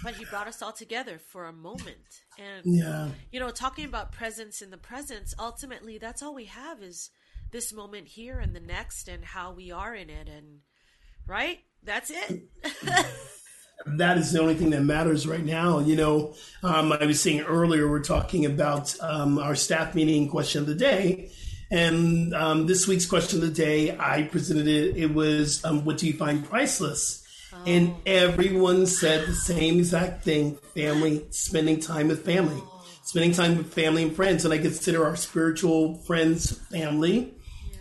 But 0.02 0.14
he 0.14 0.24
brought 0.24 0.46
us 0.46 0.62
all 0.62 0.72
together 0.72 1.18
for 1.18 1.46
a 1.46 1.52
moment. 1.52 2.22
And 2.38 2.62
Yeah. 2.64 3.10
you 3.32 3.40
know, 3.40 3.50
talking 3.50 3.84
about 3.84 4.12
presence 4.12 4.62
in 4.62 4.70
the 4.70 4.78
presence, 4.78 5.34
ultimately 5.38 5.98
that's 5.98 6.22
all 6.22 6.34
we 6.34 6.46
have 6.46 6.82
is 6.82 7.10
this 7.50 7.72
moment 7.72 8.06
here 8.08 8.38
and 8.38 8.54
the 8.54 8.60
next 8.60 9.08
and 9.08 9.24
how 9.24 9.52
we 9.52 9.70
are 9.72 9.94
in 9.94 10.08
it 10.08 10.28
and 10.28 10.60
right? 11.26 11.58
That's 11.82 12.10
it. 12.10 12.42
that 13.86 14.18
is 14.18 14.32
the 14.32 14.40
only 14.40 14.54
thing 14.54 14.70
that 14.70 14.82
matters 14.82 15.26
right 15.26 15.44
now. 15.44 15.78
You 15.78 15.96
know, 15.96 16.34
um, 16.62 16.92
I 16.92 17.04
was 17.06 17.20
saying 17.20 17.42
earlier, 17.42 17.88
we're 17.88 18.02
talking 18.02 18.44
about 18.46 18.94
um, 19.00 19.38
our 19.38 19.54
staff 19.54 19.94
meeting 19.94 20.28
question 20.28 20.60
of 20.60 20.66
the 20.66 20.74
day. 20.74 21.30
And 21.70 22.34
um, 22.34 22.66
this 22.66 22.88
week's 22.88 23.06
question 23.06 23.42
of 23.42 23.46
the 23.46 23.54
day, 23.54 23.96
I 23.96 24.24
presented 24.24 24.66
it. 24.66 24.96
It 24.96 25.14
was, 25.14 25.64
um, 25.64 25.84
What 25.84 25.98
do 25.98 26.06
you 26.06 26.12
find 26.14 26.44
priceless? 26.44 27.24
And 27.66 27.94
everyone 28.06 28.86
said 28.86 29.26
the 29.26 29.34
same 29.34 29.78
exact 29.78 30.24
thing 30.24 30.56
family, 30.74 31.26
spending 31.30 31.80
time 31.80 32.08
with 32.08 32.24
family, 32.24 32.62
spending 33.02 33.32
time 33.32 33.56
with 33.56 33.72
family 33.72 34.04
and 34.04 34.14
friends. 34.14 34.44
And 34.44 34.54
I 34.54 34.58
consider 34.58 35.04
our 35.04 35.16
spiritual 35.16 35.96
friends 36.02 36.58
family. 36.68 37.34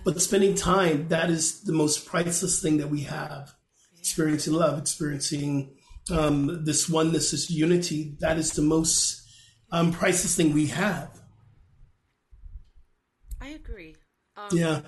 But 0.03 0.21
spending 0.21 0.55
time, 0.55 1.07
that 1.09 1.29
is 1.29 1.61
the 1.61 1.73
most 1.73 2.05
priceless 2.05 2.61
thing 2.61 2.77
that 2.77 2.89
we 2.89 3.01
have. 3.01 3.53
Experiencing 3.99 4.53
love, 4.53 4.79
experiencing 4.79 5.75
um, 6.11 6.63
this 6.65 6.89
oneness, 6.89 7.31
this 7.31 7.49
unity, 7.49 8.15
that 8.19 8.37
is 8.37 8.51
the 8.53 8.61
most 8.61 9.21
um, 9.71 9.91
priceless 9.91 10.35
thing 10.35 10.53
we 10.53 10.67
have. 10.67 11.09
I 13.41 13.49
agree. 13.49 13.95
Um, 14.35 14.49
Yeah. 14.51 14.81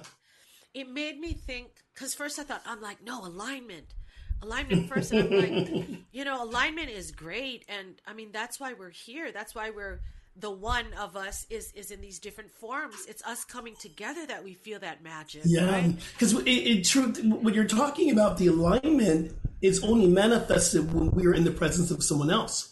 it 0.73 0.89
made 0.89 1.19
me 1.19 1.33
think 1.33 1.67
because 1.93 2.13
first 2.13 2.39
I 2.39 2.43
thought 2.43 2.61
I'm 2.65 2.81
like 2.81 3.03
no 3.03 3.25
alignment, 3.25 3.93
alignment 4.41 4.87
first, 4.87 5.11
and 5.11 5.33
I'm 5.33 5.41
like 5.41 5.69
you 6.11 6.25
know 6.25 6.43
alignment 6.43 6.89
is 6.89 7.11
great, 7.11 7.65
and 7.67 8.01
I 8.07 8.13
mean 8.13 8.31
that's 8.31 8.59
why 8.59 8.73
we're 8.73 8.89
here. 8.89 9.31
That's 9.31 9.53
why 9.55 9.69
we're 9.69 10.01
the 10.35 10.51
one 10.51 10.93
of 10.99 11.15
us 11.17 11.45
is 11.49 11.71
is 11.73 11.91
in 11.91 12.01
these 12.01 12.19
different 12.19 12.51
forms. 12.51 13.05
It's 13.07 13.23
us 13.23 13.43
coming 13.43 13.75
together 13.75 14.25
that 14.27 14.43
we 14.43 14.53
feel 14.53 14.79
that 14.79 15.03
magic. 15.03 15.43
Yeah, 15.45 15.69
right? 15.69 15.95
because 16.13 16.33
it, 16.33 16.49
it 16.49 16.83
true 16.85 17.11
when 17.23 17.53
you're 17.53 17.65
talking 17.65 18.11
about 18.11 18.37
the 18.37 18.47
alignment, 18.47 19.33
is 19.61 19.83
only 19.83 20.07
manifested 20.07 20.93
when 20.93 21.11
we 21.11 21.25
are 21.25 21.33
in 21.33 21.43
the 21.43 21.51
presence 21.51 21.91
of 21.91 22.03
someone 22.03 22.31
else. 22.31 22.67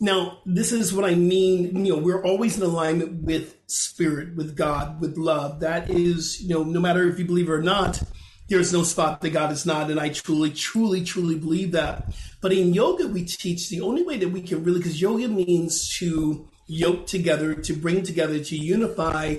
Now, 0.00 0.38
this 0.44 0.72
is 0.72 0.92
what 0.92 1.04
I 1.04 1.14
mean. 1.14 1.84
You 1.84 1.94
know, 1.94 2.00
we're 2.00 2.24
always 2.24 2.56
in 2.56 2.62
alignment 2.62 3.22
with 3.22 3.56
spirit, 3.66 4.34
with 4.34 4.56
God, 4.56 5.00
with 5.00 5.16
love. 5.16 5.60
That 5.60 5.88
is, 5.88 6.42
you 6.42 6.48
know, 6.48 6.64
no 6.64 6.80
matter 6.80 7.08
if 7.08 7.18
you 7.18 7.24
believe 7.24 7.48
it 7.48 7.52
or 7.52 7.62
not, 7.62 8.02
there's 8.48 8.72
no 8.72 8.82
spot 8.82 9.20
that 9.20 9.30
God 9.30 9.52
is 9.52 9.64
not. 9.64 9.90
And 9.90 10.00
I 10.00 10.08
truly, 10.08 10.50
truly, 10.50 11.04
truly 11.04 11.36
believe 11.36 11.72
that. 11.72 12.12
But 12.40 12.52
in 12.52 12.74
yoga, 12.74 13.06
we 13.06 13.24
teach 13.24 13.68
the 13.68 13.80
only 13.80 14.02
way 14.02 14.18
that 14.18 14.28
we 14.28 14.42
can 14.42 14.64
really, 14.64 14.80
because 14.80 15.00
yoga 15.00 15.28
means 15.28 15.88
to 15.98 16.48
yoke 16.66 17.06
together, 17.06 17.54
to 17.54 17.72
bring 17.74 18.02
together, 18.02 18.38
to 18.42 18.56
unify, 18.56 19.36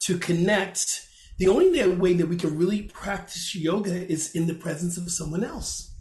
to 0.00 0.18
connect. 0.18 1.06
The 1.36 1.48
only 1.48 1.70
way 1.94 2.14
that 2.14 2.28
we 2.28 2.36
can 2.36 2.58
really 2.58 2.82
practice 2.82 3.54
yoga 3.54 4.10
is 4.10 4.34
in 4.34 4.46
the 4.46 4.54
presence 4.54 4.96
of 4.96 5.10
someone 5.10 5.44
else. 5.44 5.92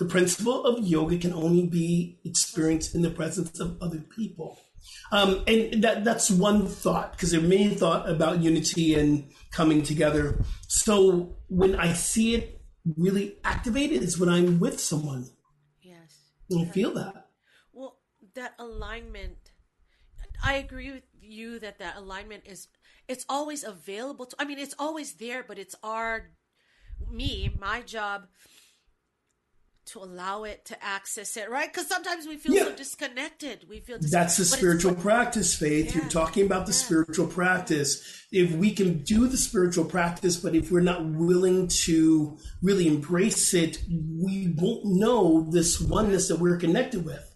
The 0.00 0.06
principle 0.06 0.64
of 0.64 0.82
yoga 0.82 1.18
can 1.18 1.34
only 1.34 1.66
be 1.66 2.18
experienced 2.24 2.94
in 2.94 3.02
the 3.02 3.10
presence 3.10 3.60
of 3.60 3.76
other 3.82 3.98
people. 3.98 4.58
Um, 5.12 5.44
and 5.46 5.84
that 5.84 6.04
that's 6.04 6.30
one 6.30 6.66
thought 6.66 7.12
because 7.12 7.32
there 7.32 7.40
many 7.42 7.68
thought 7.68 8.08
about 8.08 8.40
unity 8.40 8.94
and 8.94 9.30
coming 9.50 9.82
together. 9.82 10.42
So 10.68 11.36
when 11.48 11.74
I 11.74 11.92
see 11.92 12.34
it 12.34 12.62
really 12.96 13.36
activated 13.44 14.02
is 14.02 14.18
when 14.18 14.30
I'm 14.30 14.58
with 14.58 14.80
someone. 14.80 15.26
Yes. 15.82 16.30
And 16.48 16.66
I 16.66 16.72
feel 16.72 16.94
that. 16.94 17.26
Well, 17.74 17.98
that 18.34 18.54
alignment 18.58 19.36
I 20.42 20.54
agree 20.54 20.92
with 20.92 21.02
you 21.20 21.58
that 21.58 21.78
that 21.78 21.98
alignment 21.98 22.44
is 22.46 22.68
it's 23.06 23.26
always 23.28 23.64
available 23.64 24.24
to 24.24 24.36
I 24.38 24.46
mean 24.46 24.58
it's 24.58 24.74
always 24.78 25.12
there 25.14 25.44
but 25.46 25.58
it's 25.58 25.74
our 25.82 26.30
me 27.10 27.54
my 27.60 27.82
job 27.82 28.28
to 29.92 29.98
allow 30.00 30.44
it 30.44 30.64
to 30.66 30.84
access 30.84 31.36
it, 31.36 31.50
right? 31.50 31.72
Because 31.72 31.88
sometimes 31.88 32.26
we 32.26 32.36
feel 32.36 32.54
yeah. 32.54 32.64
so 32.64 32.76
disconnected. 32.76 33.66
We 33.68 33.80
feel 33.80 33.98
disconnected. 33.98 34.10
that's 34.12 34.36
the 34.36 34.44
spiritual 34.44 34.94
practice, 34.94 35.54
Faith. 35.54 35.94
Yeah. 35.94 36.02
You're 36.02 36.10
talking 36.10 36.46
about 36.46 36.66
the 36.66 36.72
yeah. 36.72 36.78
spiritual 36.78 37.26
practice. 37.26 38.26
If 38.30 38.52
we 38.52 38.72
can 38.72 39.02
do 39.02 39.26
the 39.26 39.36
spiritual 39.36 39.84
practice, 39.84 40.36
but 40.36 40.54
if 40.54 40.70
we're 40.70 40.80
not 40.80 41.04
willing 41.04 41.68
to 41.68 42.38
really 42.62 42.86
embrace 42.86 43.52
it, 43.54 43.82
we 43.88 44.54
won't 44.56 44.84
know 44.84 45.48
this 45.50 45.80
oneness 45.80 46.28
that 46.28 46.38
we're 46.38 46.56
connected 46.56 47.04
with. 47.04 47.26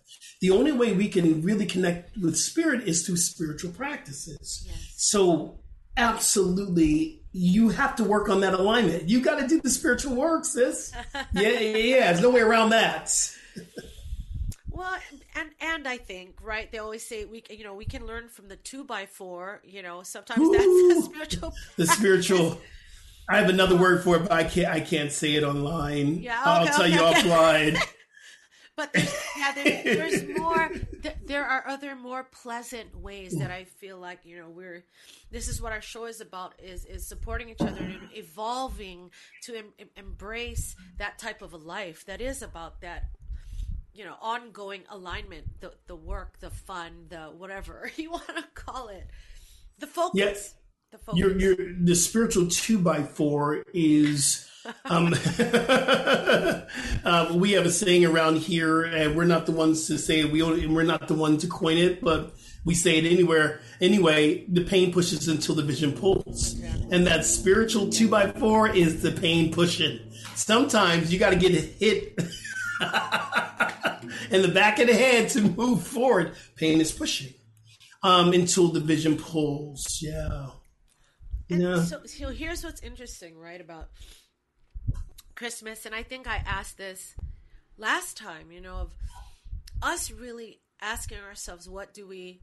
The 0.41 0.51
only 0.51 0.73
way 0.73 0.93
we 0.93 1.09
can 1.09 1.43
really 1.43 1.67
connect 1.67 2.17
with 2.17 2.37
spirit 2.37 2.87
is 2.87 3.07
through 3.07 3.17
spiritual 3.17 3.73
practices. 3.73 4.65
Yes. 4.67 4.95
So, 4.97 5.61
absolutely 5.97 7.24
you 7.37 7.69
have 7.71 7.97
to 7.97 8.05
work 8.05 8.29
on 8.29 8.41
that 8.41 8.55
alignment. 8.55 9.09
You 9.09 9.21
got 9.21 9.41
to 9.41 9.49
do 9.49 9.61
the 9.61 9.69
spiritual 9.69 10.15
work, 10.15 10.45
sis. 10.45 10.93
yeah, 11.33 11.43
yeah, 11.43 11.77
yeah. 11.77 12.13
There's 12.13 12.21
no 12.21 12.31
way 12.31 12.41
around 12.41 12.71
that. 12.71 13.13
well, 14.71 14.97
and 15.35 15.51
and 15.61 15.89
I 15.89 15.97
think 15.97 16.37
right. 16.41 16.71
They 16.71 16.79
always 16.79 17.05
say 17.05 17.25
we, 17.25 17.43
you 17.51 17.65
know, 17.65 17.75
we 17.75 17.87
can 17.87 18.07
learn 18.07 18.29
from 18.29 18.47
the 18.47 18.55
two 18.55 18.85
by 18.85 19.07
four. 19.07 19.61
You 19.65 19.83
know, 19.83 20.05
sometimes 20.05 20.41
Ooh, 20.41 20.53
that's 20.53 20.65
the 20.65 21.03
spiritual. 21.03 21.55
The 21.77 21.87
spiritual. 21.89 22.61
I 23.29 23.39
have 23.39 23.49
another 23.49 23.77
word 23.77 24.05
for 24.05 24.17
it, 24.17 24.21
but 24.21 24.33
I 24.33 24.45
can't. 24.45 24.69
I 24.69 24.79
can't 24.81 25.11
say 25.11 25.35
it 25.35 25.43
online. 25.43 26.21
Yeah, 26.21 26.41
okay, 26.41 26.51
I'll 26.51 26.67
tell 26.67 26.83
okay, 26.83 26.95
you 26.95 27.01
okay. 27.01 27.23
offline. 27.23 27.79
but 28.77 28.93
there's, 28.93 29.15
yeah, 29.37 29.53
there, 29.53 29.83
there's 29.85 30.39
more. 30.39 30.71
There 31.27 31.45
are 31.45 31.67
other 31.69 31.95
more 31.95 32.25
pleasant 32.25 33.01
ways 33.01 33.37
that 33.39 33.51
I 33.51 33.65
feel 33.65 33.99
like 33.99 34.21
you 34.25 34.39
know 34.39 34.49
we're. 34.49 34.85
This 35.31 35.49
is 35.49 35.61
what 35.61 35.73
our 35.73 35.81
show 35.81 36.07
is 36.07 36.21
about: 36.21 36.55
is 36.63 36.85
is 36.85 37.07
supporting 37.07 37.51
each 37.51 37.61
other 37.61 37.81
and 37.81 38.09
evolving 38.13 39.11
to 39.43 39.57
em- 39.57 39.91
embrace 39.97 40.75
that 40.99 41.19
type 41.19 41.43
of 41.43 41.53
a 41.53 41.59
life 41.59 42.05
that 42.07 42.21
is 42.21 42.43
about 42.43 42.81
that 42.81 43.05
you 43.93 44.05
know 44.05 44.15
ongoing 44.21 44.83
alignment 44.91 45.47
the 45.61 45.73
the 45.87 45.97
work 45.97 46.39
the 46.41 46.51
fun 46.51 47.07
the 47.09 47.31
whatever 47.37 47.91
you 47.97 48.11
want 48.11 48.27
to 48.27 48.45
call 48.55 48.89
it 48.89 49.07
the 49.79 49.87
focus 49.87 50.19
yes 50.19 50.55
the 50.95 50.99
focus. 50.99 51.19
Your, 51.19 51.39
your, 51.39 51.57
the 51.81 51.95
spiritual 51.95 52.47
two 52.49 52.79
by 52.79 53.03
four 53.03 53.65
is 53.75 54.49
um, 54.85 55.15
uh, 57.05 57.33
we 57.35 57.53
have 57.53 57.67
a 57.67 57.71
saying 57.71 58.05
around 58.05 58.39
here, 58.39 58.83
and 58.83 59.17
we're 59.17 59.25
not 59.25 59.47
the 59.47 59.53
ones 59.53 59.87
to 59.89 59.99
say 59.99 60.21
it. 60.21 60.31
We 60.31 60.43
only, 60.43 60.67
we're 60.67 60.83
not 60.83 61.09
the 61.09 61.15
ones 61.15 61.43
to 61.43 61.49
coin 61.49 61.79
it, 61.79 62.03
but 62.03 62.35
we 62.65 62.75
say 62.75 62.99
it 62.99 63.05
anywhere. 63.05 63.61
Anyway, 63.81 64.45
the 64.49 64.65
pain 64.65 64.93
pushes 64.93 65.29
until 65.29 65.55
the 65.55 65.63
vision 65.63 65.93
pulls, 65.93 66.59
and 66.91 67.07
that 67.07 67.25
spiritual 67.25 67.89
two 67.91 68.09
by 68.09 68.31
four 68.33 68.69
is 68.69 69.03
the 69.03 69.13
pain 69.13 69.53
pushing. 69.53 70.01
Sometimes 70.35 71.13
you 71.13 71.19
got 71.19 71.31
to 71.31 71.37
get 71.37 71.53
hit 71.53 72.19
in 74.31 74.43
the 74.43 74.51
back 74.53 74.79
of 74.79 74.87
the 74.87 74.95
head 74.95 75.29
to 75.31 75.43
move 75.43 75.87
forward. 75.87 76.35
Pain 76.57 76.81
is 76.81 76.91
pushing 76.93 77.35
um, 78.03 78.33
until 78.33 78.69
the 78.69 78.81
vision 78.81 79.17
pulls. 79.17 79.99
Yeah. 80.01 80.49
And 81.51 81.63
yeah. 81.63 81.83
So, 81.83 82.01
so 82.05 82.31
here's 82.31 82.65
what's 82.65 82.83
interesting, 82.83 83.39
right? 83.39 83.61
About 83.61 83.89
Christmas, 85.35 85.87
and 85.87 85.95
I 85.95 86.03
think 86.03 86.29
I 86.29 86.37
asked 86.47 86.79
this 86.79 87.15
last 87.77 88.17
time, 88.17 88.51
you 88.53 88.61
know, 88.61 88.77
of 88.77 88.91
us 89.83 90.11
really 90.11 90.61
asking 90.81 91.19
ourselves, 91.19 91.69
what 91.69 91.93
do 91.93 92.07
we, 92.07 92.41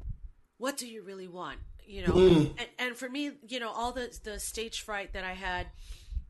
what 0.57 0.77
do 0.77 0.87
you 0.87 1.03
really 1.03 1.27
want? 1.27 1.59
You 1.85 2.07
know, 2.07 2.13
mm. 2.13 2.49
and, 2.57 2.67
and 2.79 2.95
for 2.95 3.09
me, 3.09 3.31
you 3.47 3.59
know, 3.59 3.71
all 3.71 3.91
the 3.91 4.17
the 4.23 4.39
stage 4.39 4.81
fright 4.81 5.13
that 5.13 5.23
I 5.23 5.33
had, 5.33 5.67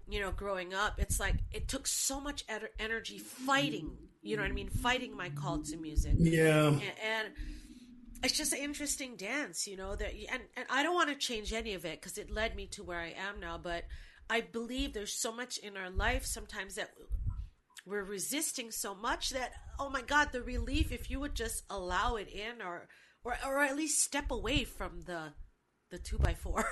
you 0.07 0.19
know, 0.19 0.31
growing 0.31 0.73
up, 0.73 0.93
it's 0.97 1.19
like 1.19 1.35
it 1.51 1.67
took 1.67 1.85
so 1.87 2.19
much 2.19 2.43
ed- 2.49 2.69
energy 2.79 3.19
fighting. 3.19 3.91
You 4.23 4.37
know 4.37 4.43
what 4.43 4.51
I 4.51 4.53
mean? 4.53 4.69
Fighting 4.69 5.15
my 5.15 5.29
call 5.29 5.59
to 5.63 5.77
music. 5.77 6.13
Yeah. 6.17 6.67
And, 6.67 6.81
and 6.81 7.27
it's 8.23 8.37
just 8.37 8.53
an 8.53 8.59
interesting 8.59 9.15
dance, 9.17 9.67
you 9.67 9.77
know. 9.77 9.95
That 9.95 10.13
and 10.31 10.41
and 10.55 10.65
I 10.69 10.83
don't 10.83 10.95
want 10.95 11.09
to 11.09 11.15
change 11.15 11.53
any 11.53 11.73
of 11.73 11.85
it 11.85 11.99
because 11.99 12.17
it 12.17 12.31
led 12.31 12.55
me 12.55 12.67
to 12.67 12.83
where 12.83 12.99
I 12.99 13.13
am 13.17 13.39
now, 13.39 13.59
but 13.61 13.83
I 14.31 14.39
believe 14.39 14.93
there's 14.93 15.11
so 15.11 15.33
much 15.33 15.57
in 15.57 15.75
our 15.75 15.89
life 15.89 16.25
sometimes 16.25 16.75
that 16.75 16.91
we're 17.85 18.05
resisting 18.05 18.71
so 18.71 18.95
much 18.95 19.31
that 19.31 19.51
oh 19.77 19.89
my 19.89 20.01
god 20.01 20.29
the 20.31 20.41
relief 20.41 20.93
if 20.93 21.09
you 21.09 21.19
would 21.19 21.35
just 21.35 21.63
allow 21.69 22.15
it 22.15 22.29
in 22.29 22.61
or 22.61 22.87
or 23.25 23.35
or 23.45 23.59
at 23.59 23.75
least 23.75 24.01
step 24.01 24.31
away 24.31 24.63
from 24.63 25.01
the 25.05 25.33
the 25.89 25.97
two 25.97 26.17
by 26.17 26.33
four 26.33 26.65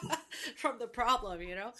from 0.56 0.78
the 0.78 0.86
problem 0.86 1.42
you 1.42 1.56
know? 1.56 1.72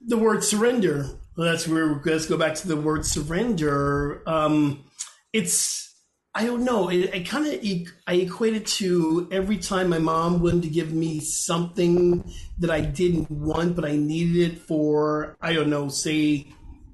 The 0.00 0.18
word 0.18 0.42
surrender 0.42 1.06
well, 1.36 1.52
that's 1.52 1.68
where 1.68 2.02
let's 2.04 2.26
go 2.26 2.36
back 2.36 2.56
to 2.56 2.66
the 2.66 2.76
word 2.76 3.06
surrender. 3.06 4.24
Um 4.26 4.86
it's 5.32 5.87
I 6.34 6.44
don't 6.44 6.64
know. 6.64 6.90
I, 6.90 7.10
I 7.12 7.20
kind 7.20 7.46
of 7.46 7.92
I 8.06 8.14
equate 8.14 8.54
it 8.54 8.66
to 8.66 9.28
every 9.32 9.56
time 9.56 9.88
my 9.88 9.98
mom 9.98 10.40
wanted 10.40 10.62
to 10.62 10.68
give 10.68 10.92
me 10.92 11.20
something 11.20 12.32
that 12.58 12.70
I 12.70 12.80
didn't 12.80 13.30
want, 13.30 13.74
but 13.74 13.84
I 13.84 13.96
needed 13.96 14.52
it 14.52 14.58
for 14.58 15.36
I 15.40 15.52
don't 15.52 15.70
know, 15.70 15.88
say 15.88 16.48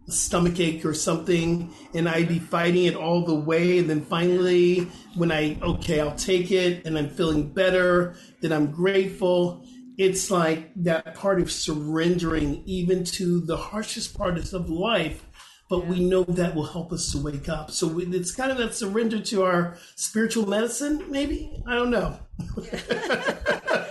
a 0.07 0.12
stomach 0.12 0.61
ache 0.61 0.85
or 0.85 0.95
something, 0.95 1.74
and 1.95 2.09
I'd 2.09 2.28
be 2.28 2.39
fighting 2.39 2.85
it 2.85 2.95
all 2.95 3.24
the 3.24 3.35
way, 3.35 3.78
and 3.78 3.91
then 3.91 4.03
finally, 4.03 4.89
when 5.14 5.32
I 5.32 5.59
okay, 5.62 6.01
I'll 6.01 6.14
take 6.14 6.51
it, 6.51 6.87
and 6.87 6.97
I'm 6.97 7.11
feeling 7.11 7.53
better, 7.53 8.16
then 8.41 8.53
I'm 8.53 8.70
grateful. 8.70 9.66
It's 9.97 10.30
like 10.30 10.72
that 10.76 11.14
part 11.14 11.41
of 11.41 11.53
surrendering, 11.53 12.62
even 12.66 13.05
to 13.05 13.41
the 13.41 13.57
harshest 13.57 14.16
parts 14.16 14.53
of 14.53 14.70
life 14.70 15.24
but 15.69 15.87
we 15.87 16.01
know 16.01 16.25
that 16.25 16.55
will 16.55 16.67
help 16.67 16.93
us 16.93 17.11
to 17.12 17.19
wake 17.19 17.49
up. 17.49 17.71
So 17.71 17.99
it's 17.99 18.35
kind 18.35 18.51
of 18.51 18.59
that 18.59 18.75
surrender 18.75 19.21
to 19.21 19.43
our 19.45 19.77
spiritual 19.97 20.47
medicine, 20.47 21.05
maybe? 21.11 21.62
I 21.67 21.75
don't 21.75 21.91
know. 21.91 22.19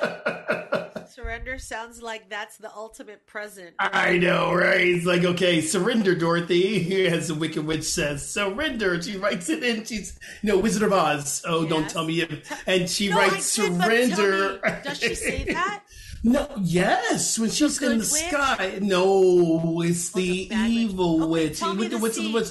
surrender 1.34 1.58
sounds 1.58 2.02
like 2.02 2.30
that's 2.30 2.58
the 2.58 2.72
ultimate 2.76 3.26
present. 3.26 3.76
I 3.80 4.18
know, 4.18 4.54
right? 4.54 4.82
It's 4.82 5.06
like, 5.06 5.24
okay, 5.24 5.62
surrender, 5.62 6.16
Dorothy, 6.16 7.08
as 7.08 7.28
the 7.28 7.36
Wicked 7.36 7.66
Witch 7.66 7.84
says. 7.84 8.28
Surrender. 8.28 9.02
She 9.02 9.18
writes 9.18 9.50
it 9.50 9.64
in. 9.64 9.84
She's, 9.84 10.20
you 10.42 10.50
know, 10.50 10.60
Wizard 10.60 10.84
of 10.84 10.94
Oz. 10.94 11.44
Oh, 11.48 11.62
yes. 11.62 11.70
don't 11.70 11.90
tell 11.90 12.06
me. 12.06 12.22
If, 12.22 12.64
and 12.68 12.90
she 12.90 13.10
no, 13.10 13.18
writes 13.18 13.46
surrender. 13.46 14.60
Does 14.84 15.00
she 15.00 15.16
say 15.16 15.46
that? 15.46 15.84
No, 16.24 16.48
yes, 16.62 17.38
when 17.38 17.50
she's 17.50 17.80
the 17.80 17.92
in 17.92 17.98
the 17.98 17.98
witch? 17.98 18.08
sky. 18.08 18.80
No, 18.82 19.82
it's 19.82 20.12
the, 20.12 20.48
the 20.48 20.56
evil 20.56 21.28
witch. 21.28 21.62
Okay, 21.62 21.78
with 21.78 21.92
the, 21.92 21.98
witch, 21.98 22.16
the 22.16 22.32
witch. 22.32 22.48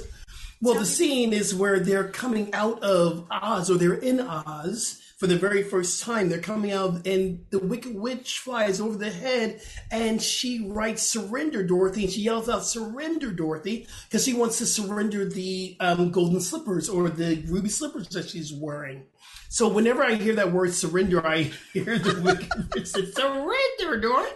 Well, 0.60 0.74
tell 0.74 0.82
the 0.82 0.86
scene 0.86 1.32
is 1.32 1.54
where 1.54 1.80
they're 1.80 2.08
coming 2.08 2.52
out 2.52 2.82
of 2.82 3.26
Oz, 3.30 3.70
or 3.70 3.78
they're 3.78 3.94
in 3.94 4.20
Oz 4.20 5.00
for 5.16 5.26
the 5.26 5.38
very 5.38 5.62
first 5.62 6.02
time. 6.02 6.28
They're 6.28 6.38
coming 6.38 6.70
out, 6.70 7.06
and 7.06 7.46
the 7.50 7.60
Wicked 7.60 7.94
Witch 7.94 8.40
flies 8.40 8.78
over 8.80 8.98
the 8.98 9.10
head, 9.10 9.62
and 9.90 10.20
she 10.20 10.66
writes 10.68 11.02
"Surrender, 11.02 11.62
Dorothy," 11.62 12.04
and 12.04 12.12
she 12.12 12.20
yells 12.20 12.50
out 12.50 12.66
"Surrender, 12.66 13.32
Dorothy," 13.32 13.86
because 14.08 14.24
she 14.24 14.34
wants 14.34 14.58
to 14.58 14.66
surrender 14.66 15.24
the 15.24 15.76
um, 15.80 16.10
golden 16.10 16.40
slippers 16.40 16.90
or 16.90 17.08
the 17.08 17.42
ruby 17.48 17.70
slippers 17.70 18.08
that 18.08 18.28
she's 18.28 18.52
wearing. 18.52 19.04
So 19.52 19.68
whenever 19.68 20.02
I 20.02 20.14
hear 20.14 20.34
that 20.36 20.50
word 20.50 20.72
surrender, 20.72 21.24
I 21.26 21.52
hear 21.74 21.98
the 21.98 22.18
wicked 22.22 22.86
say, 22.88 23.04
surrender, 23.04 24.00
Dorothy. 24.00 24.32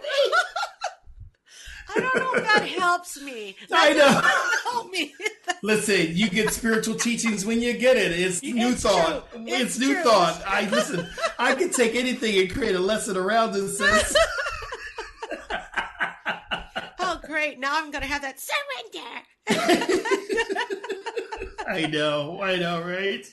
I 1.89 1.99
don't 1.99 2.15
know 2.17 2.33
if 2.35 2.43
that 2.43 2.67
helps 2.67 3.19
me. 3.19 3.55
That 3.69 3.79
I 3.79 3.93
know. 3.93 4.21
help 4.71 4.91
me. 4.91 5.15
Listen, 5.63 6.15
you 6.15 6.29
get 6.29 6.53
spiritual 6.53 6.93
teachings 6.93 7.47
when 7.47 7.63
you 7.63 7.73
get 7.73 7.97
it. 7.97 8.11
It's 8.11 8.43
new 8.43 8.73
It's 8.73 8.83
thought. 8.83 9.31
true. 9.31 9.43
It's, 9.47 9.77
It's 9.77 9.79
new 9.79 9.95
true. 9.95 10.03
thought. 10.03 10.39
I 10.45 10.69
listen. 10.69 11.07
I 11.39 11.55
can 11.55 11.71
take 11.71 11.95
anything 11.95 12.37
and 12.37 12.53
create 12.53 12.75
a 12.75 12.79
lesson 12.79 13.17
around 13.17 13.55
it. 13.55 13.69
Sis. 13.69 14.15
oh, 16.99 17.19
great! 17.25 17.59
Now 17.59 17.71
I'm 17.75 17.89
gonna 17.89 18.05
have 18.05 18.21
that 18.21 18.39
surrender. 18.39 19.23
I 21.67 21.87
know. 21.87 22.39
I 22.41 22.57
know. 22.57 22.83
Right. 22.83 23.25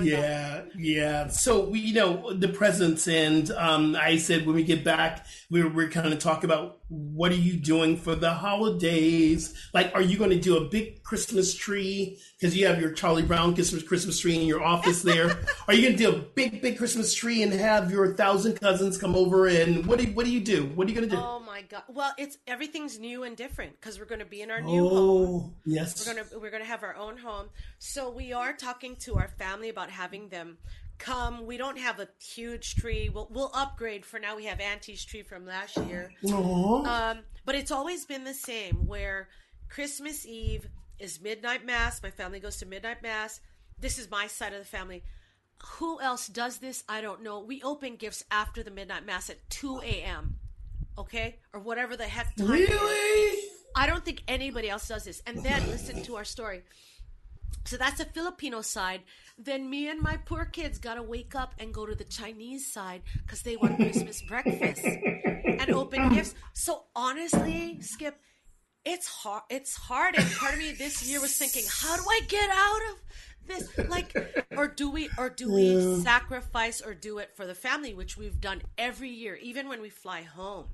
Yeah, 0.00 0.62
yeah. 0.76 1.28
So 1.28 1.68
we, 1.68 1.80
you 1.80 1.94
know, 1.94 2.32
the 2.32 2.48
presents, 2.48 3.08
and 3.08 3.50
um, 3.52 3.96
I 3.96 4.16
said 4.16 4.46
when 4.46 4.54
we 4.54 4.64
get 4.64 4.84
back, 4.84 5.26
we're 5.50 5.68
we're 5.68 5.88
kind 5.88 6.12
of 6.12 6.18
talk 6.18 6.44
about 6.44 6.78
what 6.88 7.32
are 7.32 7.36
you 7.36 7.56
doing 7.56 7.96
for 7.96 8.14
the 8.14 8.32
holidays? 8.32 9.54
Like, 9.74 9.92
are 9.94 10.02
you 10.02 10.18
going 10.18 10.30
to 10.30 10.40
do 10.40 10.56
a 10.56 10.68
big 10.68 11.02
Christmas 11.02 11.54
tree 11.54 12.18
because 12.38 12.56
you 12.56 12.66
have 12.66 12.80
your 12.80 12.92
Charlie 12.92 13.22
Brown 13.22 13.54
Christmas 13.54 13.82
Christmas 13.82 14.18
tree 14.18 14.36
in 14.36 14.46
your 14.46 14.62
office 14.62 15.02
there? 15.02 15.30
are 15.68 15.74
you 15.74 15.82
going 15.82 15.96
to 15.96 15.98
do 15.98 16.10
a 16.10 16.18
big 16.18 16.60
big 16.60 16.78
Christmas 16.78 17.14
tree 17.14 17.42
and 17.42 17.52
have 17.52 17.90
your 17.90 18.14
thousand 18.14 18.60
cousins 18.60 18.98
come 18.98 19.14
over? 19.14 19.46
And 19.46 19.86
what 19.86 19.98
do 19.98 20.06
what 20.08 20.26
do 20.26 20.32
you 20.32 20.40
do? 20.40 20.66
What 20.74 20.86
are 20.86 20.90
you 20.90 20.96
going 20.96 21.08
to 21.08 21.16
do? 21.16 21.22
Oh 21.22 21.40
my 21.56 21.62
god! 21.62 21.82
Well, 21.88 22.12
it's 22.18 22.36
everything's 22.46 22.98
new 22.98 23.22
and 23.22 23.36
different 23.36 23.80
because 23.80 23.98
we're 23.98 24.06
going 24.06 24.20
to 24.20 24.26
be 24.26 24.42
in 24.42 24.50
our 24.50 24.60
new 24.60 24.88
home. 24.88 24.98
Oh, 24.98 25.54
yes. 25.64 26.06
We're 26.06 26.14
gonna 26.14 26.40
we're 26.40 26.50
gonna 26.50 26.64
have 26.64 26.82
our 26.82 26.94
own 26.96 27.16
home. 27.16 27.46
So 27.78 28.10
we 28.10 28.32
are 28.32 28.52
talking 28.52 28.96
to 28.96 29.16
our 29.16 29.28
family 29.28 29.68
about 29.68 29.90
having 29.90 30.28
them 30.28 30.58
come. 30.98 31.46
We 31.46 31.56
don't 31.56 31.78
have 31.78 31.98
a 31.98 32.08
huge 32.22 32.74
tree. 32.76 33.08
We'll 33.08 33.28
we'll 33.30 33.50
upgrade. 33.54 34.04
For 34.04 34.18
now, 34.18 34.36
we 34.36 34.44
have 34.44 34.60
Auntie's 34.60 35.04
tree 35.04 35.22
from 35.22 35.46
last 35.46 35.76
year. 35.78 36.12
Aw. 36.26 37.10
Um, 37.10 37.18
but 37.44 37.54
it's 37.54 37.70
always 37.70 38.04
been 38.04 38.24
the 38.24 38.34
same. 38.34 38.86
Where 38.86 39.28
Christmas 39.68 40.26
Eve 40.26 40.68
is 40.98 41.20
midnight 41.20 41.64
mass. 41.64 42.02
My 42.02 42.10
family 42.10 42.40
goes 42.40 42.58
to 42.58 42.66
midnight 42.66 43.02
mass. 43.02 43.40
This 43.78 43.98
is 43.98 44.10
my 44.10 44.26
side 44.26 44.52
of 44.52 44.58
the 44.58 44.66
family. 44.66 45.02
Who 45.78 46.00
else 46.00 46.26
does 46.26 46.58
this? 46.58 46.84
I 46.86 47.00
don't 47.00 47.22
know. 47.22 47.40
We 47.40 47.62
open 47.62 47.96
gifts 47.96 48.24
after 48.30 48.62
the 48.62 48.70
midnight 48.70 49.06
mass 49.06 49.30
at 49.30 49.48
two 49.48 49.80
a.m. 49.80 50.38
Okay, 50.98 51.38
or 51.52 51.60
whatever 51.60 51.96
the 51.96 52.04
heck 52.04 52.34
time. 52.36 52.48
Really? 52.48 53.38
I 53.74 53.86
don't 53.86 54.04
think 54.04 54.22
anybody 54.26 54.70
else 54.70 54.88
does 54.88 55.04
this. 55.04 55.22
And 55.26 55.42
then 55.42 55.66
listen 55.68 56.02
to 56.04 56.16
our 56.16 56.24
story. 56.24 56.62
So 57.66 57.76
that's 57.76 57.98
the 57.98 58.04
Filipino 58.04 58.62
side. 58.62 59.02
Then 59.38 59.68
me 59.68 59.88
and 59.88 60.00
my 60.00 60.16
poor 60.24 60.44
kids 60.46 60.78
got 60.78 60.94
to 60.94 61.02
wake 61.02 61.34
up 61.34 61.54
and 61.58 61.74
go 61.74 61.84
to 61.84 61.94
the 61.94 62.04
Chinese 62.04 62.72
side 62.72 63.02
because 63.22 63.42
they 63.42 63.56
want 63.56 63.76
Christmas 63.76 64.22
breakfast 64.22 64.84
and 64.84 65.70
open 65.70 66.08
gifts. 66.14 66.34
So 66.54 66.84
honestly, 66.94 67.78
Skip, 67.80 68.18
it's 68.84 69.08
hard. 69.08 69.42
It's 69.50 69.76
hard. 69.76 70.14
And 70.16 70.30
part 70.36 70.54
of 70.54 70.60
me 70.60 70.72
this 70.72 71.06
year 71.06 71.20
was 71.20 71.36
thinking, 71.36 71.64
how 71.68 71.96
do 71.96 72.04
I 72.08 72.20
get 72.28 72.48
out 72.50 72.80
of 72.90 72.96
this? 73.48 73.88
Like, 73.90 74.14
or 74.56 74.68
do 74.68 74.88
we, 74.88 75.10
or 75.18 75.28
do 75.28 75.52
we 75.52 76.00
sacrifice 76.02 76.80
or 76.80 76.94
do 76.94 77.18
it 77.18 77.32
for 77.34 77.46
the 77.46 77.54
family, 77.54 77.94
which 77.94 78.16
we've 78.16 78.40
done 78.40 78.62
every 78.78 79.10
year, 79.10 79.34
even 79.42 79.68
when 79.68 79.82
we 79.82 79.90
fly 79.90 80.22
home. 80.22 80.66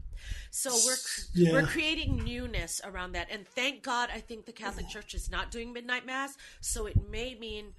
So 0.51 0.71
we're 0.87 0.97
Yeah. 1.35 1.53
we're 1.53 1.67
creating 1.67 2.25
newness 2.25 2.81
around 2.85 3.13
that, 3.13 3.29
and 3.31 3.47
thank 3.47 3.83
God, 3.83 4.11
I 4.13 4.21
think 4.21 4.47
the 4.47 4.53
Catholic 4.53 4.89
Church 4.89 5.15
is 5.15 5.31
not 5.31 5.51
doing 5.51 5.73
midnight 5.73 6.07
mass, 6.07 6.37
so 6.61 6.87
it 6.87 6.97
may 7.09 7.35
mean 7.35 7.75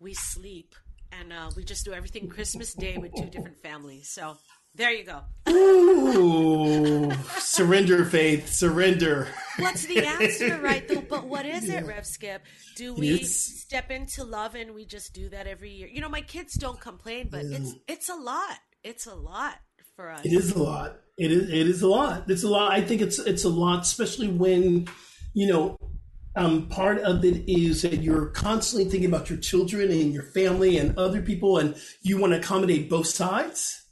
we 0.00 0.14
sleep 0.14 0.74
and 1.10 1.32
uh, 1.32 1.50
we 1.56 1.64
just 1.64 1.84
do 1.84 1.92
everything 1.92 2.28
Christmas 2.28 2.74
Day 2.74 2.98
with 2.98 3.14
two 3.14 3.26
different 3.26 3.58
families. 3.62 4.08
So 4.08 4.36
there 4.74 4.92
you 4.92 5.04
go. 5.04 5.20
Ooh, 5.48 7.10
surrender, 7.38 8.04
faith, 8.04 8.48
surrender. 8.48 9.28
What's 9.58 9.86
the 9.86 10.06
answer, 10.06 10.58
right? 10.62 10.86
Though, 10.86 11.00
but 11.00 11.24
what 11.24 11.46
is 11.46 11.68
it, 11.68 11.84
Rev 11.86 12.06
Skip? 12.06 12.42
Do 12.76 12.94
we 12.94 13.20
is. 13.20 13.62
step 13.62 13.90
into 13.90 14.24
love 14.24 14.54
and 14.54 14.74
we 14.74 14.84
just 14.84 15.14
do 15.14 15.28
that 15.30 15.46
every 15.46 15.70
year? 15.70 15.88
You 15.88 16.00
know, 16.00 16.08
my 16.08 16.20
kids 16.20 16.54
don't 16.54 16.80
complain, 16.80 17.28
but 17.30 17.44
it's 17.44 17.74
it's 17.88 18.08
a 18.08 18.14
lot. 18.14 18.58
It's 18.84 19.06
a 19.06 19.14
lot 19.14 19.56
for 19.98 20.10
us. 20.10 20.24
It 20.24 20.32
is 20.32 20.52
a 20.52 20.62
lot. 20.62 21.00
It 21.18 21.32
is. 21.32 21.48
It 21.48 21.66
is 21.66 21.82
a 21.82 21.88
lot. 21.88 22.30
It's 22.30 22.44
a 22.44 22.48
lot. 22.48 22.70
I 22.70 22.80
think 22.80 23.02
it's 23.02 23.18
it's 23.18 23.44
a 23.44 23.48
lot, 23.48 23.82
especially 23.82 24.28
when 24.28 24.88
you 25.34 25.48
know. 25.48 25.76
Um, 26.36 26.68
part 26.68 27.00
of 27.00 27.24
it 27.24 27.50
is 27.50 27.82
that 27.82 28.00
you're 28.00 28.26
constantly 28.26 28.88
thinking 28.88 29.08
about 29.08 29.28
your 29.28 29.40
children 29.40 29.90
and 29.90 30.12
your 30.12 30.22
family 30.22 30.78
and 30.78 30.96
other 30.96 31.20
people, 31.20 31.58
and 31.58 31.74
you 32.02 32.16
want 32.16 32.32
to 32.32 32.38
accommodate 32.38 32.88
both 32.88 33.08
sides. 33.08 33.84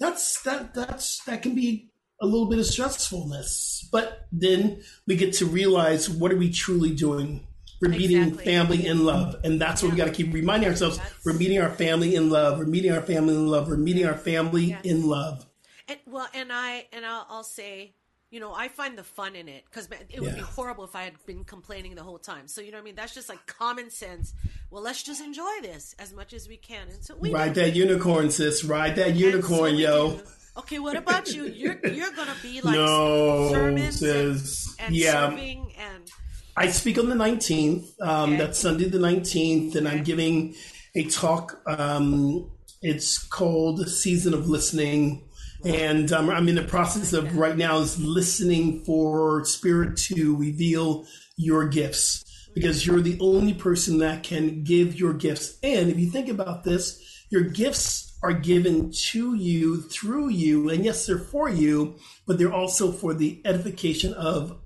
That's 0.00 0.42
that. 0.42 0.74
That's 0.74 1.22
that 1.26 1.42
can 1.42 1.54
be 1.54 1.92
a 2.20 2.26
little 2.26 2.48
bit 2.48 2.58
of 2.58 2.64
stressfulness. 2.64 3.84
But 3.92 4.26
then 4.32 4.82
we 5.06 5.14
get 5.14 5.34
to 5.34 5.46
realize 5.46 6.10
what 6.10 6.32
are 6.32 6.36
we 6.36 6.50
truly 6.50 6.92
doing. 6.92 7.46
We're 7.80 7.90
meeting 7.90 8.22
Exactly. 8.22 8.44
family 8.44 8.86
in 8.86 9.04
love, 9.04 9.36
and 9.44 9.60
that's 9.60 9.82
what 9.82 9.92
we 9.92 9.96
got 9.96 10.06
to 10.06 10.12
keep 10.12 10.32
reminding 10.32 10.70
ourselves. 10.70 10.98
We're 11.24 11.34
meeting 11.34 11.60
our 11.60 11.70
family 11.70 12.16
in 12.16 12.30
love. 12.30 12.58
We're 12.58 12.66
meeting 12.66 12.90
our 12.90 13.02
family 13.02 13.34
in 13.34 13.46
love. 13.46 13.68
We're 13.68 13.76
meeting 13.76 14.06
our 14.06 14.16
family 14.16 14.76
in 14.82 15.06
love. 15.06 15.46
And 15.92 16.00
well, 16.06 16.28
and 16.34 16.52
I 16.52 16.86
and 16.92 17.04
I'll, 17.04 17.26
I'll 17.28 17.44
say, 17.44 17.94
you 18.30 18.40
know, 18.40 18.52
I 18.54 18.68
find 18.68 18.96
the 18.96 19.04
fun 19.04 19.36
in 19.36 19.48
it 19.48 19.64
because 19.66 19.88
it 20.10 20.20
would 20.20 20.34
be 20.34 20.40
horrible 20.40 20.84
if 20.84 20.96
I 20.96 21.02
had 21.02 21.14
been 21.26 21.44
complaining 21.44 21.94
the 21.94 22.02
whole 22.02 22.18
time. 22.18 22.48
So 22.48 22.60
you 22.60 22.70
know 22.70 22.78
what 22.78 22.82
I 22.82 22.84
mean? 22.84 22.94
That's 22.94 23.14
just 23.14 23.28
like 23.28 23.46
common 23.46 23.90
sense. 23.90 24.32
Well, 24.70 24.82
let's 24.82 25.02
just 25.02 25.20
enjoy 25.20 25.50
this 25.62 25.94
as 25.98 26.12
much 26.14 26.32
as 26.32 26.48
we 26.48 26.56
can, 26.56 26.88
and 26.88 27.04
so 27.04 27.14
we 27.16 27.30
Ride 27.30 27.54
do. 27.54 27.60
that 27.62 27.74
unicorn, 27.76 28.30
sis. 28.30 28.64
Ride 28.64 28.96
that 28.96 29.08
And 29.08 29.18
so 29.18 29.26
unicorn, 29.26 29.74
yo. 29.76 30.16
do. 30.16 30.22
Okay, 30.58 30.78
what 30.78 30.96
about 30.96 31.32
you? 31.34 31.44
You're 31.62 31.78
you're 31.86 32.12
gonna 32.12 32.36
be 32.42 32.60
like 32.60 32.74
No, 32.76 33.50
sermons 33.50 34.02
and, 34.02 34.38
sis. 34.38 34.76
and 34.78 34.94
Yeah. 34.94 35.28
serving 35.30 35.72
and 35.78 36.10
I 36.56 36.68
speak 36.68 36.98
on 36.98 37.08
the 37.08 37.14
19th. 37.14 37.98
Um, 38.02 38.34
Okay. 38.34 38.36
That's 38.36 38.58
Sunday 38.58 38.86
the 38.88 38.98
19th, 38.98 39.74
and 39.76 39.88
I'm 39.88 40.02
giving 40.04 40.54
a 40.94 41.04
talk. 41.04 41.62
Um, 41.66 42.50
it's 42.82 43.16
called 43.18 43.88
Season 43.88 44.34
of 44.34 44.48
Listening. 44.48 45.22
And 45.64 46.12
um, 46.12 46.28
I'm 46.28 46.48
in 46.48 46.56
the 46.56 46.62
process 46.62 47.12
of 47.12 47.36
right 47.36 47.56
now 47.56 47.78
is 47.78 48.00
listening 48.00 48.84
for 48.84 49.44
Spirit 49.44 49.96
to 49.98 50.36
reveal 50.36 51.06
your 51.36 51.68
gifts 51.68 52.24
because 52.54 52.86
you're 52.86 53.00
the 53.00 53.18
only 53.20 53.54
person 53.54 53.98
that 53.98 54.22
can 54.22 54.64
give 54.64 54.98
your 54.98 55.12
gifts. 55.12 55.58
And 55.62 55.88
if 55.88 55.98
you 55.98 56.10
think 56.10 56.28
about 56.28 56.64
this, 56.64 57.00
your 57.30 57.42
gifts 57.42 58.18
are 58.22 58.32
given 58.32 58.92
to 58.92 59.34
you 59.34 59.82
through 59.82 60.28
you. 60.28 60.68
And 60.68 60.84
yes, 60.84 61.06
they're 61.06 61.18
for 61.18 61.48
you, 61.48 61.96
but 62.26 62.38
they're 62.38 62.52
also 62.52 62.92
for 62.92 63.14
the 63.14 63.40
edification 63.44 64.12
of 64.14 64.58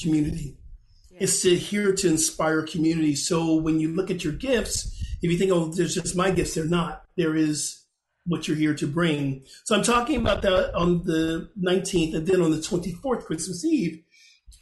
community. 0.00 0.56
It's 1.10 1.42
to 1.42 1.56
here 1.56 1.94
to 1.94 2.08
inspire 2.08 2.62
community. 2.62 3.14
So 3.14 3.54
when 3.54 3.80
you 3.80 3.94
look 3.94 4.10
at 4.10 4.24
your 4.24 4.32
gifts, 4.32 4.86
if 5.22 5.30
you 5.30 5.38
think, 5.38 5.50
oh, 5.52 5.66
there's 5.66 5.94
just 5.94 6.16
my 6.16 6.30
gifts, 6.30 6.54
they're 6.54 6.64
not. 6.64 7.04
There 7.16 7.36
is 7.36 7.81
what 8.26 8.46
you're 8.46 8.56
here 8.56 8.74
to 8.74 8.86
bring. 8.86 9.44
So 9.64 9.74
I'm 9.74 9.82
talking 9.82 10.16
about 10.16 10.42
that 10.42 10.74
on 10.74 11.04
the 11.04 11.50
19th, 11.60 12.14
and 12.14 12.26
then 12.26 12.40
on 12.40 12.50
the 12.50 12.58
24th, 12.58 13.24
Christmas 13.24 13.64
Eve, 13.64 14.02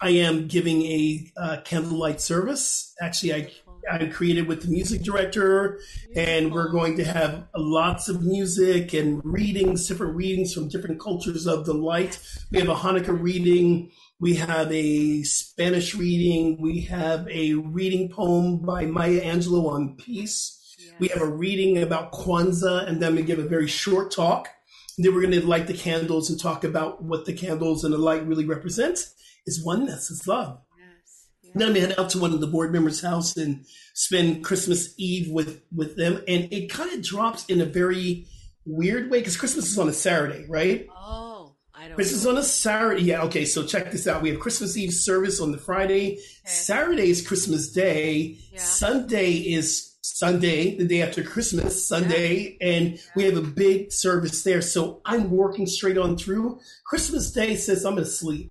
I 0.01 0.11
am 0.11 0.47
giving 0.47 0.83
a 0.83 1.33
uh, 1.37 1.57
candlelight 1.65 2.21
service. 2.21 2.95
Actually, 3.01 3.35
I 3.35 3.51
I 3.91 4.05
created 4.07 4.47
with 4.47 4.63
the 4.63 4.69
music 4.69 5.03
director, 5.03 5.81
and 6.15 6.53
we're 6.53 6.71
going 6.71 6.97
to 6.97 7.05
have 7.05 7.49
lots 7.57 8.09
of 8.09 8.23
music 8.23 8.93
and 8.93 9.21
readings, 9.25 9.89
different 9.89 10.17
readings 10.17 10.53
from 10.53 10.69
different 10.69 11.01
cultures 11.01 11.47
of 11.47 11.65
the 11.67 11.73
light. 11.73 12.19
We 12.51 12.59
have 12.59 12.69
a 12.69 12.75
Hanukkah 12.75 13.21
reading. 13.21 13.91
We 14.19 14.35
have 14.35 14.71
a 14.71 15.23
Spanish 15.23 15.95
reading. 15.95 16.61
We 16.61 16.83
have 16.83 17.27
a 17.29 17.55
reading 17.55 18.11
poem 18.11 18.59
by 18.59 18.85
Maya 18.85 19.23
Angelou 19.23 19.71
on 19.71 19.97
peace. 19.97 20.60
We 21.01 21.09
have 21.09 21.23
a 21.23 21.27
reading 21.27 21.83
about 21.83 22.13
Kwanzaa, 22.13 22.87
and 22.87 23.01
then 23.03 23.15
we 23.17 23.23
give 23.23 23.39
a 23.39 23.49
very 23.49 23.67
short 23.67 24.11
talk. 24.13 24.49
And 24.97 25.05
then 25.05 25.15
we're 25.15 25.23
going 25.23 25.41
to 25.41 25.47
light 25.47 25.67
the 25.67 25.75
candles 25.75 26.31
and 26.31 26.39
talk 26.39 26.63
about 26.63 27.03
what 27.03 27.25
the 27.25 27.33
candles 27.33 27.85
and 27.85 27.95
the 27.95 27.99
light 27.99 28.27
really 28.27 28.45
represents 28.45 29.15
is 29.47 29.65
oneness, 29.65 30.11
is 30.11 30.27
love. 30.27 30.61
Then 31.55 31.69
I'm 31.69 31.75
gonna 31.75 31.87
head 31.87 31.99
out 31.99 32.11
to 32.11 32.19
one 32.19 32.33
of 32.33 32.41
the 32.41 32.47
board 32.47 32.73
members' 32.73 33.03
house 33.03 33.37
and 33.37 33.65
spend 33.95 34.45
Christmas 34.45 34.95
Eve 34.99 35.31
with 35.31 35.63
with 35.75 35.97
them, 35.97 36.23
and 36.29 36.53
it 36.53 36.71
kind 36.71 36.93
of 36.93 37.03
drops 37.03 37.45
in 37.47 37.61
a 37.61 37.65
very 37.65 38.27
weird 38.65 39.11
way 39.11 39.19
because 39.19 39.37
Christmas 39.37 39.71
is 39.71 39.79
on 39.79 39.89
a 39.89 39.93
Saturday, 39.93 40.47
right? 40.49 40.87
oh, 40.91 41.57
I 41.75 41.89
don't. 41.89 41.95
Christmas 41.97 42.21
is 42.21 42.25
know. 42.25 42.33
on 42.33 42.39
a 42.39 42.43
Saturday. 42.43 43.03
Yeah, 43.03 43.23
okay. 43.23 43.45
So 43.45 43.65
check 43.65 43.91
this 43.91 44.07
out. 44.07 44.23
We 44.23 44.31
have 44.31 44.39
Christmas 44.39 44.77
Eve 44.77 44.93
service 44.93 45.41
on 45.41 45.51
the 45.51 45.59
Friday. 45.59 46.19
Saturday 46.45 47.11
is 47.11 47.27
Christmas 47.27 47.73
Day. 47.73 48.39
Yeah. 48.53 48.61
Sunday 48.61 49.33
is 49.33 49.90
Sunday, 50.03 50.77
the 50.77 50.87
day 50.87 51.03
after 51.03 51.23
Christmas, 51.23 51.87
Sunday, 51.87 52.57
and 52.61 52.99
we 53.15 53.25
have 53.25 53.37
a 53.37 53.43
big 53.43 53.93
service 53.93 54.43
there. 54.43 54.63
So 54.63 55.03
I'm 55.05 55.31
working 55.31 55.67
straight 55.67 55.99
on 55.99 56.17
through. 56.17 56.61
Christmas 56.87 57.31
Day 57.31 57.57
says 57.57 57.85
I'm 57.85 57.95
gonna 57.95 58.07
sleep. 58.07 58.51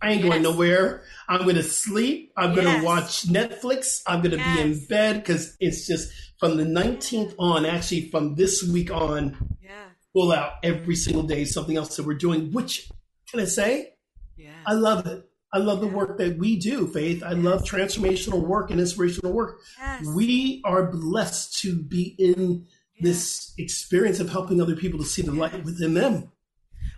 I 0.00 0.12
ain't 0.12 0.22
going 0.22 0.42
nowhere. 0.42 1.02
I'm 1.28 1.44
gonna 1.44 1.64
sleep. 1.64 2.32
I'm 2.36 2.54
Yes. 2.54 2.64
gonna 2.64 2.84
watch 2.84 3.26
Netflix. 3.26 4.02
I'm 4.06 4.22
gonna 4.22 4.36
be 4.36 4.60
in 4.60 4.84
bed 4.86 5.16
because 5.16 5.56
it's 5.58 5.86
just 5.86 6.12
from 6.38 6.56
the 6.56 6.64
19th 6.64 7.34
on, 7.38 7.66
actually 7.66 8.08
from 8.10 8.36
this 8.36 8.62
week 8.62 8.92
on, 8.92 9.36
Yeah. 9.60 9.86
pull 10.14 10.30
out 10.30 10.52
every 10.62 10.94
single 10.94 11.24
day 11.24 11.44
something 11.44 11.76
else 11.76 11.96
that 11.96 12.06
we're 12.06 12.14
doing. 12.14 12.52
Which 12.52 12.88
can 13.28 13.40
I 13.40 13.44
say? 13.46 13.94
Yeah. 14.36 14.52
I 14.64 14.74
love 14.74 15.06
it. 15.08 15.27
I 15.52 15.58
love 15.58 15.80
the 15.80 15.86
work 15.86 16.18
that 16.18 16.36
we 16.36 16.56
do, 16.56 16.86
Faith. 16.86 17.22
I 17.22 17.32
love 17.32 17.62
transformational 17.62 18.42
work 18.46 18.70
and 18.70 18.78
inspirational 18.78 19.32
work. 19.32 19.60
Yes. 19.78 20.06
We 20.14 20.60
are 20.64 20.90
blessed 20.90 21.58
to 21.62 21.74
be 21.74 22.14
in 22.18 22.66
this 23.00 23.54
experience 23.56 24.20
of 24.20 24.28
helping 24.28 24.60
other 24.60 24.76
people 24.76 24.98
to 24.98 25.06
see 25.06 25.22
the 25.22 25.32
light 25.32 25.64
within 25.64 25.94
them. 25.94 26.32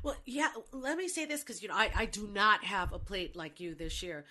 Well, 0.02 0.16
yeah. 0.24 0.48
Let 0.72 0.96
me 0.96 1.08
say 1.08 1.26
this 1.26 1.40
because 1.42 1.62
you 1.62 1.68
know 1.68 1.74
I, 1.76 1.90
I 1.94 2.04
do 2.06 2.26
not 2.26 2.64
have 2.64 2.92
a 2.92 2.98
plate 2.98 3.36
like 3.36 3.60
you 3.60 3.74
this 3.74 4.02
year. 4.02 4.24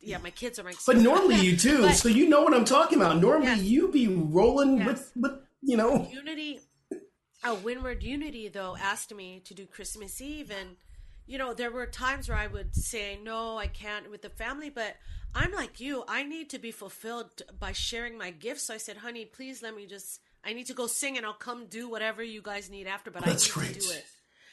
Yeah, 0.00 0.18
my 0.18 0.30
kids 0.30 0.58
are 0.58 0.64
my. 0.64 0.72
But 0.84 0.96
normally 0.96 1.36
you 1.36 1.56
do, 1.56 1.82
But- 1.82 1.94
so 1.94 2.08
you 2.08 2.28
know 2.28 2.42
what 2.42 2.54
I'm 2.54 2.64
talking 2.64 2.98
about. 2.98 3.18
Normally 3.20 3.46
Yes. 3.52 3.62
you 3.62 3.88
be 3.92 4.08
rolling 4.08 4.84
with, 4.84 5.12
with, 5.14 5.32
you 5.60 5.76
know. 5.76 6.08
Unity, 6.10 6.60
uh, 7.44 7.56
Windward 7.62 8.02
Unity 8.02 8.48
though 8.48 8.76
asked 8.80 9.14
me 9.14 9.40
to 9.44 9.54
do 9.54 9.66
Christmas 9.66 10.20
Eve, 10.20 10.50
and 10.50 10.76
you 11.26 11.38
know 11.38 11.54
there 11.54 11.70
were 11.70 11.86
times 11.86 12.28
where 12.28 12.38
I 12.38 12.46
would 12.46 12.74
say 12.74 13.18
no, 13.22 13.58
I 13.58 13.66
can't 13.66 14.10
with 14.10 14.22
the 14.22 14.30
family, 14.30 14.70
but 14.70 14.96
I'm 15.34 15.52
like 15.52 15.80
you, 15.80 16.04
I 16.08 16.22
need 16.24 16.50
to 16.50 16.58
be 16.58 16.70
fulfilled 16.72 17.42
by 17.58 17.72
sharing 17.72 18.18
my 18.18 18.30
gifts. 18.30 18.64
So 18.64 18.74
I 18.74 18.78
said, 18.78 18.98
honey, 18.98 19.24
please 19.24 19.62
let 19.62 19.74
me 19.74 19.86
just. 19.86 20.20
I 20.44 20.52
need 20.54 20.66
to 20.66 20.74
go 20.74 20.88
sing, 20.88 21.16
and 21.16 21.24
I'll 21.24 21.32
come 21.34 21.66
do 21.66 21.88
whatever 21.88 22.22
you 22.22 22.42
guys 22.42 22.68
need 22.68 22.86
after. 22.88 23.10
But 23.12 23.24
That's 23.24 23.44
I 23.56 23.60
need 23.60 23.66
great. 23.66 23.80
to 23.80 23.86
do 23.86 23.92
it. 23.92 24.04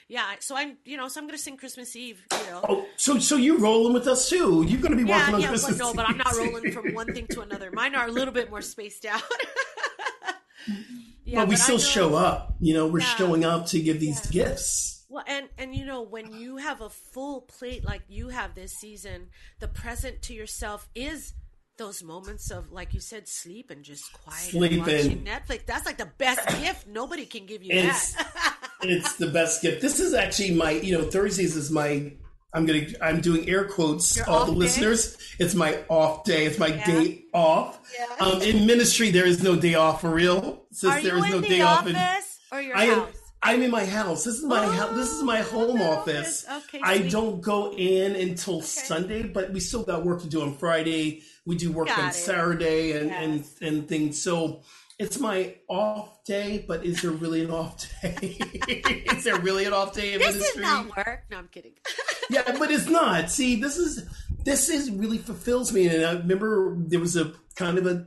Yeah, 0.07 0.25
so 0.39 0.55
I'm, 0.55 0.77
you 0.85 0.97
know, 0.97 1.07
so 1.07 1.19
I'm 1.19 1.27
gonna 1.27 1.37
sing 1.37 1.57
Christmas 1.57 1.95
Eve. 1.95 2.23
You 2.31 2.37
know. 2.51 2.61
Oh, 2.67 2.85
so 2.95 3.19
so 3.19 3.35
you 3.35 3.57
rolling 3.57 3.93
with 3.93 4.07
us 4.07 4.29
too? 4.29 4.63
You're 4.67 4.81
going 4.81 4.91
to 4.97 4.97
be 4.97 5.03
Yeah, 5.07 5.17
working 5.19 5.35
on 5.35 5.41
yeah, 5.41 5.47
but 5.47 5.57
Christmas. 5.59 5.79
no, 5.79 5.93
but 5.93 6.05
I'm 6.07 6.17
not 6.17 6.35
rolling 6.35 6.71
from 6.71 6.93
one 6.93 7.11
thing 7.11 7.27
to 7.29 7.41
another. 7.41 7.71
Mine 7.71 7.93
are 7.95 8.07
a 8.07 8.11
little 8.11 8.33
bit 8.33 8.49
more 8.49 8.61
spaced 8.61 9.05
out. 9.05 9.21
yeah, 11.25 11.41
but 11.41 11.47
we 11.47 11.55
I 11.55 11.57
still 11.57 11.77
show 11.77 12.15
up. 12.15 12.55
You 12.59 12.73
know, 12.73 12.87
we're 12.87 12.99
Yeah. 13.01 13.15
showing 13.17 13.45
up 13.45 13.67
to 13.67 13.79
give 13.79 13.99
these 13.99 14.25
gifts. 14.27 14.98
Well, 15.09 15.23
and 15.27 15.49
and 15.57 15.75
you 15.75 15.85
know 15.85 16.03
when 16.03 16.31
you 16.33 16.57
have 16.57 16.81
a 16.81 16.89
full 16.89 17.41
plate 17.41 17.83
like 17.83 18.03
you 18.07 18.29
have 18.29 18.53
this 18.55 18.71
season, 18.73 19.29
the 19.59 19.67
present 19.67 20.21
to 20.23 20.33
yourself 20.33 20.87
is 20.93 21.33
those 21.77 22.03
moments 22.03 22.51
of 22.51 22.71
like 22.71 22.93
you 22.93 22.99
said, 22.99 23.27
sleep 23.27 23.71
and 23.71 23.83
just 23.83 24.03
quiet, 24.13 24.39
Sleeping. 24.51 24.79
watching 24.79 25.23
Netflix. 25.25 25.65
That's 25.65 25.85
like 25.85 25.97
the 25.97 26.11
best 26.17 26.47
gift. 26.61 26.87
Nobody 26.87 27.25
can 27.25 27.45
give 27.47 27.63
you 27.63 27.71
It's 27.73 28.13
that. 28.13 28.55
it's 28.83 29.15
the 29.15 29.27
best 29.27 29.61
gift. 29.63 29.81
This 29.81 29.99
is 29.99 30.13
actually 30.13 30.51
my, 30.51 30.71
you 30.71 30.97
know, 30.97 31.09
Thursdays 31.09 31.55
is 31.55 31.71
my. 31.71 32.13
I'm 32.53 32.65
gonna. 32.65 32.85
I'm 33.01 33.21
doing 33.21 33.47
air 33.49 33.65
quotes. 33.65 34.17
Your 34.17 34.29
all 34.29 34.45
the 34.45 34.51
day? 34.53 34.57
listeners. 34.59 35.17
It's 35.39 35.55
my 35.55 35.83
off 35.87 36.23
day. 36.23 36.45
It's 36.45 36.57
my 36.59 36.67
Yeah. 36.67 36.85
day 36.85 37.23
off. 37.33 37.79
Yeah. 37.97 38.25
Um, 38.27 38.41
in 38.41 38.65
ministry, 38.67 39.09
there 39.11 39.25
is 39.25 39.41
no 39.43 39.55
day 39.55 39.75
off 39.75 40.01
for 40.01 40.09
real. 40.09 40.65
Since 40.71 40.93
Are 40.93 41.01
there 41.01 41.17
is 41.17 41.29
no 41.31 41.41
day 41.41 41.61
office 41.61 41.95
off. 41.95 42.39
in- 42.51 42.57
or 42.57 42.61
your 42.61 42.75
I 42.77 42.85
house? 42.87 43.09
I'm 43.41 43.61
in 43.61 43.71
my 43.71 43.85
house. 43.85 44.25
This 44.25 44.35
is 44.35 44.43
my 44.43 44.65
Oh, 44.65 44.69
house. 44.71 44.95
This 44.95 45.11
is 45.13 45.23
my 45.23 45.39
home 45.41 45.81
oh, 45.81 45.91
office. 45.91 46.45
office. 46.49 46.65
Okay, 46.67 46.81
I 46.83 46.97
sweet. 46.99 47.11
don't 47.11 47.41
go 47.41 47.71
in 47.73 48.15
until 48.15 48.61
Sunday, 48.61 49.23
but 49.23 49.51
we 49.51 49.59
still 49.61 49.83
got 49.83 50.03
work 50.05 50.21
to 50.21 50.27
do 50.27 50.41
on 50.41 50.55
Friday. 50.57 51.23
We 51.45 51.55
do 51.55 51.71
work 51.71 51.87
Got 51.87 51.99
on 51.99 52.09
it. 52.09 52.13
Saturday 52.13 52.91
and, 52.93 53.11
and 53.11 53.35
Yes. 53.37 53.55
and 53.61 53.87
things. 53.87 54.21
So 54.21 54.61
it's 54.99 55.19
my 55.19 55.55
off 55.69 56.23
day, 56.25 56.65
but 56.67 56.85
is 56.85 57.01
there 57.01 57.11
really 57.11 57.43
an 57.45 57.51
off 57.51 57.87
day? 58.01 58.37
is 58.67 59.23
there 59.23 59.39
really 59.39 59.63
an 59.65 59.71
off 59.73 59.93
day 59.93 60.13
in 60.13 60.19
This 60.19 60.33
ministry? 60.35 60.61
is 60.63 60.69
not 60.69 60.97
work. 60.97 61.23
No, 61.31 61.37
I'm 61.37 61.47
kidding. 61.47 61.73
yeah, 62.29 62.57
but 62.59 62.69
it's 62.71 62.87
not. 62.89 63.31
See, 63.31 63.55
this 63.55 63.77
is 63.77 64.03
this 64.43 64.67
is 64.67 64.91
really 64.91 65.17
fulfills 65.17 65.71
me. 65.71 65.87
And 65.87 66.03
I 66.05 66.11
remember 66.13 66.75
there 66.77 66.99
was 66.99 67.15
a 67.15 67.31
kind 67.55 67.77
of 67.77 67.85
a 67.87 68.05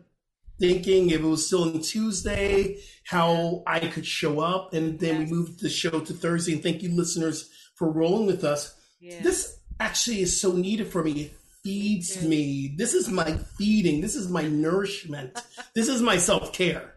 thinking 0.63 1.11
if 1.11 1.21
it 1.21 1.27
was 1.27 1.45
still 1.45 1.65
on 1.65 1.81
Tuesday, 1.81 2.79
how 3.03 3.65
I 3.67 3.81
could 3.81 4.07
show 4.07 4.39
up, 4.39 4.73
and 4.73 4.97
then 5.01 5.19
we 5.19 5.27
moved 5.27 5.61
the 5.61 5.69
show 5.69 5.99
to 5.99 6.13
Thursday. 6.13 6.53
And 6.53 6.63
thank 6.63 6.85
you, 6.85 6.91
listeners, 6.95 7.51
for 7.75 7.91
rolling 7.91 8.27
with 8.27 8.45
us. 8.45 8.73
Yeah. 9.01 9.21
This 9.23 9.59
actually 9.81 10.21
is 10.21 10.41
so 10.41 10.53
needed 10.53 10.87
for 10.87 11.03
me. 11.03 11.23
It 11.23 11.33
feeds 11.65 12.23
me. 12.23 12.77
This 12.79 12.95
is 12.95 13.09
my 13.11 13.39
feeding. 13.59 14.01
This 14.01 14.15
is 14.15 14.29
my 14.29 14.47
nourishment. 14.47 15.37
this 15.75 15.89
is 15.89 16.01
my 16.01 16.17
self 16.17 16.53
care. 16.53 16.95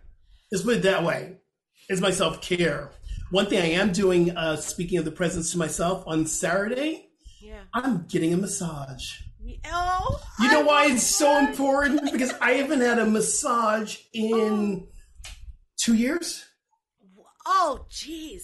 Let's 0.51 0.63
put 0.63 0.77
it 0.77 0.83
that 0.83 1.03
way. 1.03 1.37
It's 1.89 2.01
my 2.01 2.11
self 2.11 2.41
care. 2.41 2.91
One 3.31 3.47
thing 3.47 3.59
I 3.63 3.81
am 3.81 3.91
doing, 3.91 4.37
uh, 4.37 4.57
speaking 4.57 4.99
of 4.99 5.05
the 5.05 5.11
presence 5.11 5.51
to 5.53 5.57
myself, 5.57 6.03
on 6.05 6.27
Saturday, 6.27 7.09
Yeah. 7.41 7.61
I'm 7.73 8.05
getting 8.07 8.31
a 8.31 8.37
massage. 8.37 9.21
Oh, 9.65 10.21
You 10.39 10.51
know 10.51 10.61
I 10.61 10.63
why 10.63 10.85
it's 10.87 11.03
so 11.03 11.39
important? 11.39 12.11
Because 12.11 12.33
I 12.41 12.51
haven't 12.53 12.81
had 12.81 12.99
a 12.99 13.05
massage 13.05 13.97
in 14.13 14.87
two 15.77 15.95
years. 15.95 16.45
Oh, 17.45 17.85
jeez. 17.89 18.43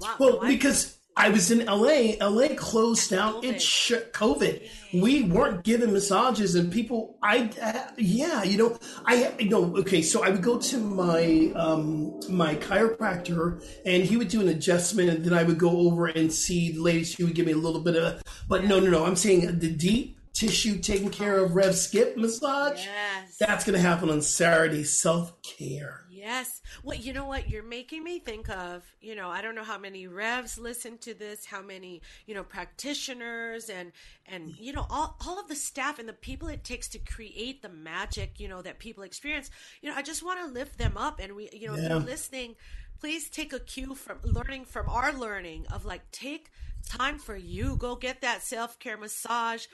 Wow. 0.00 0.16
Well, 0.18 0.42
no, 0.42 0.48
because 0.48 0.98
I 1.16 1.28
was 1.28 1.50
in 1.50 1.66
LA. 1.66 2.14
LA 2.26 2.54
closed 2.56 3.10
down. 3.10 3.44
It 3.44 3.60
shut 3.60 4.12
COVID. 4.12 4.66
We 4.94 5.24
weren't 5.24 5.62
given 5.62 5.92
massages, 5.92 6.54
and 6.54 6.72
people. 6.72 7.18
I 7.22 7.50
uh, 7.60 7.92
yeah, 7.98 8.42
you 8.42 8.56
know, 8.56 8.78
I 9.04 9.34
you 9.38 9.50
know. 9.50 9.76
Okay, 9.78 10.02
so 10.02 10.24
I 10.24 10.30
would 10.30 10.42
go 10.42 10.58
to 10.58 10.78
my 10.78 11.52
um 11.54 12.18
my 12.28 12.54
chiropractor, 12.56 13.62
and 13.84 14.02
he 14.02 14.16
would 14.16 14.28
do 14.28 14.40
an 14.40 14.48
adjustment, 14.48 15.10
and 15.10 15.24
then 15.24 15.34
I 15.34 15.42
would 15.42 15.58
go 15.58 15.70
over 15.80 16.06
and 16.06 16.32
see 16.32 16.72
the 16.72 16.80
lady. 16.80 17.04
She 17.04 17.22
would 17.22 17.34
give 17.34 17.46
me 17.46 17.52
a 17.52 17.56
little 17.58 17.82
bit 17.82 17.96
of, 17.96 18.22
but 18.48 18.64
no, 18.64 18.80
no, 18.80 18.90
no. 18.90 19.04
I'm 19.04 19.16
saying 19.16 19.58
the 19.58 19.70
deep 19.70 20.19
tissue 20.40 20.78
taken 20.78 21.10
care 21.10 21.36
of 21.36 21.54
Rev 21.54 21.76
Skip 21.76 22.16
massage. 22.16 22.86
Yes. 22.86 23.36
That's 23.38 23.62
gonna 23.62 23.78
happen 23.78 24.08
on 24.08 24.22
Saturday. 24.22 24.84
Self 24.84 25.40
care. 25.42 26.06
Yes. 26.10 26.62
Well, 26.82 26.96
you 26.96 27.12
know 27.12 27.26
what? 27.26 27.50
You're 27.50 27.62
making 27.62 28.04
me 28.04 28.20
think 28.20 28.48
of, 28.48 28.82
you 29.00 29.14
know, 29.14 29.28
I 29.28 29.42
don't 29.42 29.54
know 29.54 29.64
how 29.64 29.78
many 29.78 30.06
revs 30.06 30.58
listen 30.58 30.96
to 30.98 31.12
this, 31.14 31.44
how 31.44 31.60
many, 31.62 32.00
you 32.26 32.34
know, 32.34 32.42
practitioners 32.42 33.68
and, 33.70 33.92
and, 34.26 34.50
mm. 34.50 34.54
you 34.58 34.72
know, 34.72 34.86
all, 34.90 35.16
all 35.26 35.40
of 35.40 35.48
the 35.48 35.54
staff 35.54 35.98
and 35.98 36.08
the 36.08 36.14
people 36.14 36.48
it 36.48 36.62
takes 36.64 36.88
to 36.88 36.98
create 36.98 37.62
the 37.62 37.70
magic, 37.70 38.38
you 38.38 38.48
know, 38.48 38.60
that 38.62 38.78
people 38.78 39.02
experience. 39.02 39.50
You 39.82 39.90
know, 39.90 39.96
I 39.96 40.02
just 40.02 40.22
want 40.22 40.40
to 40.40 40.46
lift 40.46 40.78
them 40.78 40.96
up. 40.96 41.20
And 41.20 41.36
we, 41.36 41.48
you 41.52 41.68
know, 41.68 41.74
if 41.74 41.82
Yeah. 41.82 41.88
you're 41.90 42.00
listening, 42.00 42.56
please 42.98 43.28
take 43.30 43.52
a 43.52 43.60
cue 43.60 43.94
from 43.94 44.18
learning 44.22 44.66
from 44.66 44.88
our 44.88 45.12
learning 45.12 45.66
of 45.72 45.84
like, 45.86 46.10
take 46.12 46.50
time 46.86 47.18
for 47.18 47.36
you. 47.36 47.76
Go 47.76 47.94
get 47.96 48.20
that 48.22 48.42
self 48.42 48.78
care 48.78 48.96
massage, 48.96 49.66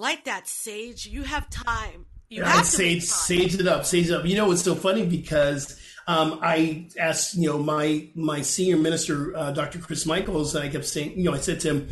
light 0.00 0.24
that 0.24 0.48
sage. 0.48 1.06
You 1.06 1.22
have 1.22 1.48
time. 1.50 2.06
You 2.28 2.42
have 2.42 2.64
sage, 2.64 3.00
time. 3.00 3.06
sage 3.06 3.54
it 3.54 3.66
up, 3.66 3.84
sage 3.84 4.08
it 4.08 4.14
up. 4.14 4.24
You 4.24 4.36
know, 4.36 4.50
it's 4.50 4.62
so 4.62 4.74
funny 4.74 5.06
because 5.06 5.78
um, 6.06 6.38
I 6.42 6.88
asked, 6.98 7.34
you 7.34 7.48
know, 7.48 7.58
my 7.58 8.08
my 8.14 8.40
senior 8.42 8.78
minister, 8.78 9.36
uh, 9.36 9.52
Dr. 9.52 9.78
Chris 9.78 10.06
Michaels, 10.06 10.54
and 10.54 10.64
I 10.64 10.68
kept 10.68 10.86
saying, 10.86 11.18
you 11.18 11.24
know, 11.24 11.34
I 11.34 11.38
said 11.38 11.60
to 11.60 11.68
him, 11.68 11.88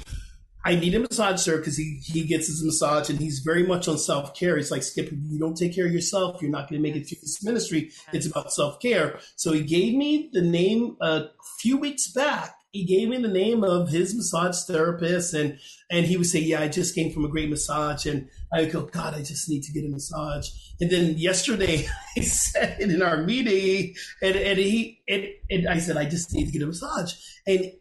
I 0.65 0.75
need 0.75 0.95
a 0.95 1.01
massage, 1.01 1.41
sir, 1.41 1.59
because 1.59 1.77
he, 1.77 2.01
he 2.03 2.25
gets 2.25 2.47
his 2.47 2.65
massage 2.65 3.11
and 3.11 3.19
he's 3.19 3.41
very 3.41 3.67
much 3.67 3.89
on 3.89 3.99
self 3.99 4.35
care. 4.35 4.57
He's 4.57 4.71
like, 4.71 4.83
Skip, 4.83 5.07
if 5.07 5.13
you 5.13 5.39
don't 5.39 5.57
take 5.57 5.75
care 5.75 5.87
of 5.87 5.93
yourself, 5.93 6.41
you're 6.41 6.51
not 6.51 6.69
going 6.69 6.83
to 6.83 6.89
make 6.89 6.97
it 6.97 7.07
through 7.07 7.19
this 7.21 7.43
ministry. 7.45 7.91
It's 8.13 8.27
about 8.27 8.53
self 8.53 8.81
care. 8.81 9.19
So 9.37 9.53
he 9.53 9.63
gave 9.63 9.95
me 9.95 10.31
the 10.33 10.43
name 10.43 10.97
a 11.01 11.27
few 11.59 11.77
weeks 11.77 12.09
back. 12.09 12.58
He 12.79 12.85
gave 12.85 13.09
me 13.09 13.17
the 13.17 13.27
name 13.27 13.65
of 13.65 13.89
his 13.89 14.15
massage 14.15 14.63
therapist, 14.63 15.35
and 15.35 15.59
and 15.91 16.07
he 16.07 16.17
would 16.17 16.29
say, 16.29 16.39
"Yeah, 16.39 16.61
I 16.61 16.69
just 16.69 16.95
came 16.95 17.13
from 17.13 17.25
a 17.25 17.29
great 17.29 17.51
massage," 17.51 18.07
and 18.07 18.29
I 18.55 18.61
would 18.61 18.71
go, 18.71 18.83
"God, 18.83 19.15
I 19.15 19.23
just 19.25 19.49
need 19.49 19.65
to 19.65 19.73
get 19.73 19.85
a 19.85 19.89
massage." 19.89 20.49
And 20.81 20.89
then 20.89 21.19
yesterday, 21.19 21.89
I 22.17 22.21
said 22.21 22.81
in 22.81 23.03
our 23.03 23.25
meeting, 23.25 23.97
and 24.23 24.37
and 24.37 24.59
he 24.61 25.03
and, 25.09 25.27
and 25.51 25.69
I 25.69 25.79
said, 25.79 25.97
"I 25.97 26.05
just 26.05 26.33
need 26.33 26.47
to 26.47 26.53
get 26.53 26.63
a 26.63 26.67
massage," 26.67 27.15
and 27.49 27.73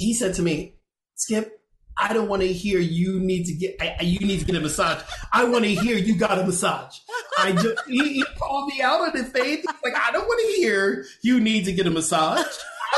he 0.00 0.12
said 0.12 0.34
to 0.34 0.42
me, 0.42 0.74
"Skip, 1.14 1.62
I 1.96 2.12
don't 2.12 2.28
want 2.28 2.42
to 2.42 2.52
hear 2.52 2.80
you 2.80 3.20
need 3.20 3.44
to 3.44 3.54
get 3.54 3.76
I, 3.80 4.02
you 4.02 4.26
need 4.26 4.40
to 4.40 4.44
get 4.44 4.56
a 4.56 4.60
massage. 4.60 5.02
I 5.32 5.44
want 5.44 5.64
to 5.66 5.70
hear 5.70 5.96
you 5.96 6.16
got 6.16 6.36
a 6.36 6.44
massage. 6.44 6.98
I 7.38 7.52
just 7.52 7.86
he, 7.86 8.14
he 8.14 8.24
called 8.36 8.72
me 8.72 8.82
out 8.82 9.02
on 9.02 9.12
the 9.14 9.22
face. 9.22 9.58
He's 9.58 9.66
like 9.84 9.94
I 9.94 10.10
don't 10.10 10.26
want 10.26 10.40
to 10.40 10.60
hear 10.60 11.04
you 11.22 11.38
need 11.38 11.64
to 11.66 11.72
get 11.72 11.86
a 11.86 11.90
massage. 11.90 12.44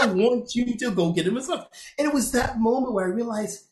I 0.01 0.07
want 0.07 0.55
you 0.55 0.76
to 0.76 0.90
go 0.90 1.12
get 1.12 1.26
him 1.26 1.32
a 1.32 1.40
massage. 1.40 1.64
And 1.99 2.07
it 2.07 2.14
was 2.14 2.32
that 2.32 2.59
moment 2.59 2.92
where 2.92 3.05
I 3.05 3.09
realized 3.09 3.66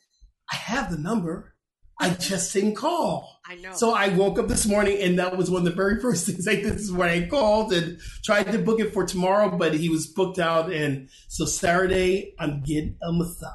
I 0.53 0.57
have 0.57 0.91
the 0.91 0.99
number. 0.99 1.55
I 2.01 2.11
just 2.11 2.53
didn't 2.53 2.75
call. 2.75 3.41
I 3.47 3.55
know. 3.57 3.73
So 3.75 3.95
I 3.95 4.09
woke 4.09 4.39
up 4.39 4.49
this 4.49 4.67
morning 4.67 4.99
and 5.01 5.19
that 5.19 5.37
was 5.37 5.51
one 5.51 5.61
of 5.61 5.65
the 5.65 5.75
very 5.75 6.01
first 6.03 6.27
things 6.27 6.49
I 6.49 6.57
did. 6.57 6.65
This 6.65 6.83
is 6.83 6.93
when 6.93 7.09
I 7.09 7.27
called 7.27 7.73
and 7.73 7.99
tried 8.25 8.51
to 8.53 8.59
book 8.59 8.81
it 8.81 8.93
for 8.93 9.07
tomorrow, 9.07 9.57
but 9.57 9.75
he 9.75 9.89
was 9.89 10.07
booked 10.07 10.39
out. 10.39 10.73
And 10.73 11.09
so 11.29 11.45
Saturday, 11.45 12.35
I'm 12.39 12.63
getting 12.63 12.97
a 13.03 13.13
massage. 13.13 13.53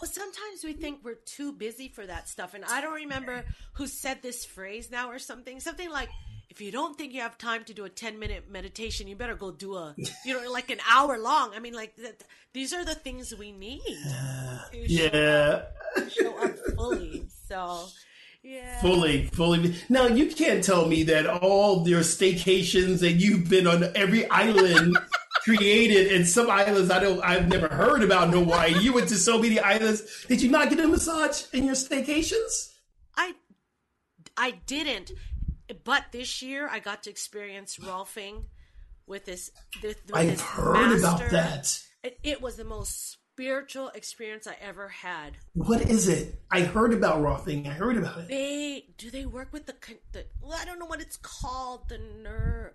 Well, 0.00 0.10
sometimes 0.10 0.64
we 0.64 0.72
think 0.72 1.00
we're 1.04 1.14
too 1.26 1.52
busy 1.52 1.88
for 1.88 2.06
that 2.06 2.28
stuff. 2.28 2.54
And 2.54 2.64
I 2.64 2.80
don't 2.80 2.94
remember 2.94 3.44
who 3.74 3.86
said 3.86 4.22
this 4.22 4.44
phrase 4.44 4.90
now 4.90 5.10
or 5.10 5.18
something. 5.18 5.60
Something 5.60 5.90
like, 5.90 6.08
if 6.50 6.60
you 6.60 6.72
don't 6.72 6.98
think 6.98 7.12
you 7.14 7.20
have 7.20 7.38
time 7.38 7.64
to 7.64 7.72
do 7.72 7.84
a 7.84 7.88
10 7.88 8.18
minute 8.18 8.50
meditation, 8.50 9.06
you 9.06 9.14
better 9.16 9.36
go 9.36 9.50
do 9.52 9.74
a, 9.76 9.94
you 10.24 10.34
know, 10.34 10.50
like 10.50 10.70
an 10.70 10.78
hour 10.90 11.16
long. 11.18 11.52
I 11.54 11.60
mean, 11.60 11.74
like, 11.74 11.94
th- 11.96 12.16
these 12.52 12.72
are 12.72 12.84
the 12.84 12.94
things 12.96 13.32
we 13.34 13.52
need 13.52 13.80
to 14.72 14.88
show, 14.88 15.10
Yeah, 15.12 15.62
show 16.08 16.36
up 16.38 16.56
fully. 16.76 17.24
So, 17.48 17.86
yeah. 18.42 18.80
fully, 18.80 19.26
fully. 19.26 19.76
Now 19.88 20.06
you 20.06 20.26
can't 20.26 20.62
tell 20.64 20.86
me 20.86 21.04
that 21.04 21.26
all 21.26 21.86
your 21.88 22.00
staycations 22.00 23.08
and 23.08 23.20
you've 23.20 23.48
been 23.48 23.66
on 23.66 23.84
every 23.94 24.28
island 24.30 24.98
created 25.44 26.10
in 26.12 26.24
some 26.26 26.50
islands 26.50 26.90
I 26.90 27.00
don't 27.00 27.20
I've 27.22 27.48
never 27.48 27.68
heard 27.68 28.02
about 28.02 28.28
in 28.28 28.34
Hawaii. 28.34 28.78
You 28.78 28.92
went 28.92 29.08
to 29.10 29.16
so 29.16 29.38
many 29.40 29.58
islands. 29.60 30.26
Did 30.26 30.42
you 30.42 30.50
not 30.50 30.68
get 30.68 30.80
a 30.80 30.88
massage 30.88 31.44
in 31.52 31.64
your 31.64 31.74
staycations? 31.76 32.72
I 33.16 33.34
I 34.36 34.52
didn't, 34.66 35.12
but 35.84 36.06
this 36.12 36.42
year 36.42 36.68
I 36.68 36.80
got 36.80 37.04
to 37.04 37.10
experience 37.10 37.76
rolfing 37.78 38.44
with 39.06 39.24
this. 39.24 39.50
with 39.82 40.00
I've 40.12 40.30
this 40.30 40.40
heard 40.40 41.00
master. 41.00 41.26
about 41.26 41.30
that. 41.30 41.82
It, 42.02 42.18
it 42.22 42.42
was 42.42 42.56
the 42.56 42.64
most 42.64 43.18
spiritual 43.32 43.88
experience 43.94 44.46
I 44.46 44.56
ever 44.60 44.88
had. 44.88 45.38
What 45.54 45.82
is 45.82 46.08
it? 46.08 46.40
I 46.50 46.60
heard 46.62 46.92
about 46.92 47.18
rolfing. 47.22 47.66
I 47.66 47.72
heard 47.72 47.96
about 47.96 48.18
it. 48.18 48.28
They 48.28 48.84
do 48.98 49.10
they 49.10 49.24
work 49.24 49.52
with 49.52 49.66
the, 49.66 49.74
the 50.12 50.26
well, 50.42 50.58
I 50.60 50.64
don't 50.64 50.78
know 50.78 50.86
what 50.86 51.00
it's 51.00 51.16
called 51.16 51.88
the 51.88 51.98
nerve. 51.98 52.72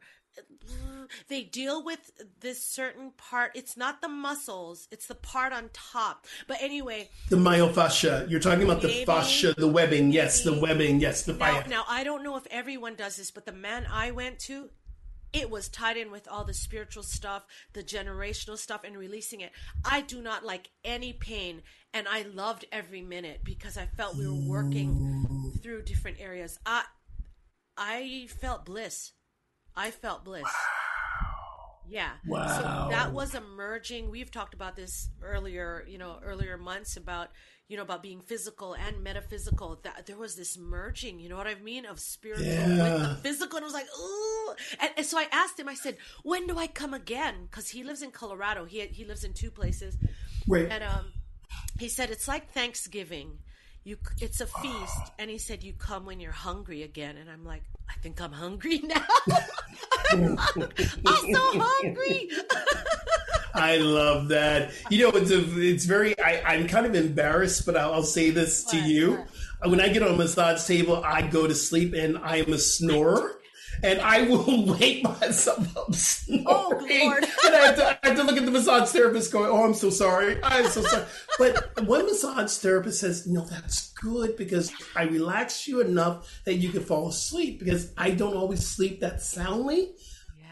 They 1.28 1.44
deal 1.44 1.84
with 1.84 2.12
this 2.40 2.64
certain 2.64 3.12
part. 3.12 3.52
It's 3.56 3.78
not 3.78 4.02
the 4.02 4.08
muscles; 4.08 4.88
it's 4.92 5.08
the 5.08 5.16
part 5.16 5.54
on 5.54 5.70
top. 5.74 6.26
But 6.48 6.58
anyway, 6.62 7.10
The 7.30 7.38
myofascia. 7.38 8.30
You're 8.30 8.40
talking 8.40 8.64
about 8.64 8.82
the 8.82 8.88
Maybe. 8.88 9.06
fascia, 9.06 9.54
the 9.56 9.68
webbing. 9.68 10.12
Yes, 10.12 10.44
the 10.44 10.60
webbing. 10.60 11.00
Yes, 11.00 11.24
the 11.24 11.34
now, 11.34 11.64
now 11.68 11.84
I 11.88 12.04
don't 12.04 12.24
know 12.24 12.38
if 12.38 12.48
everyone 12.50 12.96
does 12.96 13.18
this, 13.18 13.32
but 13.32 13.46
the 13.46 13.52
man 13.52 13.86
I 13.92 14.12
went 14.12 14.40
to, 14.40 14.70
it 15.32 15.50
was 15.50 15.68
tied 15.70 15.98
in 15.98 16.12
with 16.12 16.28
all 16.28 16.44
the 16.44 16.54
spiritual 16.54 17.04
stuff, 17.04 17.46
the 17.74 17.84
generational 17.84 18.58
stuff, 18.58 18.84
and 18.84 18.98
releasing 18.98 19.42
it. 19.42 19.52
I 19.84 20.02
do 20.02 20.22
not 20.22 20.46
like 20.46 20.70
any 20.84 21.14
pain, 21.14 21.62
and 21.94 22.08
I 22.08 22.24
loved 22.24 22.66
every 22.72 23.02
minute 23.02 23.42
because 23.44 23.78
I 23.78 23.86
felt 23.86 24.16
we 24.16 24.28
were 24.28 24.34
working 24.50 25.52
through 25.62 25.84
different 25.84 26.20
areas. 26.20 26.58
I, 26.66 26.84
I 27.78 28.28
felt 28.40 28.66
bliss. 28.66 29.12
I 29.78 29.92
felt 29.92 30.24
bliss. 30.24 30.46
Yeah. 31.88 32.12
Wow. 32.26 32.48
So 32.48 32.96
that 32.96 33.14
was 33.14 33.36
emerging. 33.36 34.10
We've 34.10 34.32
talked 34.32 34.54
about 34.54 34.76
this 34.76 35.10
earlier, 35.22 35.86
you 35.88 35.98
know, 35.98 36.18
earlier 36.24 36.58
months 36.58 36.98
about, 36.98 37.30
you 37.68 37.78
know, 37.78 37.84
about 37.84 38.02
being 38.02 38.22
physical 38.22 38.74
and 38.74 39.04
metaphysical. 39.04 39.80
That 39.84 40.06
there 40.08 40.18
was 40.18 40.36
this 40.36 40.58
merging, 40.58 41.20
you 41.20 41.30
know 41.30 41.38
what 41.38 41.48
I 41.48 41.56
mean, 41.56 41.86
of 41.86 42.00
spiritual 42.00 42.48
with 42.48 42.78
the 43.02 43.18
physical. 43.22 43.58
And 43.58 43.66
I 43.66 43.68
was 43.68 43.74
like, 43.74 43.88
ooh. 44.00 44.56
And, 44.80 44.92
and 44.98 45.06
so 45.06 45.20
I 45.20 45.28
asked 45.32 45.60
him, 45.60 45.70
I 45.70 45.76
said, 45.76 45.98
when 46.24 46.48
do 46.48 46.58
I 46.58 46.68
come 46.68 46.94
again? 46.94 47.48
Because 47.50 47.70
he 47.70 47.84
lives 47.84 48.02
in 48.02 48.12
Colorado. 48.12 48.66
He 48.66 48.82
he 48.88 49.06
lives 49.06 49.24
in 49.24 49.34
two 49.34 49.52
places. 49.52 49.96
Right. 50.48 50.68
And 50.70 50.84
um, 50.84 51.14
he 51.80 51.88
said 51.88 52.10
it's 52.10 52.28
like 52.28 52.52
Thanksgiving. 52.52 53.40
You, 53.88 53.98
it's 54.20 54.42
a 54.42 54.48
feast, 54.48 55.12
and 55.20 55.30
he 55.30 55.38
said 55.38 55.64
you 55.64 55.72
come 55.72 56.08
when 56.08 56.20
you're 56.20 56.32
hungry 56.32 56.82
again. 56.82 57.18
And 57.18 57.30
I'm 57.30 57.46
like, 57.46 57.62
I 57.88 57.94
think 58.02 58.20
I'm 58.20 58.32
hungry 58.32 58.80
now. 58.84 59.06
I'm 60.12 60.38
so 61.06 61.60
hungry. 61.62 62.32
I 63.54 63.78
love 63.78 64.30
that. 64.30 64.72
You 64.90 65.04
know, 65.04 65.10
it's 65.16 65.30
a, 65.30 65.62
it's 65.62 65.86
very. 65.86 66.20
I, 66.20 66.42
I'm 66.56 66.68
kind 66.68 66.88
of 66.88 66.96
embarrassed, 66.96 67.68
but 67.68 67.78
I'll, 67.78 67.94
I'll 67.94 68.04
say 68.04 68.32
this 68.32 68.64
to 68.66 68.78
you: 68.78 69.24
when 69.64 69.80
I 69.80 69.90
get 69.90 70.02
on 70.02 70.16
a 70.16 70.18
massage 70.18 70.66
table, 70.66 71.04
I 71.06 71.22
go 71.22 71.46
to 71.46 71.54
sleep, 71.54 71.94
and 71.94 72.18
I 72.18 72.38
am 72.38 72.54
a 72.54 72.58
snorer. 72.58 73.40
And 73.84 74.00
I 74.02 74.24
will 74.24 74.66
wake 74.80 75.04
myself 75.04 75.76
up 75.78 75.94
snoring. 75.94 76.46
Oh, 76.48 76.70
Lord. 76.70 77.24
and 77.24 77.56
I 77.56 77.66
have, 77.66 77.76
to, 77.76 78.00
I 78.04 78.08
have 78.08 78.18
to 78.18 78.24
look 78.24 78.38
at 78.38 78.46
the 78.46 78.52
massage 78.52 78.90
therapist 78.90 79.32
going, 79.32 79.50
Oh, 79.50 79.64
I'm 79.64 79.74
so 79.74 79.90
sorry. 79.90 80.38
I'm 80.44 80.68
so 80.68 80.82
sorry. 80.82 81.06
But 81.38 81.86
one 81.86 82.06
massage 82.06 82.56
therapist 82.58 83.00
says, 83.02 83.28
No, 83.28 83.46
that's 83.46 83.92
good 83.94 84.38
because 84.38 84.72
I 84.96 85.04
relax 85.04 85.68
you 85.68 85.82
enough 85.82 86.42
that 86.46 86.56
you 86.56 86.70
can 86.70 86.84
fall 86.84 87.10
asleep 87.10 87.60
because 87.60 87.92
I 87.98 88.12
don't 88.12 88.36
always 88.36 88.66
sleep 88.66 89.02
that 89.02 89.22
soundly 89.22 89.96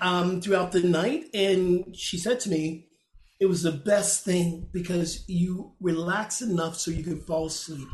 um, 0.01 0.41
throughout 0.41 0.71
the 0.71 0.83
night. 0.83 1.25
And 1.33 1.95
she 1.95 2.17
said 2.17 2.39
to 2.41 2.49
me, 2.49 2.87
it 3.39 3.47
was 3.47 3.63
the 3.63 3.71
best 3.71 4.23
thing 4.23 4.69
because 4.71 5.27
you 5.27 5.73
relax 5.81 6.41
enough 6.41 6.77
so 6.77 6.91
you 6.91 7.03
can 7.03 7.19
fall 7.19 7.47
asleep. 7.47 7.87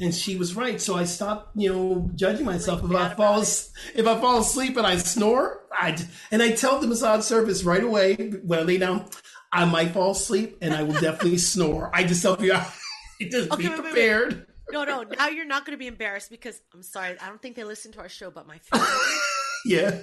And 0.00 0.14
she 0.14 0.36
was 0.36 0.54
right. 0.54 0.78
So 0.80 0.94
I 0.94 1.04
stopped, 1.04 1.56
you 1.56 1.72
know, 1.72 2.10
judging 2.14 2.44
myself 2.44 2.84
if 2.84 2.90
I 2.94 3.14
fall 3.14 3.40
if 3.40 4.06
I 4.06 4.20
fall 4.20 4.40
asleep 4.40 4.76
and 4.76 4.86
I 4.86 4.96
snore. 4.98 5.62
I 5.72 5.96
and 6.30 6.42
I 6.42 6.52
tell 6.52 6.78
the 6.80 6.86
massage 6.86 7.24
service 7.24 7.64
right 7.64 7.82
away 7.82 8.14
when 8.44 8.58
I 8.58 8.62
lay 8.62 8.76
down, 8.78 9.08
I 9.52 9.64
might 9.64 9.92
fall 9.92 10.10
asleep 10.10 10.58
and 10.60 10.74
I 10.74 10.82
will 10.82 11.00
definitely 11.00 11.38
snore. 11.52 11.90
I 11.94 12.04
just 12.04 12.20
tell 12.22 12.40
you, 12.44 12.52
just 13.30 13.50
Okay, 13.50 13.62
be 13.62 13.68
wait, 13.68 13.78
wait, 13.78 13.84
wait. 13.84 13.90
prepared. 13.92 14.46
No, 14.70 14.84
no. 14.84 15.02
Now 15.02 15.28
you're 15.28 15.46
not 15.46 15.64
going 15.64 15.76
to 15.76 15.78
be 15.78 15.86
embarrassed 15.86 16.28
because 16.30 16.60
I'm 16.74 16.82
sorry. 16.82 17.16
I 17.20 17.28
don't 17.28 17.40
think 17.40 17.56
they 17.56 17.64
listen 17.64 17.92
to 17.92 18.00
our 18.00 18.08
show, 18.08 18.30
but 18.30 18.46
my 18.46 18.58
family, 18.58 18.86
Yeah. 19.64 19.98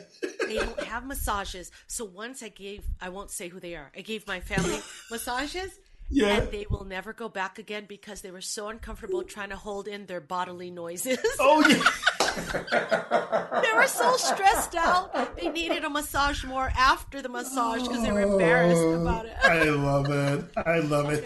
they 0.48 0.56
don't 0.58 0.80
have 0.84 1.06
massages. 1.06 1.70
So 1.88 2.06
once 2.06 2.42
I 2.42 2.48
gave, 2.50 2.84
I 3.02 3.10
won't 3.10 3.30
say 3.30 3.48
who 3.50 3.60
they 3.60 3.76
are. 3.76 3.92
I 3.96 4.02
gave 4.02 4.26
my 4.26 4.40
family 4.40 4.80
massages. 5.12 5.72
Yeah. 6.10 6.38
And 6.38 6.52
they 6.52 6.66
will 6.70 6.86
never 6.86 7.14
go 7.14 7.30
back 7.30 7.58
again 7.58 7.86
because 7.88 8.22
they 8.22 8.32
were 8.32 8.42
so 8.42 8.68
uncomfortable 8.70 9.24
trying 9.24 9.50
to 9.50 9.56
hold 9.56 9.88
in 9.88 10.06
their 10.06 10.22
bodily 10.22 10.70
noises. 10.70 11.20
Oh 11.40 11.64
yeah. 11.68 11.84
they 13.62 13.74
were 13.76 13.88
so 13.88 14.16
stressed 14.18 14.76
out. 14.76 15.38
They 15.38 15.50
needed 15.50 15.84
a 15.84 15.90
massage 15.90 16.44
more 16.44 16.72
after 16.78 17.22
the 17.22 17.30
massage 17.30 17.82
because 17.84 18.04
they 18.04 18.12
were 18.12 18.22
embarrassed 18.22 19.02
about 19.02 19.26
it. 19.26 19.36
I 19.44 19.64
love 19.66 20.10
it. 20.10 20.46
I 20.58 20.80
love 20.80 21.10
it. 21.12 21.26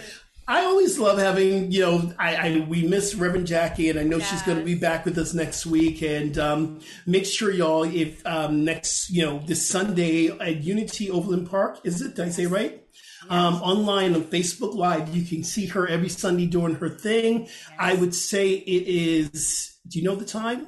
I 0.49 0.63
always 0.63 0.97
love 0.97 1.17
having, 1.17 1.73
you 1.73 1.81
know, 1.81 2.13
I, 2.17 2.35
I 2.35 2.65
we 2.69 2.87
miss 2.87 3.13
Reverend 3.15 3.47
Jackie, 3.47 3.89
and 3.89 3.99
I 3.99 4.03
know 4.03 4.19
she's 4.19 4.41
going 4.43 4.57
to 4.57 4.63
be 4.63 4.75
back 4.75 5.03
with 5.03 5.17
us 5.17 5.33
next 5.33 5.65
week. 5.65 6.01
And 6.01 6.37
um, 6.37 6.79
make 7.05 7.25
sure 7.25 7.51
y'all, 7.51 7.83
if 7.83 8.25
um, 8.25 8.63
next, 8.63 9.09
you 9.09 9.25
know, 9.25 9.39
this 9.45 9.67
Sunday 9.67 10.29
at 10.29 10.63
Unity 10.63 11.11
Overland 11.11 11.49
Park, 11.49 11.79
is 11.83 12.01
it? 12.01 12.15
Did 12.15 12.27
I 12.27 12.29
say 12.29 12.45
right? 12.45 12.81
Um, 13.29 13.55
online 13.55 14.15
on 14.15 14.23
Facebook 14.23 14.75
Live, 14.75 15.15
you 15.15 15.23
can 15.23 15.43
see 15.43 15.65
her 15.67 15.87
every 15.87 16.09
Sunday 16.09 16.45
doing 16.45 16.75
her 16.75 16.89
thing. 16.89 17.47
I 17.77 17.93
would 17.93 18.15
say 18.15 18.51
it 18.53 18.87
is. 18.87 19.77
Do 19.87 19.99
you 19.99 20.05
know 20.05 20.15
the 20.15 20.25
time? 20.25 20.67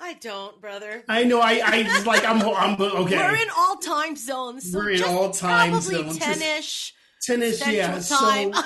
I 0.00 0.14
don't, 0.14 0.60
brother. 0.60 1.02
I 1.08 1.24
know. 1.24 1.40
I, 1.40 1.60
I 1.64 1.82
just 1.82 2.06
like. 2.06 2.24
I'm. 2.24 2.40
I'm 2.42 2.80
okay. 2.80 3.16
We're 3.16 3.34
in 3.34 3.48
all 3.56 3.76
time 3.76 4.16
zones. 4.16 4.70
So 4.70 4.78
We're 4.78 4.90
in 4.90 4.98
just 4.98 5.10
all 5.10 5.30
time 5.30 5.70
probably 5.70 5.94
zones. 5.96 6.18
Just- 6.18 6.40
ten-ish. 6.40 6.94
Tennis, 7.20 7.58
Central 7.58 7.76
yeah. 7.76 8.00
time. 8.00 8.54
So 8.54 8.62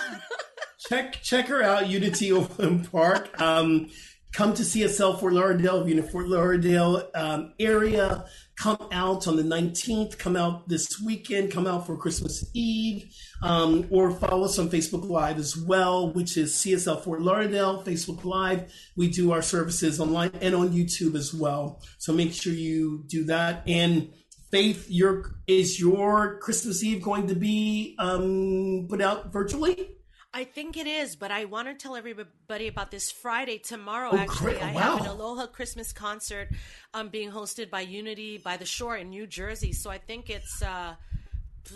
check 0.88 1.22
check 1.22 1.46
her 1.46 1.62
out, 1.62 1.88
Unity 1.88 2.32
Overland 2.32 2.90
Park. 2.90 3.40
Um, 3.40 3.88
come 4.32 4.54
to 4.54 4.64
see 4.64 4.80
CSL 4.80 5.20
Fort 5.20 5.32
Lauderdale, 5.32 5.80
if 5.80 5.88
you're 5.88 5.98
in 5.98 6.04
the 6.04 6.10
Fort 6.10 6.28
Lauderdale 6.28 7.10
um, 7.14 7.54
area. 7.58 8.24
Come 8.57 8.88
out 8.92 9.26
on 9.26 9.36
the 9.36 9.42
19th. 9.42 10.18
Come 10.18 10.36
out 10.36 10.68
this 10.68 11.00
weekend. 11.00 11.50
Come 11.50 11.66
out 11.66 11.86
for 11.86 11.96
Christmas 11.96 12.44
Eve. 12.55 13.14
Um, 13.42 13.86
or 13.90 14.11
follow 14.11 14.44
us 14.44 14.59
on 14.59 14.68
Facebook 14.68 15.09
Live 15.09 15.38
as 15.38 15.57
well, 15.57 16.12
which 16.12 16.36
is 16.36 16.53
CSL 16.55 17.03
Fort 17.03 17.22
Lauderdale, 17.22 17.82
Facebook 17.82 18.24
Live. 18.24 18.72
We 18.96 19.09
do 19.09 19.32
our 19.32 19.42
services 19.42 19.98
online 19.98 20.32
and 20.40 20.55
on 20.55 20.70
YouTube 20.70 21.14
as 21.14 21.34
well. 21.34 21.82
So 21.98 22.12
make 22.12 22.32
sure 22.32 22.53
you 22.53 23.05
do 23.09 23.24
that. 23.24 23.62
And 23.66 24.12
Faith, 24.53 24.90
your 24.90 25.36
is 25.46 25.80
your 25.80 26.36
Christmas 26.40 26.84
Eve 26.84 27.00
going 27.00 27.26
to 27.28 27.34
be 27.34 27.96
um, 27.98 28.86
put 28.86 29.00
out 29.00 29.32
virtually? 29.32 29.96
I 30.34 30.44
think 30.44 30.76
it 30.78 30.86
is, 30.86 31.14
but 31.14 31.30
I 31.30 31.44
want 31.44 31.68
to 31.68 31.74
tell 31.74 31.94
everybody 31.94 32.66
about 32.66 32.90
this 32.90 33.10
Friday 33.10 33.58
tomorrow. 33.58 34.10
Oh, 34.12 34.16
actually, 34.16 34.52
great. 34.52 34.62
I 34.64 34.72
Wow. 34.74 34.80
have 34.96 35.00
an 35.02 35.06
Aloha 35.08 35.46
Christmas 35.46 35.92
concert 35.92 36.48
um, 36.94 37.08
being 37.10 37.30
hosted 37.30 37.68
by 37.68 37.82
Unity 37.82 38.38
by 38.38 38.56
the 38.56 38.64
Shore 38.64 38.96
in 38.96 39.10
New 39.10 39.26
Jersey. 39.26 39.72
So 39.72 39.90
I 39.90 39.98
think 39.98 40.30
it's 40.30 40.62
uh, 40.62 40.94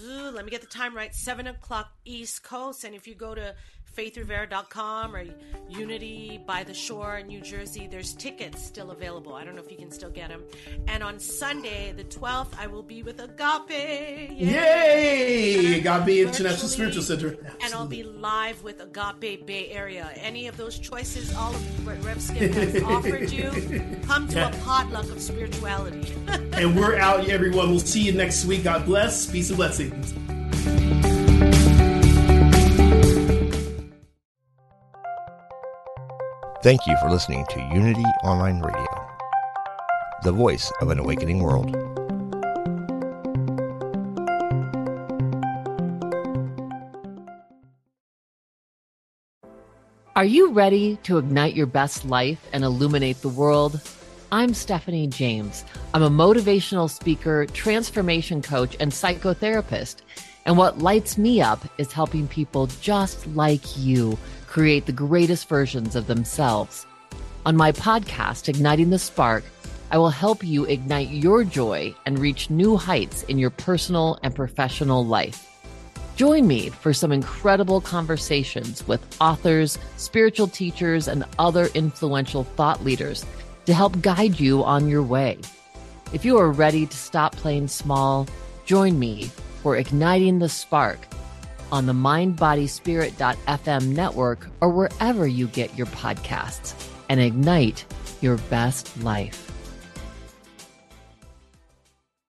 let 0.04 0.44
me 0.44 0.50
get 0.50 0.62
the 0.62 0.66
time 0.66 0.96
right, 0.96 1.14
seven 1.14 1.46
o'clock 1.46 1.92
East 2.06 2.42
Coast. 2.42 2.84
And 2.84 2.94
if 2.94 3.06
you 3.06 3.14
go 3.14 3.34
to 3.34 3.54
faithrivera.com 3.96 5.16
or 5.16 5.24
Unity 5.68 6.40
by 6.46 6.62
the 6.62 6.74
Shore 6.74 7.18
in 7.18 7.26
New 7.26 7.40
Jersey, 7.40 7.88
there's 7.90 8.14
tickets 8.14 8.64
still 8.64 8.90
available. 8.90 9.34
I 9.34 9.44
don't 9.44 9.56
know 9.56 9.62
if 9.62 9.70
you 9.70 9.76
can 9.76 9.90
still 9.90 10.10
get 10.10 10.28
them. 10.28 10.44
And 10.86 11.02
on 11.02 11.18
Sunday, 11.18 11.92
the 11.96 12.04
12th, 12.04 12.58
I 12.58 12.66
will 12.66 12.82
be 12.82 13.02
with 13.02 13.20
Agape. 13.20 14.30
Yay! 14.30 15.80
Agape 15.80 16.26
International 16.28 16.68
Spiritual 16.68 17.02
Center. 17.02 17.36
And 17.62 17.74
I'll 17.74 17.86
be 17.86 18.02
live 18.04 18.62
with 18.62 18.80
Agape 18.80 19.46
Bay 19.46 19.70
Area. 19.70 20.10
Any 20.16 20.46
of 20.46 20.56
those 20.56 20.78
choices, 20.78 21.34
all 21.34 21.54
of 21.54 21.86
what 21.86 22.02
Rev 22.04 22.20
Skip 22.22 22.52
has 22.52 22.82
offered 22.84 23.30
you, 23.30 23.50
come 24.06 24.28
to 24.28 24.46
a 24.46 24.50
potluck 24.62 25.06
of 25.06 25.20
spirituality. 25.20 26.12
And 26.56 26.74
we're 26.74 26.96
out, 26.96 27.28
everyone. 27.28 27.68
We'll 27.68 27.80
see 27.80 28.00
you 28.00 28.12
next 28.12 28.46
week. 28.46 28.64
God 28.64 28.86
bless. 28.86 29.30
Peace 29.30 29.50
and 29.50 29.58
blessings. 29.58 31.05
Thank 36.66 36.84
you 36.88 36.96
for 36.96 37.08
listening 37.08 37.46
to 37.50 37.60
Unity 37.60 38.02
Online 38.24 38.58
Radio, 38.58 39.08
the 40.24 40.32
voice 40.32 40.72
of 40.80 40.90
an 40.90 40.98
awakening 40.98 41.38
world. 41.38 41.76
Are 50.16 50.24
you 50.24 50.50
ready 50.50 50.96
to 51.04 51.18
ignite 51.18 51.54
your 51.54 51.66
best 51.66 52.04
life 52.04 52.44
and 52.52 52.64
illuminate 52.64 53.22
the 53.22 53.28
world? 53.28 53.80
I'm 54.32 54.52
Stephanie 54.52 55.06
James. 55.06 55.64
I'm 55.94 56.02
a 56.02 56.10
motivational 56.10 56.90
speaker, 56.90 57.46
transformation 57.46 58.42
coach, 58.42 58.76
and 58.80 58.90
psychotherapist. 58.90 59.98
And 60.46 60.56
what 60.56 60.78
lights 60.78 61.18
me 61.18 61.42
up 61.42 61.64
is 61.76 61.92
helping 61.92 62.28
people 62.28 62.68
just 62.80 63.26
like 63.34 63.76
you 63.76 64.16
create 64.46 64.86
the 64.86 64.92
greatest 64.92 65.48
versions 65.48 65.96
of 65.96 66.06
themselves. 66.06 66.86
On 67.44 67.56
my 67.56 67.72
podcast, 67.72 68.48
Igniting 68.48 68.90
the 68.90 68.98
Spark, 68.98 69.42
I 69.90 69.98
will 69.98 70.10
help 70.10 70.44
you 70.44 70.64
ignite 70.64 71.10
your 71.10 71.42
joy 71.42 71.94
and 72.06 72.18
reach 72.18 72.48
new 72.48 72.76
heights 72.76 73.24
in 73.24 73.38
your 73.38 73.50
personal 73.50 74.20
and 74.22 74.34
professional 74.34 75.04
life. 75.04 75.52
Join 76.14 76.46
me 76.46 76.70
for 76.70 76.94
some 76.94 77.10
incredible 77.10 77.80
conversations 77.80 78.86
with 78.86 79.04
authors, 79.20 79.78
spiritual 79.96 80.46
teachers, 80.46 81.08
and 81.08 81.24
other 81.40 81.66
influential 81.74 82.44
thought 82.44 82.84
leaders 82.84 83.26
to 83.66 83.74
help 83.74 84.00
guide 84.00 84.38
you 84.38 84.62
on 84.62 84.88
your 84.88 85.02
way. 85.02 85.38
If 86.12 86.24
you 86.24 86.38
are 86.38 86.52
ready 86.52 86.86
to 86.86 86.96
stop 86.96 87.34
playing 87.34 87.66
small, 87.66 88.28
join 88.64 88.98
me 88.98 89.30
for 89.66 89.76
Igniting 89.76 90.38
the 90.38 90.48
Spark 90.48 91.08
on 91.72 91.86
the 91.86 91.92
mindbodyspirit.fm 91.92 93.86
network 93.88 94.46
or 94.60 94.70
wherever 94.70 95.26
you 95.26 95.48
get 95.48 95.76
your 95.76 95.88
podcasts 95.88 96.88
and 97.08 97.18
ignite 97.18 97.84
your 98.20 98.36
best 98.48 98.96
life. 99.02 99.55